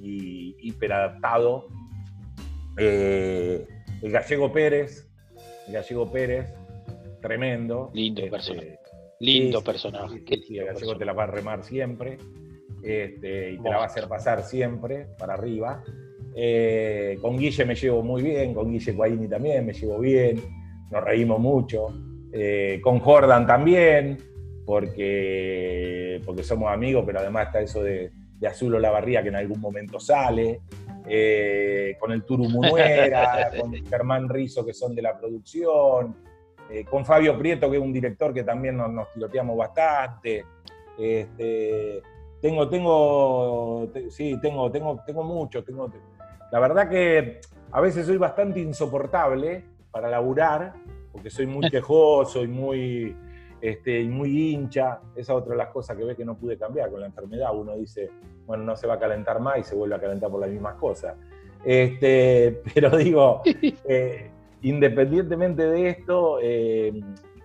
y 0.00 0.56
hiperadaptado. 0.60 1.66
Eh, 2.76 3.66
el 4.02 4.10
gallego 4.12 4.52
Pérez, 4.52 5.08
el 5.66 5.74
gallego 5.74 6.10
Pérez, 6.10 6.54
tremendo. 7.20 7.90
Lindo 7.92 8.20
este, 8.20 8.30
personaje. 8.30 8.78
Lindo 9.20 9.62
personaje. 9.62 10.22
el 10.26 10.64
gallego 10.64 10.96
te 10.96 11.04
la 11.04 11.12
va 11.12 11.24
a 11.24 11.26
remar 11.26 11.64
siempre 11.64 12.18
este, 12.82 13.52
y 13.52 13.58
te 13.58 13.68
la 13.68 13.78
va 13.78 13.82
a 13.82 13.86
hacer 13.86 14.08
pasar 14.08 14.42
siempre 14.42 15.06
para 15.18 15.34
arriba. 15.34 15.82
Eh, 16.34 17.18
con 17.20 17.36
Guille 17.36 17.64
me 17.64 17.74
llevo 17.74 18.02
muy 18.02 18.22
bien, 18.22 18.54
con 18.54 18.70
Guille 18.70 18.92
Guaini 18.92 19.28
también 19.28 19.66
me 19.66 19.72
llevo 19.72 19.98
bien, 19.98 20.40
nos 20.90 21.02
reímos 21.02 21.40
mucho. 21.40 21.88
Eh, 22.32 22.78
con 22.82 23.00
Jordan 23.00 23.46
también, 23.46 24.18
porque, 24.64 26.20
porque 26.24 26.42
somos 26.42 26.70
amigos, 26.70 27.04
pero 27.06 27.20
además 27.20 27.46
está 27.46 27.60
eso 27.60 27.82
de, 27.82 28.10
de 28.38 28.46
Azul 28.46 28.74
o 28.74 28.78
La 28.78 28.90
Barría, 28.90 29.22
que 29.22 29.28
en 29.28 29.36
algún 29.36 29.60
momento 29.60 29.98
sale, 29.98 30.60
eh, 31.08 31.96
con 31.98 32.12
el 32.12 32.24
Turu 32.24 32.44
Munuera, 32.48 33.50
con 33.60 33.72
Germán 33.86 34.28
Rizo, 34.28 34.64
que 34.64 34.72
son 34.72 34.94
de 34.94 35.02
la 35.02 35.18
producción, 35.18 36.16
eh, 36.70 36.84
con 36.84 37.04
Fabio 37.04 37.38
Prieto, 37.38 37.70
que 37.70 37.78
es 37.78 37.82
un 37.82 37.92
director 37.92 38.32
que 38.32 38.44
también 38.44 38.76
nos, 38.76 38.90
nos 38.92 39.12
tiroteamos 39.12 39.56
bastante. 39.56 40.44
Este, 40.98 42.02
tengo, 42.40 42.68
tengo, 42.68 43.88
sí, 44.10 44.38
tengo, 44.40 44.70
tengo, 44.70 45.00
tengo 45.06 45.24
mucho. 45.24 45.64
Tengo, 45.64 45.90
la 46.52 46.60
verdad 46.60 46.88
que 46.88 47.40
a 47.72 47.80
veces 47.80 48.06
soy 48.06 48.16
bastante 48.16 48.60
insoportable 48.60 49.64
para 49.90 50.08
laburar, 50.08 50.74
porque 51.10 51.30
soy 51.30 51.46
muy 51.46 51.70
quejoso 51.70 52.44
y 52.44 52.48
muy 52.48 53.16
este, 53.60 54.04
muy 54.04 54.52
hincha. 54.52 55.00
Esa 55.14 55.20
es 55.32 55.38
otra 55.38 55.52
de 55.52 55.58
las 55.58 55.68
cosas 55.68 55.96
que 55.96 56.04
ve 56.04 56.16
que 56.16 56.24
no 56.24 56.36
pude 56.36 56.56
cambiar 56.56 56.90
con 56.90 57.00
la 57.00 57.06
enfermedad. 57.06 57.54
Uno 57.54 57.76
dice, 57.76 58.10
bueno, 58.46 58.64
no 58.64 58.76
se 58.76 58.86
va 58.86 58.94
a 58.94 58.98
calentar 58.98 59.40
más 59.40 59.58
y 59.58 59.62
se 59.62 59.74
vuelve 59.74 59.94
a 59.94 60.00
calentar 60.00 60.30
por 60.30 60.40
las 60.40 60.50
mismas 60.50 60.74
cosas. 60.76 61.16
Este, 61.64 62.62
pero 62.74 62.96
digo, 62.96 63.42
eh, 63.44 64.30
independientemente 64.62 65.66
de 65.66 65.88
esto, 65.88 66.38
eh, 66.42 66.92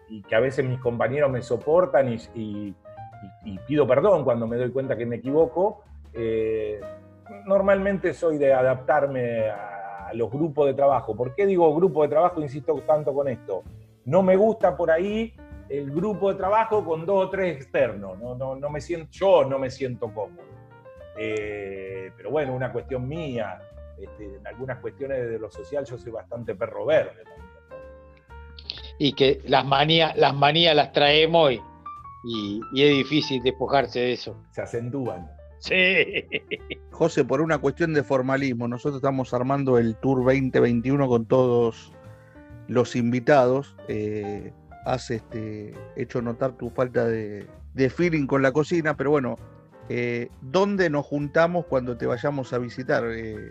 y 0.10 0.22
que 0.22 0.36
a 0.36 0.40
veces 0.40 0.66
mis 0.66 0.80
compañeros 0.80 1.32
me 1.32 1.42
soportan 1.42 2.18
y, 2.36 2.76
pido 3.68 3.88
perdón 3.88 4.24
cuando 4.24 4.48
me 4.48 4.58
doy 4.58 4.70
cuenta 4.72 4.96
que 4.96 5.06
me 5.06 5.18
equivoco, 5.18 5.84
eh, 6.14 6.80
normalmente 7.46 8.14
soy 8.14 8.38
de 8.38 8.54
adaptarme 8.54 9.50
a 9.50 10.12
los 10.14 10.30
grupos 10.30 10.68
de 10.68 10.74
trabajo. 10.74 11.16
¿Por 11.16 11.34
qué 11.34 11.46
digo 11.46 11.74
grupo 11.76 12.04
de 12.04 12.10
trabajo? 12.10 12.42
Insisto 12.42 12.76
tanto 12.86 13.14
con 13.14 13.28
esto. 13.28 13.64
No 14.06 14.22
me 14.22 14.36
gusta 14.36 14.76
por 14.76 14.92
ahí 14.92 15.34
el 15.70 15.92
grupo 15.92 16.32
de 16.32 16.38
trabajo 16.38 16.84
con 16.84 17.06
dos 17.06 17.28
o 17.28 17.30
tres 17.30 17.56
externos. 17.56 18.18
No, 18.20 18.36
no, 18.36 18.56
no 18.56 18.70
me 18.70 18.82
siento, 18.82 19.08
yo 19.12 19.46
no 19.46 19.60
me 19.60 19.70
siento 19.70 20.14
cómodo. 20.14 20.44
Eh, 21.18 22.12
pero 22.16 22.32
bueno, 22.32 22.54
una 22.54 22.72
cuestión 22.72 23.08
mía. 23.08 23.60
Este, 23.98 24.26
en 24.26 24.48
algunas 24.48 24.80
cuestiones 24.80 25.30
de 25.30 25.38
lo 25.38 25.52
social 25.52 25.86
yo 25.86 26.00
soy 26.00 26.12
bastante 26.12 26.56
perro 26.56 26.84
verde 26.84 27.24
Y 28.98 29.14
que 29.14 29.40
las 29.46 29.64
manías, 29.64 30.18
las 30.18 30.34
manías 30.34 30.76
las 30.76 30.92
traemos 30.92 31.52
y, 31.52 31.62
y, 32.74 32.84
es 32.84 32.90
difícil 32.90 33.42
despojarse 33.44 34.00
de 34.00 34.14
eso. 34.14 34.36
Se 34.52 34.62
acentúan. 34.62 35.30
Sí. 35.60 35.76
José, 36.92 37.24
por 37.24 37.40
una 37.40 37.60
cuestión 37.60 37.94
de 37.94 38.04
formalismo, 38.04 38.68
nosotros 38.68 38.96
estamos 38.96 39.34
armando 39.34 39.78
el 39.78 39.96
Tour 39.96 40.26
2021 40.26 41.08
con 41.08 41.26
todos 41.26 41.94
los 42.68 42.96
invitados. 42.96 43.76
Eh, 43.88 44.52
has 44.86 45.12
este, 45.12 45.74
hecho 45.96 46.22
notar 46.22 46.54
tu 46.54 46.70
falta 46.70 47.06
de, 47.06 47.48
feeling 47.90 48.28
con 48.28 48.42
la 48.42 48.52
cocina, 48.52 48.96
pero 48.96 49.12
bueno, 49.12 49.36
eh, 49.90 50.30
¿dónde 50.42 50.90
nos 50.90 51.06
juntamos 51.06 51.66
cuando 51.66 51.98
te 51.98 52.06
vayamos 52.06 52.54
a 52.54 52.58
visitar? 52.58 53.04
Eh, 53.06 53.50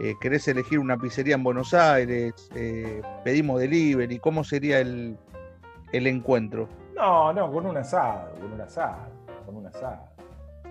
eh, 0.00 0.14
¿Querés 0.20 0.48
elegir 0.48 0.78
una 0.78 0.96
pizzería 0.96 1.36
en 1.36 1.44
Buenos 1.44 1.72
Aires? 1.72 2.34
¿Pedimos 3.22 3.60
delivery? 3.60 4.18
¿Cómo 4.18 4.44
sería 4.44 4.80
el, 4.80 5.16
encuentro? 5.92 6.68
No, 6.94 7.32
no, 7.32 7.52
con 7.52 7.66
un 7.66 7.76
asado, 7.76 8.32
con 8.40 8.52
un 8.52 8.60
asado, 8.60 9.08
con 9.46 9.56
un 9.56 9.66
asado. 9.66 10.14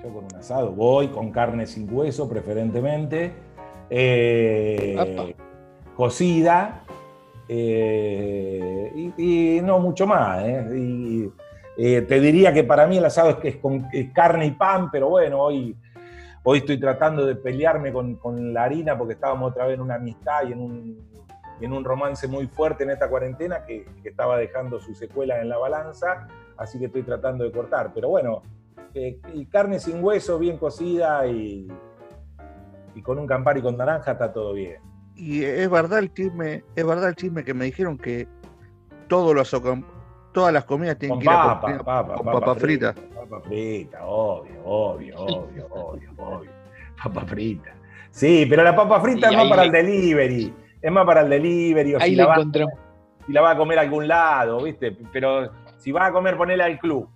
Yo 0.03 0.09
con 0.09 0.25
un 0.25 0.35
asado 0.35 0.71
voy 0.71 1.07
con 1.07 1.31
carne 1.31 1.65
sin 1.65 1.87
hueso 1.93 2.27
preferentemente, 2.27 3.31
cocida, 5.95 6.83
eh, 7.47 9.11
y, 9.17 9.61
no 9.61 9.79
mucho 9.79 10.07
más. 10.07 10.43
¿eh? 10.43 11.29
Eh, 11.77 12.01
te 12.03 12.19
diría 12.19 12.53
que 12.53 12.63
para 12.63 12.87
mí 12.87 12.97
el 12.97 13.05
asado 13.05 13.31
es, 13.31 13.37
es 13.43 13.55
con 13.57 13.87
carne 14.13 14.45
y 14.45 14.51
pan, 14.51 14.89
pero 14.91 15.09
bueno, 15.09 15.39
hoy, 15.39 15.75
hoy 16.43 16.59
estoy 16.59 16.79
tratando 16.79 17.25
de 17.25 17.35
pelearme 17.35 17.91
con, 17.91 18.53
la 18.53 18.63
harina 18.63 18.97
porque 18.97 19.13
estábamos 19.13 19.51
otra 19.51 19.65
vez 19.65 19.75
en 19.75 19.81
una 19.81 19.95
amistad 19.95 20.47
y 20.47 20.51
en 20.51 20.59
un, 20.59 21.09
en 21.59 21.73
un 21.73 21.83
romance 21.83 22.27
muy 22.27 22.47
fuerte 22.47 22.83
en 22.83 22.91
esta 22.91 23.09
cuarentena 23.09 23.65
que, 23.65 23.85
estaba 24.03 24.37
dejando 24.37 24.79
su 24.79 24.93
secuela 24.93 25.41
en 25.41 25.49
la 25.49 25.57
balanza, 25.57 26.27
así 26.57 26.77
que 26.77 26.85
estoy 26.85 27.03
tratando 27.03 27.43
de 27.43 27.51
cortar. 27.51 27.91
Pero 27.93 28.09
bueno, 28.09 28.43
y 28.93 29.45
carne 29.47 29.79
sin 29.79 30.03
hueso, 30.03 30.37
bien 30.37 30.57
cocida 30.57 31.25
y, 31.25 31.67
y 32.93 33.01
con 33.01 33.17
un 33.17 33.25
campari 33.25 33.61
con 33.61 33.75
naranja 33.75 34.11
está 34.11 34.31
todo 34.31 34.53
bien 34.53 34.92
y 35.15 35.43
es 35.43 35.69
verdad 35.69 35.99
el 35.99 36.13
chisme, 36.13 36.63
es 36.75 36.85
verdad 36.85 37.09
el 37.09 37.15
chisme 37.15 37.43
que 37.43 37.53
me 37.53 37.65
dijeron 37.65 37.97
que 37.97 38.27
todos 39.07 39.35
los 39.35 39.51
todas 40.31 40.51
las 40.51 40.65
comidas 40.65 40.97
tienen 40.97 41.19
que 41.19 41.25
ir 41.25 41.29
a 41.31 41.59
con, 41.61 41.77
papa, 41.85 42.15
papa, 42.23 42.55
frita. 42.55 42.95
Papa 43.13 43.41
frita, 43.41 44.05
obvio, 44.05 44.63
obvio, 44.63 45.15
obvio, 45.17 45.67
obvio, 45.69 46.09
obvio. 46.17 46.51
Papa 47.01 47.21
frita. 47.25 47.75
Sí, 48.09 48.45
pero 48.49 48.63
la 48.63 48.75
papa 48.75 48.99
frita 49.01 49.29
es 49.29 49.37
más 49.37 49.49
para 49.49 49.63
el 49.63 49.71
delivery. 49.71 50.53
Es 50.81 50.91
más 50.91 51.05
para 51.05 51.21
el 51.21 51.29
delivery. 51.29 51.95
O 51.95 52.01
ahí 52.01 52.11
si, 52.11 52.15
la 52.15 52.25
va, 52.25 52.37
si 53.25 53.33
la 53.33 53.41
va 53.41 53.51
a 53.51 53.57
comer 53.57 53.77
a 53.77 53.81
algún 53.81 54.07
lado, 54.07 54.63
¿viste? 54.63 54.97
Pero 55.11 55.51
si 55.77 55.91
vas 55.91 56.09
a 56.09 56.11
comer, 56.11 56.35
ponela 56.37 56.65
al 56.65 56.79
club. 56.79 57.07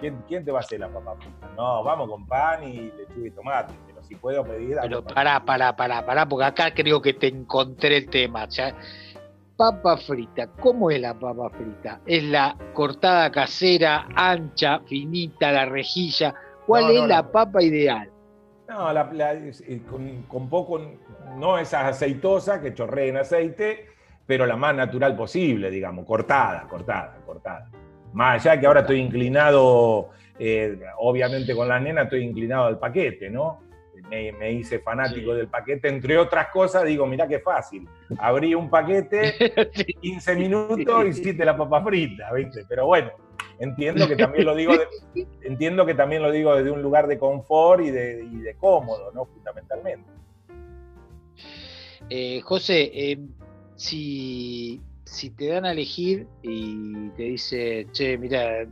¿Quién, 0.00 0.22
¿Quién 0.28 0.44
te 0.44 0.52
va 0.52 0.58
a 0.58 0.62
hacer 0.62 0.80
la 0.80 0.88
papa 0.88 1.14
frita? 1.18 1.50
No, 1.56 1.82
vamos 1.82 2.08
con 2.08 2.26
pan 2.26 2.62
y 2.64 2.92
lechuga 2.92 3.26
y 3.26 3.30
tomate 3.30 3.74
si 4.08 4.16
puedo 4.16 4.44
pedir. 4.44 4.78
Pero 4.80 5.04
pará, 5.04 5.44
pará, 5.44 5.76
pará, 5.76 6.04
pará, 6.04 6.28
porque 6.28 6.44
acá 6.44 6.72
creo 6.74 7.00
que 7.00 7.14
te 7.14 7.28
encontré 7.28 7.98
el 7.98 8.08
tema. 8.08 8.44
O 8.44 8.50
sea, 8.50 8.74
papa 9.56 9.96
frita, 9.96 10.46
¿cómo 10.60 10.90
es 10.90 11.00
la 11.00 11.14
papa 11.14 11.50
frita? 11.50 12.00
¿Es 12.06 12.22
la 12.24 12.56
cortada 12.72 13.30
casera, 13.30 14.08
ancha, 14.14 14.80
finita, 14.86 15.52
la 15.52 15.66
rejilla? 15.66 16.34
¿Cuál 16.66 16.90
es 16.90 17.06
la, 17.06 17.30
papa 17.30 17.62
ideal? 17.62 18.10
No, 18.68 18.92
la, 18.92 19.10
eh, 19.34 19.82
con, 20.28 20.48
poco, 20.48 20.80
no 21.36 21.58
esa 21.58 21.88
aceitosa 21.88 22.60
que 22.60 22.74
chorrea 22.74 23.06
en 23.06 23.16
aceite, 23.16 23.86
pero 24.26 24.46
la 24.46 24.56
más 24.56 24.76
natural 24.76 25.16
posible, 25.16 25.70
digamos, 25.70 26.06
cortada, 26.06 26.66
cortada, 26.68 27.16
cortada. 27.24 27.68
Más 28.12 28.46
allá 28.46 28.60
que 28.60 28.66
ahora 28.66 28.80
estoy 28.80 29.00
inclinado, 29.00 30.10
eh, 30.38 30.78
obviamente 30.98 31.54
con 31.56 31.66
la 31.66 31.80
nena 31.80 32.02
estoy 32.02 32.22
inclinado 32.22 32.66
al 32.66 32.78
paquete, 32.78 33.30
¿no? 33.30 33.67
Me, 34.08 34.52
hice 34.52 34.78
fanático 34.78 35.34
del 35.34 35.48
paquete, 35.48 35.88
entre 35.88 36.18
otras 36.18 36.48
cosas, 36.48 36.84
digo, 36.84 37.06
mirá 37.06 37.26
qué 37.26 37.40
fácil. 37.40 37.88
Abrí 38.18 38.54
un 38.54 38.70
paquete, 38.70 39.34
15 40.00 40.36
minutos 40.36 41.04
y 41.04 41.08
hiciste 41.08 41.44
la 41.44 41.56
papa 41.56 41.82
frita, 41.82 42.32
¿viste? 42.32 42.64
Pero 42.68 42.86
bueno, 42.86 43.10
entiendo 43.58 44.06
que 44.08 44.16
también 44.16 44.44
lo 44.44 44.54
digo, 44.54 44.72
entiendo 45.42 45.86
que 45.86 45.94
también 45.94 46.22
lo 46.22 46.30
digo 46.30 46.54
desde 46.54 46.70
un 46.70 46.82
lugar 46.82 47.06
de 47.06 47.18
confort 47.18 47.82
y 47.82 47.90
de, 47.90 48.24
y 48.24 48.36
de 48.38 48.54
cómodo, 48.56 49.12
¿no? 49.12 49.26
Fundamentalmente. 49.26 50.08
Eh, 52.10 52.40
José, 52.42 52.90
eh, 52.94 53.18
si, 53.76 54.80
si 55.10 55.30
te 55.30 55.48
dan 55.48 55.64
a 55.64 55.72
elegir 55.72 56.26
y 56.42 57.08
te 57.10 57.22
dice, 57.24 57.86
che, 57.92 58.18
mira, 58.18 58.66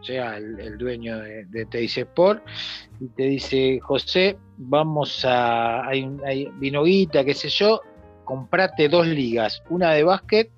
llega 0.00 0.36
el, 0.38 0.78
dueño 0.78 1.18
de, 1.18 1.44
de 1.44 1.66
Teis 1.66 1.96
Sport 1.98 2.42
y 2.98 3.08
te 3.08 3.24
dice, 3.24 3.78
José, 3.80 4.38
vamos 4.56 5.24
a, 5.24 5.86
hay, 5.86 6.10
hay 6.24 6.48
vinoguita, 6.58 7.24
qué 7.24 7.34
sé 7.34 7.48
yo, 7.50 7.80
comprate 8.24 8.88
dos 8.88 9.06
ligas, 9.06 9.62
una 9.68 9.92
de 9.92 10.02
básquet 10.02 10.50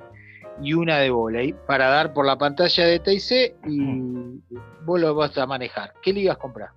y 0.63 0.73
una 0.73 0.99
de 0.99 1.11
volei, 1.11 1.53
para 1.67 1.89
dar 1.89 2.15
por 2.15 2.25
la 2.25 2.39
pantalla 2.39 2.87
de 2.87 3.01
TIC 3.01 3.57
y 3.67 4.41
vos 4.85 5.01
lo 5.01 5.15
vas 5.15 5.37
a 5.37 5.47
manejar. 5.47 5.95
¿Qué 6.01 6.13
ligas 6.13 6.39
compras? 6.39 6.73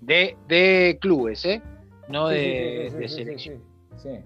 De, 0.00 0.36
de 0.46 0.96
clubes, 1.00 1.44
¿eh? 1.44 1.60
No 2.08 2.28
de, 2.28 2.92
de 2.96 3.08
selección. 3.08 3.62
Sí. 3.96 4.20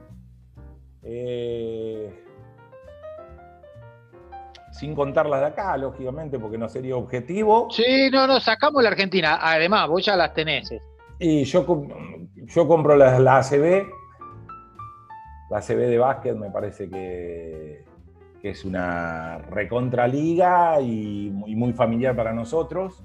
Eh, 1.04 2.24
sin 4.72 4.94
contar 4.94 5.26
las 5.26 5.40
de 5.40 5.46
acá, 5.46 5.76
lógicamente, 5.76 6.38
porque 6.38 6.58
no 6.58 6.68
sería 6.68 6.96
objetivo. 6.96 7.68
Sí, 7.70 8.10
no, 8.10 8.26
no, 8.26 8.40
sacamos 8.40 8.82
la 8.82 8.88
Argentina. 8.88 9.38
Además, 9.40 9.88
vos 9.88 10.04
ya 10.04 10.16
las 10.16 10.34
tenés. 10.34 10.68
Y 11.18 11.44
yo, 11.44 11.64
yo 12.46 12.68
compro 12.68 12.96
la, 12.96 13.18
la 13.18 13.38
ACB. 13.38 13.86
La 15.50 15.58
ACB 15.58 15.76
de 15.76 15.98
básquet 15.98 16.36
me 16.36 16.50
parece 16.50 16.88
que, 16.88 17.84
es 18.42 18.64
una 18.66 19.38
recontraliga 19.38 20.78
y 20.78 21.30
muy, 21.32 21.54
muy 21.54 21.72
familiar 21.72 22.14
para 22.14 22.32
nosotros. 22.32 23.02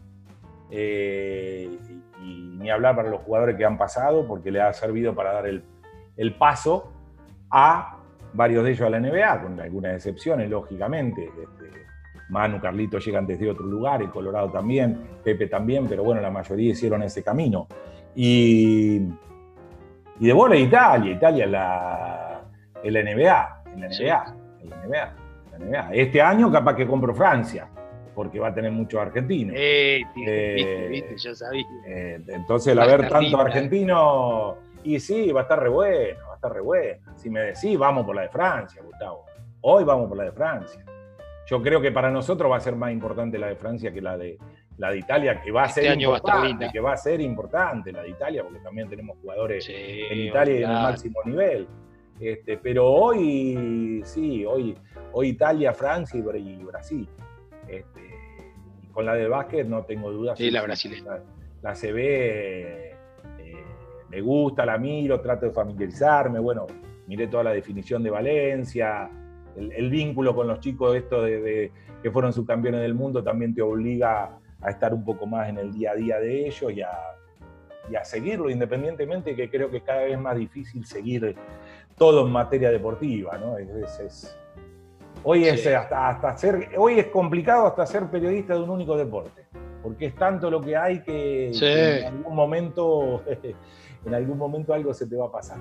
Eh, 0.72 1.78
y, 2.22 2.58
ni 2.58 2.70
hablar 2.70 2.95
para 2.95 3.10
los 3.10 3.22
jugadores 3.22 3.56
que 3.56 3.64
han 3.64 3.78
pasado, 3.78 4.28
porque 4.28 4.52
le 4.52 4.60
ha 4.60 4.74
servido 4.74 5.16
para 5.16 5.32
dar 5.32 5.47
el, 5.47 5.64
el 6.18 6.36
paso 6.36 6.91
a 7.52 7.97
varios 8.34 8.64
de 8.64 8.72
ellos 8.72 8.88
a 8.88 8.89
la 8.89 9.00
NBA, 9.00 9.41
con 9.41 9.60
algunas 9.60 9.95
excepciones, 9.95 10.50
lógicamente. 10.50 11.26
Este, 11.26 11.80
Manu, 12.30 12.60
Carlito 12.60 13.00
llegan 13.00 13.26
desde 13.26 13.50
otro 13.50 13.66
lugar, 13.66 14.02
el 14.02 14.10
Colorado 14.10 14.52
también, 14.52 15.00
Pepe 15.24 15.47
también, 15.47 15.88
pero 15.88 16.04
bueno, 16.04 16.22
la 16.22 16.30
mayoría 16.30 16.72
hicieron 16.72 17.02
ese 17.04 17.24
camino. 17.24 17.68
Y, 18.16 19.02
y 20.20 20.28
de 20.28 20.34
bola 20.34 20.56
Italia, 20.56 21.12
Italia 21.12 21.47
la, 21.47 22.41
NBA, 22.84 23.64
en 23.74 23.82
la 23.82 23.88
NBA, 23.88 24.36
en 24.62 24.70
la 24.70 24.78
NBA, 24.78 25.16
la 25.52 25.58
NBA. 25.58 25.89
Este 25.93 26.22
año 26.22 26.52
capaz 26.52 26.76
que 26.76 26.86
compro 26.86 27.16
Francia, 27.16 27.68
porque 28.14 28.39
va 28.39 28.50
a 28.50 28.54
tener 28.54 28.72
muchos 28.72 29.02
argentinos. 29.02 29.56
Eh, 29.58 30.02
viste, 30.16 30.88
viste, 30.89 31.18
yo 31.18 31.34
sabía. 31.34 31.66
Eh, 31.88 32.22
entonces, 32.28 32.74
el 32.74 32.80
haber 32.80 33.10
tanto 33.10 33.39
argentino, 33.39 34.58
y 34.84 35.00
sí, 35.00 35.32
va 35.32 35.41
a 35.41 35.43
estar 35.43 35.60
re 35.60 35.70
bueno 35.70 36.29
está 36.40 36.48
re 36.50 36.62
buena. 36.62 36.98
Si 37.18 37.30
me 37.30 37.42
decís, 37.42 37.78
vamos 37.78 38.06
por 38.06 38.16
la 38.16 38.22
de 38.24 38.30
Francia, 38.30 38.82
Gustavo. 38.82 39.26
Hoy 39.62 39.84
vamos 39.84 40.08
por 40.08 40.18
la 40.18 40.24
de 40.24 40.32
Francia. 40.32 40.84
Yo 41.46 41.62
creo 41.62 41.82
que 41.82 41.92
para 41.92 42.10
nosotros 42.10 42.50
va 42.50 42.58
a 42.58 42.62
ser 42.62 42.76
más 42.76 42.94
importante 42.94 43.38
la 43.38 43.48
de 43.48 43.56
Francia 43.56 43.92
que 43.92 44.02
la 44.02 44.18
de, 44.18 44.38
la 44.78 44.92
de 44.92 45.00
Italia, 45.00 45.42
que 45.42 45.52
va 45.52 45.64
a 45.64 45.66
este 45.66 45.82
ser 45.82 46.00
importante, 46.00 46.70
que 46.72 46.80
va 46.80 46.94
a 46.94 46.98
ser 46.98 47.20
importante 47.20 47.92
la 47.92 48.04
de 48.04 48.10
Italia, 48.10 48.44
porque 48.44 48.60
también 48.60 48.88
tenemos 48.88 49.18
jugadores 49.20 49.68
en 49.70 50.20
Italia 50.20 50.54
y 50.54 50.64
en 50.64 50.70
el 50.70 50.76
máximo 50.78 51.20
nivel. 51.26 51.68
Este, 52.20 52.58
pero 52.58 52.90
hoy, 52.90 54.02
sí, 54.06 54.46
hoy, 54.46 54.78
hoy 55.12 55.30
Italia, 55.30 55.74
Francia 55.74 56.18
y 56.20 56.64
Brasil. 56.64 57.10
Este, 57.68 58.02
con 58.94 59.06
la 59.06 59.16
de 59.16 59.28
básquet 59.28 59.68
no 59.68 59.84
tengo 59.84 60.12
dudas. 60.12 60.38
Sí, 60.38 60.50
la 60.52 60.62
brasileña. 60.62 61.04
La, 61.62 61.72
la 61.72 61.74
CB 61.74 62.89
me 64.10 64.22
gusta, 64.22 64.66
la 64.66 64.78
miro, 64.78 65.20
trato 65.22 65.45
de 65.45 65.51
familiarizarme, 65.51 66.39
bueno, 66.39 66.66
miré 67.07 67.28
toda 67.28 67.43
la 67.43 67.51
definición 67.51 68.03
de 68.03 68.10
Valencia, 68.10 69.10
el, 69.55 69.89
vínculo 69.89 70.36
con 70.36 70.47
los 70.47 70.60
chicos 70.60 70.95
esto 70.95 71.24
de, 71.24 71.72
que 72.01 72.12
fueron 72.12 72.34
subcampeones 72.34 72.82
del 72.82 72.93
mundo 72.93 73.24
también 73.24 73.53
te 73.53 73.62
obliga 73.62 74.38
a 74.62 74.70
estar 74.70 74.93
un 74.93 75.03
poco 75.03 75.26
más 75.26 75.49
en 75.49 75.57
el 75.57 75.74
día 75.74 75.91
a 75.91 75.95
día 75.95 76.20
de 76.20 76.47
ellos 76.47 76.72
y 76.72 76.82
a, 76.82 76.93
seguirlo, 78.03 78.49
independientemente 78.49 79.36
que 79.36 79.49
creo 79.49 79.72
que 79.72 79.78
es 79.78 79.84
cada 79.84 80.03
vez 80.03 80.18
más 80.20 80.38
difícil 80.38 80.86
seguir 80.86 81.36
todo 81.97 82.26
en 82.26 82.32
materia 82.32 82.70
deportiva, 82.70 83.38
¿no? 83.38 83.55
hoy, 85.24 85.45
es 85.45 85.68
hasta, 85.68 86.10
hasta 86.10 86.38
ser, 86.38 86.70
hoy 86.78 86.99
es 86.99 87.07
complicado 87.07 87.66
hasta 87.66 87.86
ser 87.88 88.05
periodista 88.05 88.53
de 88.53 88.62
un 88.62 88.70
único 88.70 88.95
deporte, 88.95 89.47
porque 89.82 90.05
es 90.05 90.16
tanto 90.16 90.51
lo 90.51 90.62
que 90.62 90.78
hay 90.78 91.01
que 91.01 91.49
en 91.49 92.05
algún 92.05 92.36
momento 92.36 93.24
en 94.06 94.14
algún 94.14 94.38
momento 94.38 94.74
algo 94.74 94.93
se 94.93 95.08
te 95.08 95.16
va 95.16 95.28
a 95.28 95.32
pasar. 95.32 95.58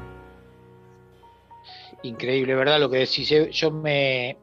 Increíble, 2.02 2.54
¿verdad? 2.54 2.78
Lo 2.78 2.88
que 2.88 2.98
decís, 2.98 3.30
eh, 3.32 3.50
yo 3.50 3.70
me, 3.70 4.36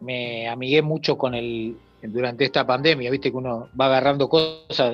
amigué 0.49 0.81
mucho 0.81 1.17
con 1.17 1.33
el, 1.33 1.77
durante 2.01 2.43
esta 2.43 2.67
pandemia, 2.67 3.09
viste 3.09 3.31
que 3.31 3.37
uno 3.37 3.69
va 3.79 3.85
agarrando 3.85 4.27
cosas, 4.27 4.93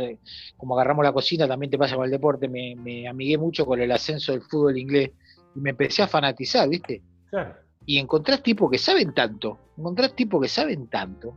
como 0.58 0.76
agarramos 0.76 1.04
la 1.04 1.12
cocina, 1.12 1.48
también 1.48 1.72
te 1.72 1.78
pasa 1.78 1.96
con 1.96 2.06
el 2.06 2.12
deporte, 2.12 2.48
me, 2.48 2.76
me 2.76 3.08
amigué 3.08 3.38
mucho 3.38 3.66
con 3.66 3.82
el 3.82 3.92
ascenso 3.92 4.32
del 4.32 4.42
fútbol 4.42 4.78
inglés 4.78 5.12
y 5.56 5.60
me 5.60 5.72
empecé 5.72 6.04
a 6.04 6.08
fanatizar, 6.08 6.70
viste. 6.70 7.02
Claro. 7.30 7.56
Y 7.86 7.98
encontrás 7.98 8.44
tipos 8.44 8.70
que 8.70 8.78
saben 8.78 9.14
tanto, 9.14 9.58
encontrás 9.78 10.16
tipos 10.16 10.42
que 10.42 10.48
saben 10.48 10.88
tanto. 10.88 11.34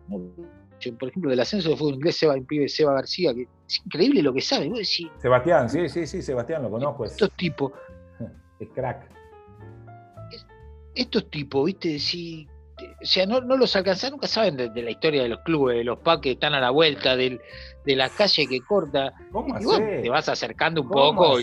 Por 0.92 1.08
ejemplo, 1.08 1.30
del 1.30 1.40
ascenso 1.40 1.68
del 1.70 1.78
fútbol 1.78 1.94
inglés, 1.94 2.16
Seba, 2.16 2.34
pibe 2.46 2.68
Seba 2.68 2.94
García, 2.94 3.34
que 3.34 3.42
es 3.42 3.78
increíble 3.84 4.22
lo 4.22 4.32
que 4.32 4.40
sabe. 4.40 4.70
Sebastián, 4.84 5.68
sí, 5.68 5.88
sí, 5.88 6.06
sí, 6.06 6.22
Sebastián, 6.22 6.62
lo 6.62 6.70
conozco. 6.70 7.04
Estos 7.04 7.30
tipos. 7.32 7.72
Es 8.58 8.68
crack. 8.74 9.10
Estos 10.94 11.28
tipos, 11.28 11.66
viste, 11.66 11.98
si 11.98 12.48
o 13.00 13.06
sea, 13.06 13.26
no, 13.26 13.40
los 13.40 13.76
alcanzan, 13.76 14.12
nunca 14.12 14.26
saben 14.26 14.56
de, 14.56 14.82
la 14.82 14.90
historia 14.90 15.22
de 15.22 15.28
los 15.28 15.40
clubes, 15.40 15.78
de 15.78 15.84
los 15.84 15.98
packs 15.98 16.22
que 16.22 16.30
están 16.32 16.54
a 16.54 16.60
la 16.60 16.70
vuelta, 16.70 17.16
de 17.84 17.96
la 17.96 18.08
calle 18.08 18.46
que 18.46 18.60
corta. 18.60 19.12
¿Cómo 19.30 19.58
te 19.58 20.08
vas 20.08 20.28
acercando 20.28 20.82
un 20.82 20.88
poco. 20.88 21.36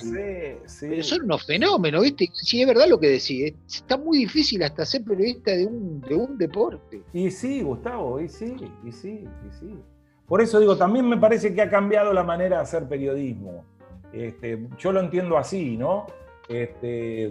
Pero 0.80 1.04
son 1.04 1.24
unos 1.24 1.46
fenómenos, 1.46 2.02
¿viste? 2.04 2.30
Sí, 2.34 2.62
es 2.62 2.68
verdad 2.68 2.88
lo 2.88 3.00
que 3.00 3.08
decís. 3.08 3.54
Está 3.68 3.98
muy 3.98 4.20
difícil 4.20 4.64
hasta 4.64 4.86
ser 4.86 5.04
periodista 5.04 5.52
de 5.52 5.66
un, 5.66 6.02
de 6.02 6.16
un 6.16 6.38
deporte. 6.38 7.04
Y 7.14 7.30
sí, 7.32 7.62
Gustavo, 7.62 8.20
y 8.20 8.28
sí, 8.28 8.56
y 8.84 8.92
sí, 8.92 9.26
y 9.48 9.60
sí. 9.60 9.80
Por 10.28 10.42
eso 10.42 10.60
digo, 10.60 10.78
también 10.78 11.08
me 11.08 11.18
parece 11.18 11.54
que 11.54 11.62
ha 11.62 11.70
cambiado 11.70 12.14
la 12.14 12.24
manera 12.24 12.58
de 12.58 12.64
hacer 12.64 12.88
periodismo. 12.88 13.66
Este, 14.14 14.68
yo 14.78 14.92
lo 14.92 15.00
entiendo 15.02 15.38
así, 15.38 15.78
¿no? 15.78 16.06
Este, 16.48 17.30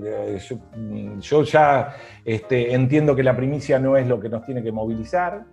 yo, 1.21 1.43
ya 1.43 1.95
este, 2.25 2.75
entiendo 2.75 3.15
que 3.15 3.23
la 3.23 3.37
primicia 3.37 3.79
no 3.79 3.97
es 3.97 4.07
lo 4.07 4.19
que 4.19 4.29
nos 4.29 4.45
tiene 4.47 4.63
que 4.63 4.73
movilizar, 4.73 5.45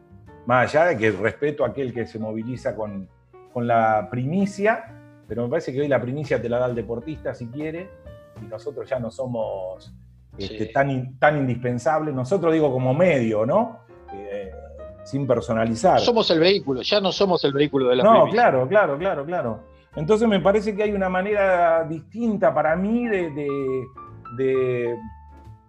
más 0.46 0.70
allá 0.74 0.86
de 0.86 0.98
que 0.98 1.12
respeto 1.12 1.66
a 1.66 1.70
aquel 1.70 1.94
que 1.94 2.06
se 2.06 2.18
moviliza 2.18 2.76
con, 2.76 3.10
la 3.66 4.08
primicia, 4.12 4.94
pero 5.28 5.44
me 5.44 5.50
parece 5.50 5.74
que 5.74 5.82
hoy 5.82 5.88
la 5.88 6.02
primicia 6.02 6.42
te 6.42 6.50
la 6.50 6.60
da 6.60 6.68
el 6.68 6.76
deportista 6.76 7.34
si 7.34 7.48
quiere, 7.48 7.90
y 8.42 8.46
nosotros 8.46 8.90
ya 8.90 9.00
no 9.00 9.10
somos 9.10 9.94
este, 10.38 10.68
tan, 10.68 11.18
tan 11.18 11.38
indispensables, 11.38 12.14
nosotros 12.14 12.54
digo 12.54 12.72
como 12.72 12.94
medio, 12.94 13.46
¿no? 13.46 13.80
Eh, 14.14 14.52
sin 15.04 15.26
personalizar. 15.26 16.00
Somos 16.02 16.30
el 16.32 16.40
vehículo, 16.40 16.82
ya 16.82 17.00
no 17.00 17.12
somos 17.12 17.44
el 17.46 17.54
vehículo 17.54 17.88
de 17.88 17.96
la 17.96 18.04
No, 18.04 18.28
claro, 18.30 18.68
claro, 18.68 18.98
claro, 18.98 19.26
claro. 19.26 19.60
Entonces 19.96 20.28
me 20.28 20.40
parece 20.40 20.76
que 20.76 20.84
hay 20.84 20.92
una 20.92 21.10
manera 21.10 21.84
distinta 21.86 22.54
para 22.54 22.76
mí 22.76 23.08
de, 23.08 23.32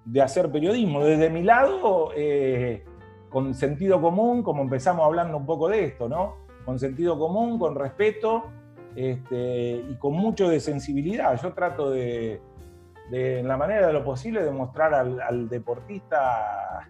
de, 0.05 0.23
hacer 0.23 0.51
periodismo. 0.51 1.05
Desde 1.05 1.31
mi 1.31 1.43
lado, 1.43 2.11
eh, 2.15 2.85
con 3.31 3.55
sentido 3.55 4.01
común, 4.01 4.43
como 4.43 4.63
empezamos 4.63 5.07
hablando 5.07 5.37
un 5.37 5.47
poco 5.47 5.69
de 5.69 5.85
esto, 5.85 6.09
¿no? 6.09 6.48
Con 6.69 6.79
sentido 6.79 7.19
común, 7.19 7.59
con 7.59 7.75
respeto 7.75 8.45
este, 8.95 9.83
y 9.89 9.97
con 9.99 10.13
mucho 10.13 10.51
de 10.51 10.61
sensibilidad. 10.61 11.41
Yo 11.41 11.55
trato 11.55 11.89
de, 11.89 12.43
en 13.11 13.49
la 13.49 13.57
manera 13.57 13.87
de 13.87 13.95
lo 13.95 14.05
posible, 14.05 14.45
de 14.45 14.51
mostrar 14.51 14.93
al, 14.93 15.49
deportista 15.49 16.87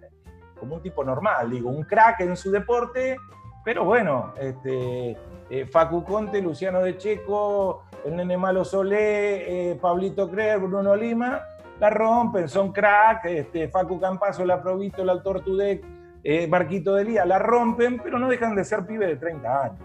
como 0.58 0.74
un 0.74 0.82
tipo 0.82 1.04
normal, 1.04 1.52
digo, 1.52 1.70
un 1.70 1.84
crack 1.84 2.22
en 2.22 2.36
su 2.36 2.50
deporte, 2.50 3.18
pero 3.64 3.84
bueno, 3.84 4.34
este, 4.40 5.16
eh, 5.48 5.64
Facu 5.70 6.02
Conte, 6.02 6.42
Luciano 6.42 6.80
de 6.82 6.96
Checo, 6.96 7.84
el 8.04 8.16
Nene 8.16 8.36
Malo 8.36 8.64
Solé, 8.64 9.70
eh, 9.70 9.76
Pablito 9.76 10.28
Creer, 10.28 10.58
Bruno 10.58 10.96
Lima, 10.96 11.40
la 11.78 11.88
rompen, 11.88 12.48
son 12.48 12.72
crack, 12.72 13.26
este, 13.26 13.68
Facu 13.68 14.00
Campazo, 14.00 14.44
la 14.44 14.60
Provito, 14.60 15.02
el 15.02 15.10
Altor 15.10 15.44
Tudec, 15.44 15.84
eh, 16.30 16.46
Barquito 16.46 16.94
de 16.94 17.04
Lía, 17.04 17.24
la 17.24 17.38
rompen, 17.38 18.00
pero 18.02 18.18
no 18.18 18.28
dejan 18.28 18.54
de 18.54 18.64
ser 18.64 18.86
pibes 18.86 19.08
de 19.08 19.16
30 19.16 19.62
años. 19.62 19.80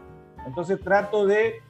Entonces 0.45 0.79
trato 0.81 1.25
de 1.25 1.61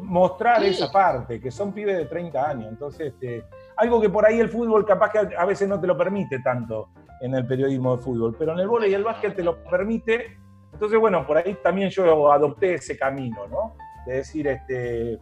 mostrar 0.00 0.62
esa 0.62 0.90
parte, 0.90 1.40
que 1.40 1.50
son 1.50 1.72
pibes 1.72 1.96
de 1.96 2.06
30 2.06 2.48
años. 2.50 2.68
Entonces, 2.68 3.12
este, 3.12 3.44
algo 3.76 4.00
que 4.00 4.08
por 4.08 4.24
ahí 4.24 4.38
el 4.38 4.48
fútbol 4.48 4.86
capaz 4.86 5.10
que 5.10 5.18
a 5.36 5.44
veces 5.44 5.68
no 5.68 5.80
te 5.80 5.86
lo 5.86 5.96
permite 5.96 6.38
tanto 6.38 6.90
en 7.20 7.34
el 7.34 7.46
periodismo 7.46 7.96
de 7.96 8.02
fútbol, 8.02 8.36
pero 8.38 8.52
en 8.52 8.60
el 8.60 8.68
vóley 8.68 8.90
y 8.90 8.94
el 8.94 9.04
básquet 9.04 9.34
te 9.34 9.42
lo 9.42 9.62
permite. 9.64 10.38
Entonces, 10.72 10.98
bueno, 10.98 11.26
por 11.26 11.36
ahí 11.36 11.56
también 11.62 11.90
yo 11.90 12.32
adopté 12.32 12.74
ese 12.74 12.96
camino, 12.96 13.46
¿no? 13.48 13.76
De 14.06 14.18
decir, 14.18 14.46
este, 14.46 15.18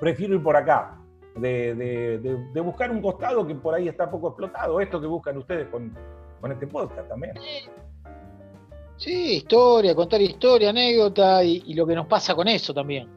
prefiero 0.00 0.34
ir 0.34 0.42
por 0.42 0.56
acá, 0.56 0.96
de, 1.36 2.60
buscar 2.64 2.90
un 2.90 3.00
costado 3.00 3.46
que 3.46 3.54
por 3.54 3.74
ahí 3.74 3.88
está 3.88 4.10
poco 4.10 4.28
explotado, 4.28 4.80
esto 4.80 5.00
que 5.00 5.06
buscan 5.06 5.36
ustedes 5.36 5.68
con, 5.68 5.94
este 6.50 6.66
podcast 6.66 7.08
también. 7.08 7.34
Sí, 7.36 7.70
historia, 9.08 9.94
contar 9.94 10.20
historia, 10.20 10.70
anécdota 10.70 11.42
y, 11.42 11.74
lo 11.74 11.86
que 11.86 11.94
nos 11.94 12.06
pasa 12.06 12.34
con 12.34 12.48
eso 12.48 12.74
también, 12.74 13.08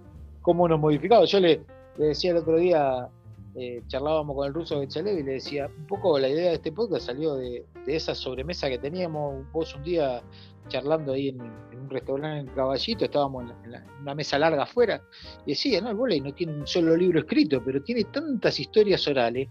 cómo 0.41 0.67
nos 0.67 0.79
modificado. 0.79 1.25
Yo 1.25 1.39
le, 1.39 1.65
decía 1.97 2.31
el 2.31 2.37
otro 2.37 2.57
día, 2.57 3.09
eh, 3.55 3.81
charlábamos 3.87 4.35
con 4.35 4.47
el 4.47 4.53
ruso 4.53 4.79
Bechalev 4.79 5.19
y 5.19 5.23
le 5.23 5.33
decía, 5.33 5.67
un 5.67 5.87
poco 5.87 6.17
la 6.17 6.29
idea 6.29 6.49
de 6.49 6.55
este 6.55 6.71
podcast 6.71 7.07
salió 7.07 7.35
de, 7.35 7.65
de 7.85 7.95
esa 7.95 8.15
sobremesa 8.15 8.69
que 8.69 8.77
teníamos 8.77 9.51
vos 9.51 9.75
un 9.75 9.83
día 9.83 10.23
charlando 10.67 11.13
ahí 11.13 11.29
en, 11.29 11.41
un 11.41 11.89
restaurante 11.89 12.49
en 12.49 12.55
Caballito, 12.55 13.05
estábamos 13.05 13.43
en, 13.43 13.73
una 14.01 14.15
mesa 14.15 14.39
larga 14.39 14.63
afuera, 14.63 15.01
y 15.45 15.51
decía, 15.51 15.81
no, 15.81 15.89
el 15.89 15.95
volei 15.95 16.21
no 16.21 16.33
tiene 16.33 16.53
un 16.53 16.65
solo 16.65 16.95
libro 16.95 17.19
escrito, 17.19 17.61
pero 17.63 17.83
tiene 17.83 18.05
tantas 18.05 18.59
historias 18.59 19.05
orales 19.07 19.49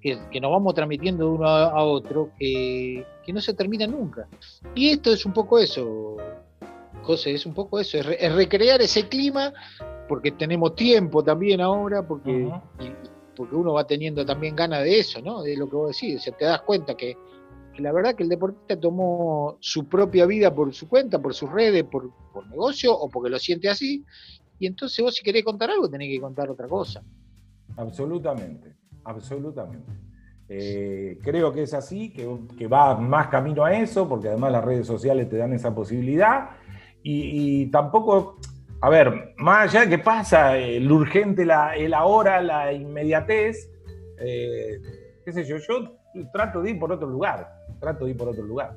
que, 0.00 0.40
nos 0.40 0.50
vamos 0.50 0.74
transmitiendo 0.74 1.24
de 1.24 1.30
uno 1.30 1.46
a, 1.46 1.82
otro 1.84 2.30
que, 2.38 3.04
no 3.32 3.40
se 3.40 3.54
termina 3.54 3.86
nunca. 3.86 4.26
Y 4.74 4.90
esto 4.90 5.12
es 5.12 5.26
un 5.26 5.32
poco 5.32 5.58
eso, 5.58 6.16
José, 7.02 7.32
es 7.32 7.44
un 7.46 7.54
poco 7.54 7.78
eso, 7.78 7.98
es, 7.98 8.34
recrear 8.34 8.80
ese 8.80 9.08
clima, 9.08 9.52
porque 10.08 10.32
tenemos 10.32 10.74
tiempo 10.74 11.22
también 11.22 11.60
ahora, 11.60 12.06
porque, 12.06 12.50
porque 13.36 13.54
uno 13.54 13.74
va 13.74 13.86
teniendo 13.86 14.24
también 14.24 14.56
ganas 14.56 14.82
de 14.82 14.98
eso, 14.98 15.20
¿no? 15.20 15.42
De 15.42 15.56
lo 15.56 15.68
que 15.68 15.76
vos 15.76 15.92
decís, 15.92 16.20
o 16.20 16.22
sea, 16.22 16.36
te 16.36 16.44
das 16.44 16.62
cuenta 16.62 16.94
que 16.94 17.16
la 17.78 17.92
verdad 17.92 18.14
que 18.14 18.22
el 18.22 18.28
deportista 18.28 18.78
tomó 18.78 19.56
su 19.60 19.86
propia 19.86 20.26
vida 20.26 20.54
por 20.54 20.72
su 20.74 20.88
cuenta, 20.88 21.20
por 21.20 21.34
sus 21.34 21.50
redes, 21.50 21.84
por, 21.84 22.10
negocio 22.50 22.96
o 22.96 23.08
porque 23.08 23.30
lo 23.30 23.38
siente 23.38 23.68
así. 23.68 24.04
Y 24.58 24.66
entonces 24.66 25.04
vos 25.04 25.14
si 25.14 25.22
querés 25.22 25.44
contar 25.44 25.70
algo 25.70 25.88
tenés 25.88 26.08
que 26.08 26.20
contar 26.20 26.50
otra 26.50 26.68
cosa. 26.68 27.02
Absolutamente, 27.76 28.74
absolutamente. 29.08 29.92
Eh, 30.48 31.18
creo 31.22 31.52
que 31.52 31.62
es 31.62 31.74
así, 31.74 32.10
que, 32.10 32.66
va 32.66 32.96
más 32.96 33.28
camino 33.28 33.64
a 33.64 33.74
eso, 33.74 34.08
porque 34.08 34.28
además 34.28 34.52
las 34.52 34.64
redes 34.64 34.86
sociales 34.86 35.28
te 35.28 35.36
dan 35.36 35.52
esa 35.52 35.74
posibilidad. 35.74 36.50
Y, 37.02 37.66
tampoco, 37.66 38.38
a 38.80 38.88
ver, 38.90 39.34
más 39.38 39.68
allá 39.68 39.84
de 39.84 39.96
que 39.96 39.98
pasa 39.98 40.56
el 40.56 40.90
urgente, 40.90 41.44
la, 41.44 41.74
el 41.74 41.94
ahora, 41.94 42.42
la 42.42 42.72
inmediatez, 42.72 43.70
eh, 44.18 44.80
qué 45.24 45.32
sé 45.32 45.44
yo, 45.44 45.56
yo 45.58 45.98
trato 46.32 46.60
de 46.60 46.70
ir 46.70 46.78
por 46.78 46.92
otro 46.92 47.08
lugar 47.08 47.58
trato 47.78 48.04
de 48.04 48.12
ir 48.12 48.16
por 48.16 48.28
otro 48.28 48.44
lugar. 48.44 48.76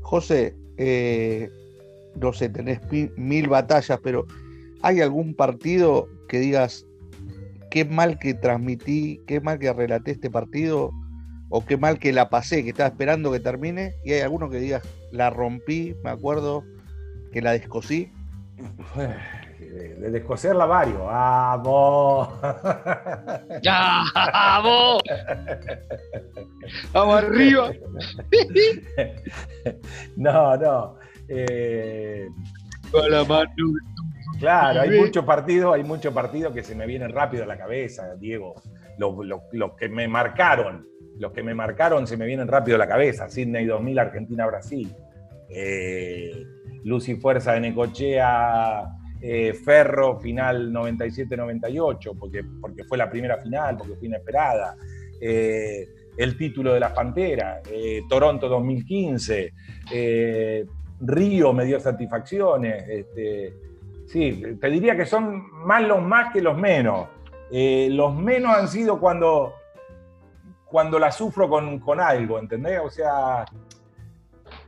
José, 0.00 0.54
eh, 0.76 1.50
no 2.20 2.32
sé, 2.32 2.48
tenés 2.48 2.80
mil 3.16 3.48
batallas, 3.48 3.98
pero 4.02 4.26
¿hay 4.82 5.00
algún 5.00 5.34
partido 5.34 6.08
que 6.28 6.38
digas 6.38 6.86
qué 7.74 7.84
mal 7.84 8.20
que 8.20 8.34
transmití, 8.34 9.20
qué 9.26 9.40
mal 9.40 9.58
que 9.58 9.72
relaté 9.72 10.12
este 10.12 10.30
partido 10.30 10.92
o 11.48 11.66
qué 11.66 11.76
mal 11.76 11.98
que 11.98 12.12
la 12.12 12.30
pasé, 12.30 12.62
que 12.62 12.70
estaba 12.70 12.88
esperando 12.88 13.32
que 13.32 13.40
termine? 13.40 13.96
Y 14.04 14.12
hay 14.12 14.20
alguno 14.20 14.48
que 14.48 14.58
digas, 14.58 14.84
la 15.10 15.28
rompí, 15.28 15.96
me 16.04 16.10
acuerdo, 16.10 16.62
que 17.32 17.42
la 17.42 17.50
descosí. 17.50 18.12
de 19.58 20.08
descoserla 20.08 20.66
varios. 20.66 21.00
¡Vamos! 21.00 22.28
¡Ya! 23.60 24.04
¡Vamos! 24.14 25.02
¡Vamos 26.92 27.24
arriba! 27.24 27.72
no, 30.16 30.56
no. 30.56 30.94
Eh, 31.26 32.28
Con 32.92 33.10
la 33.10 33.24
mano. 33.24 33.50
Claro, 34.38 34.80
hay 34.80 34.98
muchos 34.98 35.24
partidos, 35.24 35.74
hay 35.74 35.84
muchos 35.84 36.12
partidos 36.12 36.52
que 36.52 36.62
se 36.62 36.74
me 36.74 36.86
vienen 36.86 37.10
rápido 37.10 37.44
a 37.44 37.46
la 37.46 37.56
cabeza, 37.56 38.14
Diego. 38.16 38.54
Los, 38.98 39.72
que 39.78 39.88
me 39.88 40.06
marcaron, 40.08 40.86
los 41.18 41.32
que 41.32 41.42
me 41.42 41.54
marcaron 41.54 42.06
se 42.06 42.16
me 42.16 42.26
vienen 42.26 42.48
rápido 42.48 42.76
a 42.76 42.78
la 42.78 42.88
cabeza. 42.88 43.28
Sydney 43.28 43.66
2000, 43.66 43.98
Argentina-Brasil. 43.98 44.94
Eh, 45.48 46.44
Lucy 46.84 47.16
Fuerza 47.16 47.52
de 47.52 47.60
Necochea, 47.60 48.84
eh, 49.26 49.54
Ferro 49.54 50.20
final 50.20 50.70
97-98, 50.70 52.14
porque, 52.18 52.44
porque 52.60 52.84
fue 52.84 52.98
la 52.98 53.08
primera 53.08 53.38
final, 53.38 53.76
porque 53.78 53.94
fue 53.96 54.08
inesperada. 54.08 54.76
Eh, 55.18 55.88
el 56.18 56.36
título 56.36 56.74
de 56.74 56.80
la 56.80 56.92
Pantera, 56.92 57.62
eh, 57.70 58.02
Toronto 58.06 58.50
2015, 58.50 59.52
Río 61.00 61.52
me 61.54 61.64
dio 61.64 61.80
satisfacciones. 61.80 62.86
Este, 62.86 63.54
sí, 64.06 64.42
te 64.60 64.68
diría 64.68 64.96
que 64.96 65.06
son 65.06 65.50
más 65.64 65.82
los 65.82 66.02
más 66.02 66.32
que 66.32 66.40
los 66.40 66.56
menos. 66.56 67.08
los 67.50 68.14
menos 68.14 68.56
han 68.56 68.68
sido 68.68 68.98
cuando, 68.98 69.54
cuando 70.66 70.98
la 70.98 71.10
sufro 71.10 71.48
con, 71.48 71.78
con 71.80 72.00
algo, 72.00 72.38
¿entendés? 72.38 72.80
O 72.84 72.90
sea, 72.90 73.44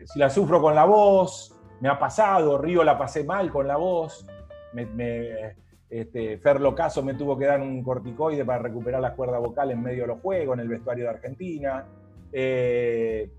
si 0.04 0.18
la 0.18 0.30
sufro 0.30 0.60
con 0.60 0.74
la 0.74 0.84
voz, 0.84 1.54
me 1.80 1.88
ha 1.88 1.98
pasado, 1.98 2.58
Río 2.58 2.84
la 2.84 2.96
pasé 2.96 3.24
mal 3.24 3.50
con 3.50 3.66
la 3.66 3.76
voz, 3.76 4.26
me, 4.72 5.56
este, 5.88 6.38
Fer 6.38 6.60
Locaso 6.60 7.02
me 7.02 7.14
tuvo 7.14 7.38
que 7.38 7.46
dar 7.46 7.60
un 7.60 7.82
corticoide 7.82 8.44
para 8.44 8.58
recuperar 8.58 9.00
la 9.00 9.14
cuerda 9.14 9.38
vocal 9.38 9.70
en 9.70 9.82
medio 9.82 10.02
de 10.02 10.08
los 10.08 10.20
juegos, 10.20 10.54
en 10.54 10.60
el 10.60 10.68
vestuario 10.68 11.04
de 11.04 11.10
Argentina. 11.10 11.86
Eh, 12.32 13.30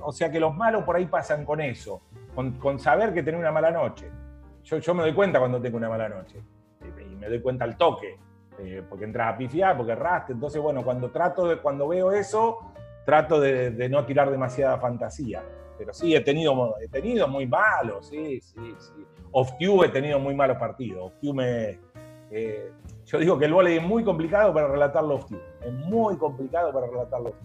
o 0.00 0.12
sea 0.12 0.30
que 0.30 0.38
los 0.38 0.54
malos 0.54 0.84
por 0.84 0.96
ahí 0.96 1.06
pasan 1.06 1.44
con 1.44 1.60
eso, 1.60 2.02
con, 2.34 2.78
saber 2.78 3.12
que 3.12 3.22
tenés 3.22 3.40
una 3.40 3.52
mala 3.52 3.70
noche. 3.70 4.10
Yo, 4.64 4.78
yo, 4.78 4.94
me 4.94 5.02
doy 5.02 5.12
cuenta 5.12 5.38
cuando 5.38 5.60
tengo 5.60 5.76
una 5.76 5.88
mala 5.88 6.08
noche 6.08 6.42
y 6.80 7.16
me 7.16 7.28
doy 7.28 7.40
cuenta 7.40 7.64
al 7.64 7.76
toque, 7.76 8.18
eh, 8.58 8.82
porque 8.88 9.04
entras 9.04 9.34
a 9.34 9.36
pifiar, 9.36 9.76
porque 9.76 9.92
erraste. 9.92 10.32
Entonces, 10.32 10.60
bueno, 10.60 10.82
cuando 10.82 11.10
trato 11.10 11.46
de, 11.46 11.58
cuando 11.58 11.88
veo 11.88 12.12
eso, 12.12 12.72
trato 13.04 13.40
de, 13.40 13.70
de 13.70 13.88
no 13.88 14.04
tirar 14.04 14.30
demasiada 14.30 14.78
fantasía 14.78 15.42
pero 15.82 15.92
sí, 15.92 16.14
he 16.14 16.20
tenido, 16.20 16.76
he 16.80 16.86
tenido 16.86 17.26
muy 17.26 17.44
malos, 17.44 18.06
sí, 18.06 18.40
sí, 18.40 18.74
sí. 18.78 19.06
Off 19.32 19.52
he 19.60 19.88
tenido 19.88 20.20
muy 20.20 20.32
malos 20.32 20.56
partidos. 20.56 21.10
Off 21.10 21.34
me. 21.34 21.80
Eh, 22.30 22.70
yo 23.04 23.18
digo 23.18 23.36
que 23.36 23.46
el 23.46 23.52
volei 23.52 23.78
es 23.78 23.82
muy 23.82 24.04
complicado 24.04 24.54
para 24.54 24.68
relatarlo 24.68 25.16
off 25.16 25.30
Es 25.60 25.72
muy 25.72 26.16
complicado 26.16 26.72
para 26.72 26.86
relatarlo 26.86 27.30
off 27.30 27.36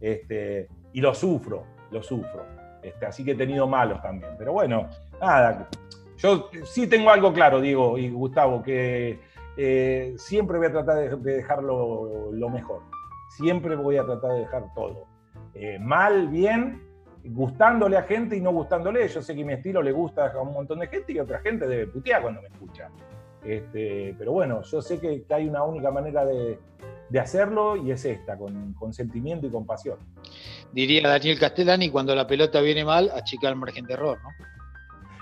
este, 0.00 0.68
y 0.92 1.00
lo 1.00 1.14
sufro, 1.14 1.64
lo 1.92 2.02
sufro. 2.02 2.44
Este, 2.82 3.06
así 3.06 3.24
que 3.24 3.32
he 3.32 3.36
tenido 3.36 3.68
malos 3.68 4.02
también. 4.02 4.34
Pero 4.36 4.52
bueno, 4.52 4.88
nada. 5.20 5.68
Yo 6.22 6.50
sí 6.64 6.86
tengo 6.86 7.10
algo 7.10 7.32
claro, 7.32 7.60
Diego 7.60 7.96
y 7.96 8.10
Gustavo, 8.10 8.62
que 8.62 9.20
eh, 9.56 10.14
siempre 10.16 10.58
voy 10.58 10.66
a 10.66 10.72
tratar 10.72 11.18
de, 11.18 11.32
dejarlo 11.36 12.30
lo 12.32 12.48
mejor. 12.50 12.82
Siempre 13.30 13.74
voy 13.74 13.96
a 13.96 14.04
tratar 14.04 14.32
de 14.32 14.40
dejar 14.40 14.64
todo. 14.74 15.06
Eh, 15.54 15.78
mal, 15.78 16.28
bien, 16.28 16.82
gustándole 17.24 17.96
a 17.96 18.02
gente 18.02 18.36
y 18.36 18.40
no 18.40 18.52
gustándole. 18.52 19.08
Yo 19.08 19.22
sé 19.22 19.34
que 19.34 19.44
mi 19.44 19.54
estilo 19.54 19.82
le 19.82 19.92
gusta 19.92 20.30
a 20.30 20.40
un 20.40 20.52
montón 20.52 20.80
de 20.80 20.88
gente 20.88 21.12
y 21.12 21.20
otra 21.20 21.40
gente 21.40 21.66
debe 21.66 21.86
putear 21.86 22.22
cuando 22.22 22.42
me 22.42 22.48
escucha. 22.48 22.90
Este, 23.42 24.14
pero 24.18 24.32
bueno, 24.32 24.62
yo 24.62 24.82
sé 24.82 25.00
que, 25.00 25.24
hay 25.30 25.48
una 25.48 25.62
única 25.62 25.90
manera 25.90 26.26
de, 26.26 26.58
hacerlo 27.18 27.76
y 27.76 27.90
es 27.90 28.04
esta, 28.04 28.36
con, 28.36 28.74
con, 28.74 28.92
sentimiento 28.92 29.46
y 29.46 29.50
con 29.50 29.64
pasión. 29.64 29.98
Diría 30.72 31.08
Daniel 31.08 31.38
Castellani, 31.38 31.90
cuando 31.90 32.14
la 32.14 32.26
pelota 32.26 32.60
viene 32.60 32.84
mal, 32.84 33.10
achica 33.14 33.48
el 33.48 33.56
margen 33.56 33.86
de 33.86 33.94
error, 33.94 34.18
¿no? 34.22 34.59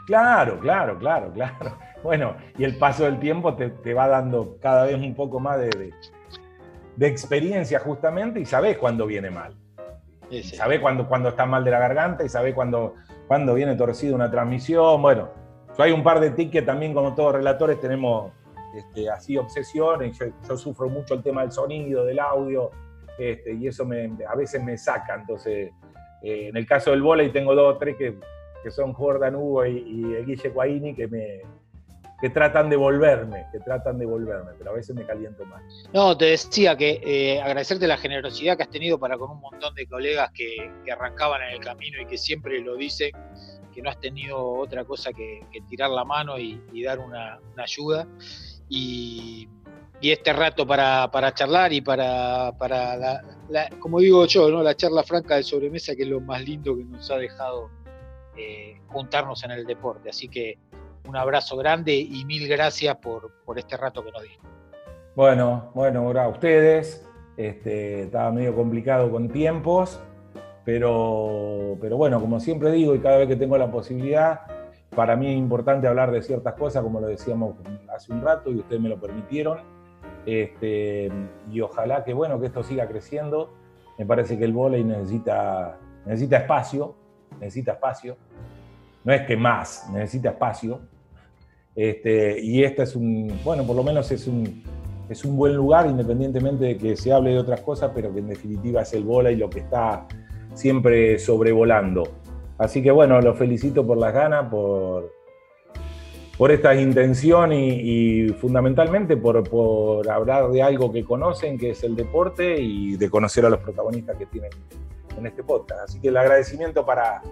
Claro, 0.08 0.58
claro, 0.58 0.98
claro, 0.98 1.30
claro. 1.32 1.78
Bueno, 2.02 2.36
y 2.56 2.64
el 2.64 2.78
paso 2.78 3.04
del 3.04 3.18
tiempo 3.18 3.54
te, 3.56 3.92
va 3.92 4.08
dando 4.08 4.56
cada 4.62 4.84
vez 4.84 4.94
un 4.94 5.14
poco 5.14 5.38
más 5.38 5.58
de, 5.58 5.92
de 6.96 7.06
experiencia 7.06 7.78
justamente 7.80 8.40
y 8.40 8.46
sabes 8.46 8.78
cuándo 8.78 9.04
viene 9.04 9.30
mal. 9.30 9.54
Sí, 10.30 10.58
cuando, 10.80 11.06
cuando 11.06 11.28
está 11.28 11.44
mal 11.44 11.62
de 11.62 11.70
la 11.72 11.78
garganta 11.78 12.24
y 12.24 12.28
sabe 12.30 12.54
cuando, 12.54 12.94
cuando 13.26 13.52
viene 13.52 13.74
torcido 13.74 14.14
una 14.14 14.30
transmisión. 14.30 15.02
Bueno, 15.02 15.28
yo 15.76 15.84
hay 15.84 15.92
un 15.92 16.02
par 16.02 16.20
de 16.20 16.30
tickets 16.30 16.64
también, 16.64 16.94
como 16.94 17.14
todos 17.14 17.34
relatores, 17.34 17.78
tenemos 17.78 18.32
este, 18.74 19.10
así 19.10 19.36
obsesiones. 19.36 20.18
Yo, 20.48 20.56
sufro 20.56 20.88
mucho 20.88 21.14
el 21.14 21.22
tema 21.22 21.42
del 21.42 21.52
sonido, 21.52 22.06
del 22.06 22.18
audio, 22.18 22.70
este, 23.18 23.52
y 23.52 23.66
eso 23.66 23.84
me, 23.84 24.10
a 24.26 24.34
veces 24.34 24.62
me 24.64 24.78
saca. 24.78 25.16
Entonces, 25.16 25.72
eh, 26.22 26.48
en 26.48 26.56
el 26.56 26.66
caso 26.66 26.92
del 26.92 27.02
volei 27.02 27.30
tengo 27.30 27.54
dos 27.54 27.74
o 27.74 27.78
tres 27.78 27.96
que, 27.96 28.18
que 28.68 28.74
son 28.74 28.92
Jordan 28.92 29.34
Hugo 29.34 29.64
y, 29.64 29.78
y 29.78 30.24
Guille 30.24 30.50
Guaini 30.50 30.94
que 30.94 31.08
me, 31.08 31.42
que 32.20 32.30
tratan 32.30 32.68
de 32.68 32.76
volverme, 32.76 33.46
que 33.52 33.60
tratan 33.60 33.98
de 33.98 34.04
volverme, 34.04 34.50
pero 34.58 34.72
a 34.72 34.74
veces 34.74 34.94
me 34.94 35.06
caliento 35.06 35.44
más. 35.46 35.62
No, 35.92 36.16
te 36.16 36.26
decía 36.26 36.76
que 36.76 37.00
eh, 37.04 37.40
agradecerte 37.40 37.86
la 37.86 37.96
generosidad 37.96 38.56
que 38.56 38.64
has 38.64 38.70
tenido 38.70 38.98
para 38.98 39.16
con 39.16 39.30
un 39.30 39.40
montón 39.40 39.74
de 39.74 39.86
colegas 39.86 40.30
que, 40.32 40.70
arrancaban 40.92 41.42
en 41.42 41.50
el 41.50 41.60
camino 41.60 42.00
y 42.00 42.06
que 42.06 42.18
siempre 42.18 42.60
lo 42.60 42.76
dicen, 42.76 43.12
que 43.72 43.82
no 43.82 43.90
has 43.90 44.00
tenido 44.00 44.44
otra 44.44 44.84
cosa 44.84 45.12
que, 45.12 45.46
tirar 45.68 45.90
la 45.90 46.04
mano 46.04 46.38
y, 46.38 46.82
dar 46.82 46.98
una, 46.98 47.38
ayuda. 47.56 48.06
y, 48.68 49.48
este 50.00 50.32
rato 50.32 50.66
para, 50.66 51.34
charlar 51.34 51.72
y 51.72 51.80
para, 51.80 52.52
para 52.56 53.20
como 53.80 54.00
digo 54.00 54.26
yo, 54.26 54.50
¿no? 54.50 54.62
la 54.62 54.76
charla 54.76 55.02
franca 55.02 55.36
de 55.36 55.42
sobremesa, 55.42 55.96
que 55.96 56.02
es 56.02 56.08
lo 56.08 56.20
más 56.20 56.44
lindo 56.44 56.76
que 56.76 56.84
nos 56.84 57.10
ha 57.10 57.16
dejado 57.16 57.70
eh, 58.38 58.80
juntarnos 58.88 59.42
en 59.44 59.50
el 59.50 59.66
deporte. 59.66 60.10
Así 60.10 60.28
que 60.28 60.58
un 61.08 61.16
abrazo 61.16 61.56
grande 61.56 61.94
y 61.94 62.24
mil 62.24 62.48
gracias 62.48 62.96
por, 62.96 63.42
por 63.44 63.58
este 63.58 63.76
rato 63.76 64.04
que 64.04 64.12
nos 64.12 64.22
diste. 64.22 64.46
Bueno, 65.14 65.70
bueno, 65.74 66.00
ahora 66.00 66.24
a 66.24 66.28
ustedes. 66.28 67.04
Este, 67.36 68.02
estaba 68.02 68.32
medio 68.32 68.54
complicado 68.54 69.10
con 69.12 69.28
tiempos, 69.28 70.00
pero, 70.64 71.76
pero 71.80 71.96
bueno, 71.96 72.20
como 72.20 72.40
siempre 72.40 72.72
digo 72.72 72.96
y 72.96 72.98
cada 72.98 73.18
vez 73.18 73.28
que 73.28 73.36
tengo 73.36 73.56
la 73.56 73.70
posibilidad, 73.70 74.40
para 74.94 75.14
mí 75.14 75.28
es 75.28 75.38
importante 75.38 75.86
hablar 75.86 76.10
de 76.10 76.20
ciertas 76.20 76.54
cosas, 76.54 76.82
como 76.82 77.00
lo 77.00 77.06
decíamos 77.06 77.54
hace 77.94 78.12
un 78.12 78.22
rato 78.22 78.50
y 78.50 78.56
ustedes 78.58 78.82
me 78.82 78.88
lo 78.88 79.00
permitieron. 79.00 79.58
Este, 80.26 81.10
y 81.50 81.60
ojalá 81.60 82.02
que, 82.02 82.12
bueno, 82.12 82.40
que 82.40 82.46
esto 82.46 82.62
siga 82.62 82.88
creciendo. 82.88 83.54
Me 83.98 84.04
parece 84.04 84.36
que 84.36 84.44
el 84.44 84.52
vóley 84.52 84.82
necesita, 84.82 85.78
necesita 86.04 86.38
espacio, 86.38 86.96
necesita 87.40 87.72
espacio. 87.72 88.16
No 89.04 89.12
es 89.12 89.22
que 89.22 89.36
más, 89.36 89.88
necesita 89.92 90.30
espacio. 90.30 90.80
Este, 91.74 92.40
y 92.40 92.64
este 92.64 92.82
es 92.82 92.96
un, 92.96 93.32
bueno, 93.44 93.64
por 93.64 93.76
lo 93.76 93.84
menos 93.84 94.10
es 94.10 94.26
un, 94.26 94.64
es 95.08 95.24
un 95.24 95.36
buen 95.36 95.54
lugar, 95.54 95.86
independientemente 95.86 96.64
de 96.64 96.76
que 96.76 96.96
se 96.96 97.12
hable 97.12 97.30
de 97.30 97.38
otras 97.38 97.60
cosas, 97.60 97.92
pero 97.94 98.12
que 98.12 98.20
en 98.20 98.28
definitiva 98.28 98.82
es 98.82 98.92
el 98.92 99.04
bola 99.04 99.30
y 99.30 99.36
lo 99.36 99.48
que 99.48 99.60
está 99.60 100.06
siempre 100.54 101.18
sobrevolando. 101.18 102.02
Así 102.58 102.82
que 102.82 102.90
bueno, 102.90 103.20
los 103.20 103.38
felicito 103.38 103.86
por 103.86 103.96
las 103.98 104.12
ganas, 104.12 104.50
por, 104.50 105.12
por 106.36 106.50
esta 106.50 106.74
intención 106.74 107.52
y, 107.52 108.28
fundamentalmente 108.40 109.16
por, 109.16 109.48
por, 109.48 110.08
hablar 110.10 110.50
de 110.50 110.62
algo 110.62 110.92
que 110.92 111.04
conocen, 111.04 111.56
que 111.56 111.70
es 111.70 111.82
el 111.84 111.94
deporte, 111.94 112.60
y 112.60 112.96
de 112.96 113.08
conocer 113.08 113.46
a 113.46 113.50
los 113.50 113.60
protagonistas 113.60 114.16
que 114.16 114.26
tienen 114.26 114.50
en 115.16 115.26
este 115.26 115.42
podcast. 115.42 115.82
Así 115.82 116.00
que 116.00 116.08
el 116.08 116.16
agradecimiento 116.16 116.84
para, 116.84 117.22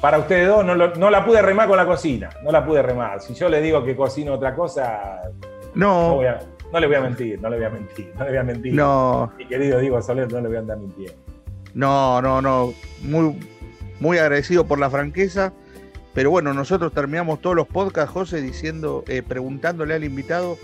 para 0.00 0.18
ustedes 0.18 0.48
dos, 0.48 0.64
no, 0.64 0.74
no 0.74 1.10
la 1.10 1.24
pude 1.24 1.40
remar 1.42 1.68
con 1.68 1.76
la 1.76 1.86
cocina, 1.86 2.30
no 2.42 2.52
la 2.52 2.64
pude 2.64 2.82
remar. 2.82 3.20
Si 3.20 3.34
yo 3.34 3.48
les 3.48 3.62
digo 3.62 3.84
que 3.84 3.96
cocino 3.96 4.34
otra 4.34 4.54
cosa, 4.54 5.22
no, 5.74 6.20
no, 6.22 6.38
no 6.72 6.80
le 6.80 6.86
voy 6.86 6.96
a 6.96 7.00
mentir, 7.00 7.40
no 7.40 7.48
le 7.48 7.56
voy 7.56 7.66
a 7.66 7.70
mentir, 7.70 8.12
no 8.16 8.24
le 8.24 8.30
voy 8.30 8.38
a 8.38 8.42
mentir. 8.42 8.74
No. 8.74 9.32
Mi 9.38 9.46
querido 9.46 9.78
Diego 9.78 10.02
Soler, 10.02 10.30
no 10.32 10.40
le 10.40 10.48
voy 10.48 10.56
a 10.56 10.60
andar 10.60 10.78
mintiendo. 10.78 11.14
No, 11.72 12.20
no, 12.20 12.42
no. 12.42 12.74
Muy, 13.02 13.38
muy 14.00 14.18
agradecido 14.18 14.66
por 14.66 14.78
la 14.78 14.90
franqueza. 14.90 15.52
Pero 16.14 16.30
bueno, 16.30 16.54
nosotros 16.54 16.92
terminamos 16.92 17.40
todos 17.40 17.56
los 17.56 17.66
podcasts, 17.66 18.12
José, 18.12 18.40
diciendo, 18.40 19.02
eh, 19.08 19.22
preguntándole 19.22 19.94
al 19.94 20.04
invitado 20.04 20.56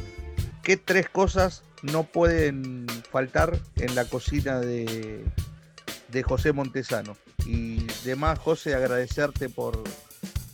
qué 0.62 0.76
tres 0.76 1.08
cosas 1.08 1.64
no 1.82 2.04
pueden 2.04 2.86
faltar 3.10 3.56
en 3.76 3.94
la 3.94 4.04
cocina 4.04 4.60
de, 4.60 5.24
de 6.08 6.22
José 6.22 6.52
Montesano. 6.52 7.16
Y 7.46 7.86
demás, 8.04 8.38
José, 8.38 8.74
agradecerte 8.74 9.48
por, 9.48 9.82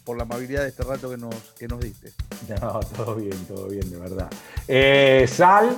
por 0.04 0.16
la 0.16 0.22
amabilidad 0.22 0.62
de 0.62 0.68
este 0.68 0.84
rato 0.84 1.10
que 1.10 1.16
nos, 1.16 1.34
que 1.58 1.68
nos 1.68 1.80
diste. 1.80 2.12
No, 2.60 2.78
todo 2.80 3.16
bien, 3.16 3.44
todo 3.46 3.68
bien, 3.68 3.90
de 3.90 3.98
verdad. 3.98 4.30
Eh, 4.68 5.26
sal, 5.28 5.76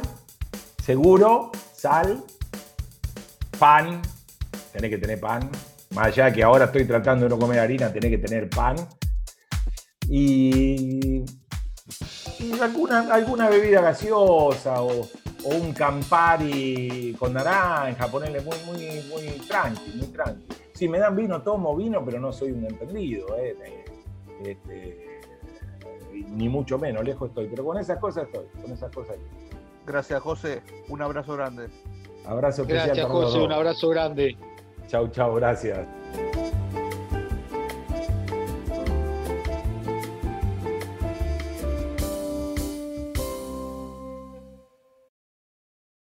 seguro, 0.84 1.50
sal, 1.74 2.22
pan, 3.58 4.02
tenés 4.72 4.90
que 4.90 4.98
tener 4.98 5.18
pan. 5.18 5.48
Más 5.94 6.08
allá 6.08 6.26
de 6.26 6.32
que 6.34 6.42
ahora 6.42 6.66
estoy 6.66 6.84
tratando 6.84 7.24
de 7.24 7.30
no 7.30 7.38
comer 7.38 7.60
harina, 7.60 7.90
tenés 7.90 8.10
que 8.10 8.18
tener 8.18 8.50
pan. 8.50 8.76
Y, 10.08 11.24
alguna, 12.60 13.14
alguna 13.14 13.48
bebida 13.48 13.80
gaseosa 13.80 14.82
o, 14.82 15.08
un 15.44 15.72
Campari 15.72 17.16
con 17.18 17.32
naranja, 17.32 18.08
ponerle 18.08 18.42
muy, 18.42 18.56
muy, 18.66 19.02
muy 19.08 19.26
tranqui, 19.46 19.92
muy 19.94 20.08
tranqui. 20.08 20.46
Si 20.78 20.88
me 20.88 21.00
dan 21.00 21.16
vino, 21.16 21.42
tomo 21.42 21.74
vino, 21.74 22.04
pero 22.04 22.20
no 22.20 22.32
soy 22.32 22.52
un 22.52 22.64
entendido. 22.64 23.36
Eh. 23.36 23.84
Este, 24.44 25.20
ni 26.28 26.48
mucho 26.48 26.78
menos, 26.78 27.02
lejos 27.02 27.30
estoy, 27.30 27.48
pero 27.48 27.64
con 27.64 27.78
esas 27.78 27.98
cosas 27.98 28.26
estoy, 28.26 28.46
con 28.62 28.70
esas 28.70 28.94
cosas. 28.94 29.16
Gracias, 29.84 30.20
José. 30.20 30.62
Un 30.88 31.02
abrazo 31.02 31.34
grande. 31.34 31.68
Abrazo 32.24 32.62
especial. 32.62 32.86
Gracias, 32.86 33.06
José. 33.06 33.38
Un 33.40 33.50
abrazo 33.50 33.88
grande. 33.88 34.36
Chau, 34.86 35.08
chau, 35.08 35.34
gracias. 35.34 35.84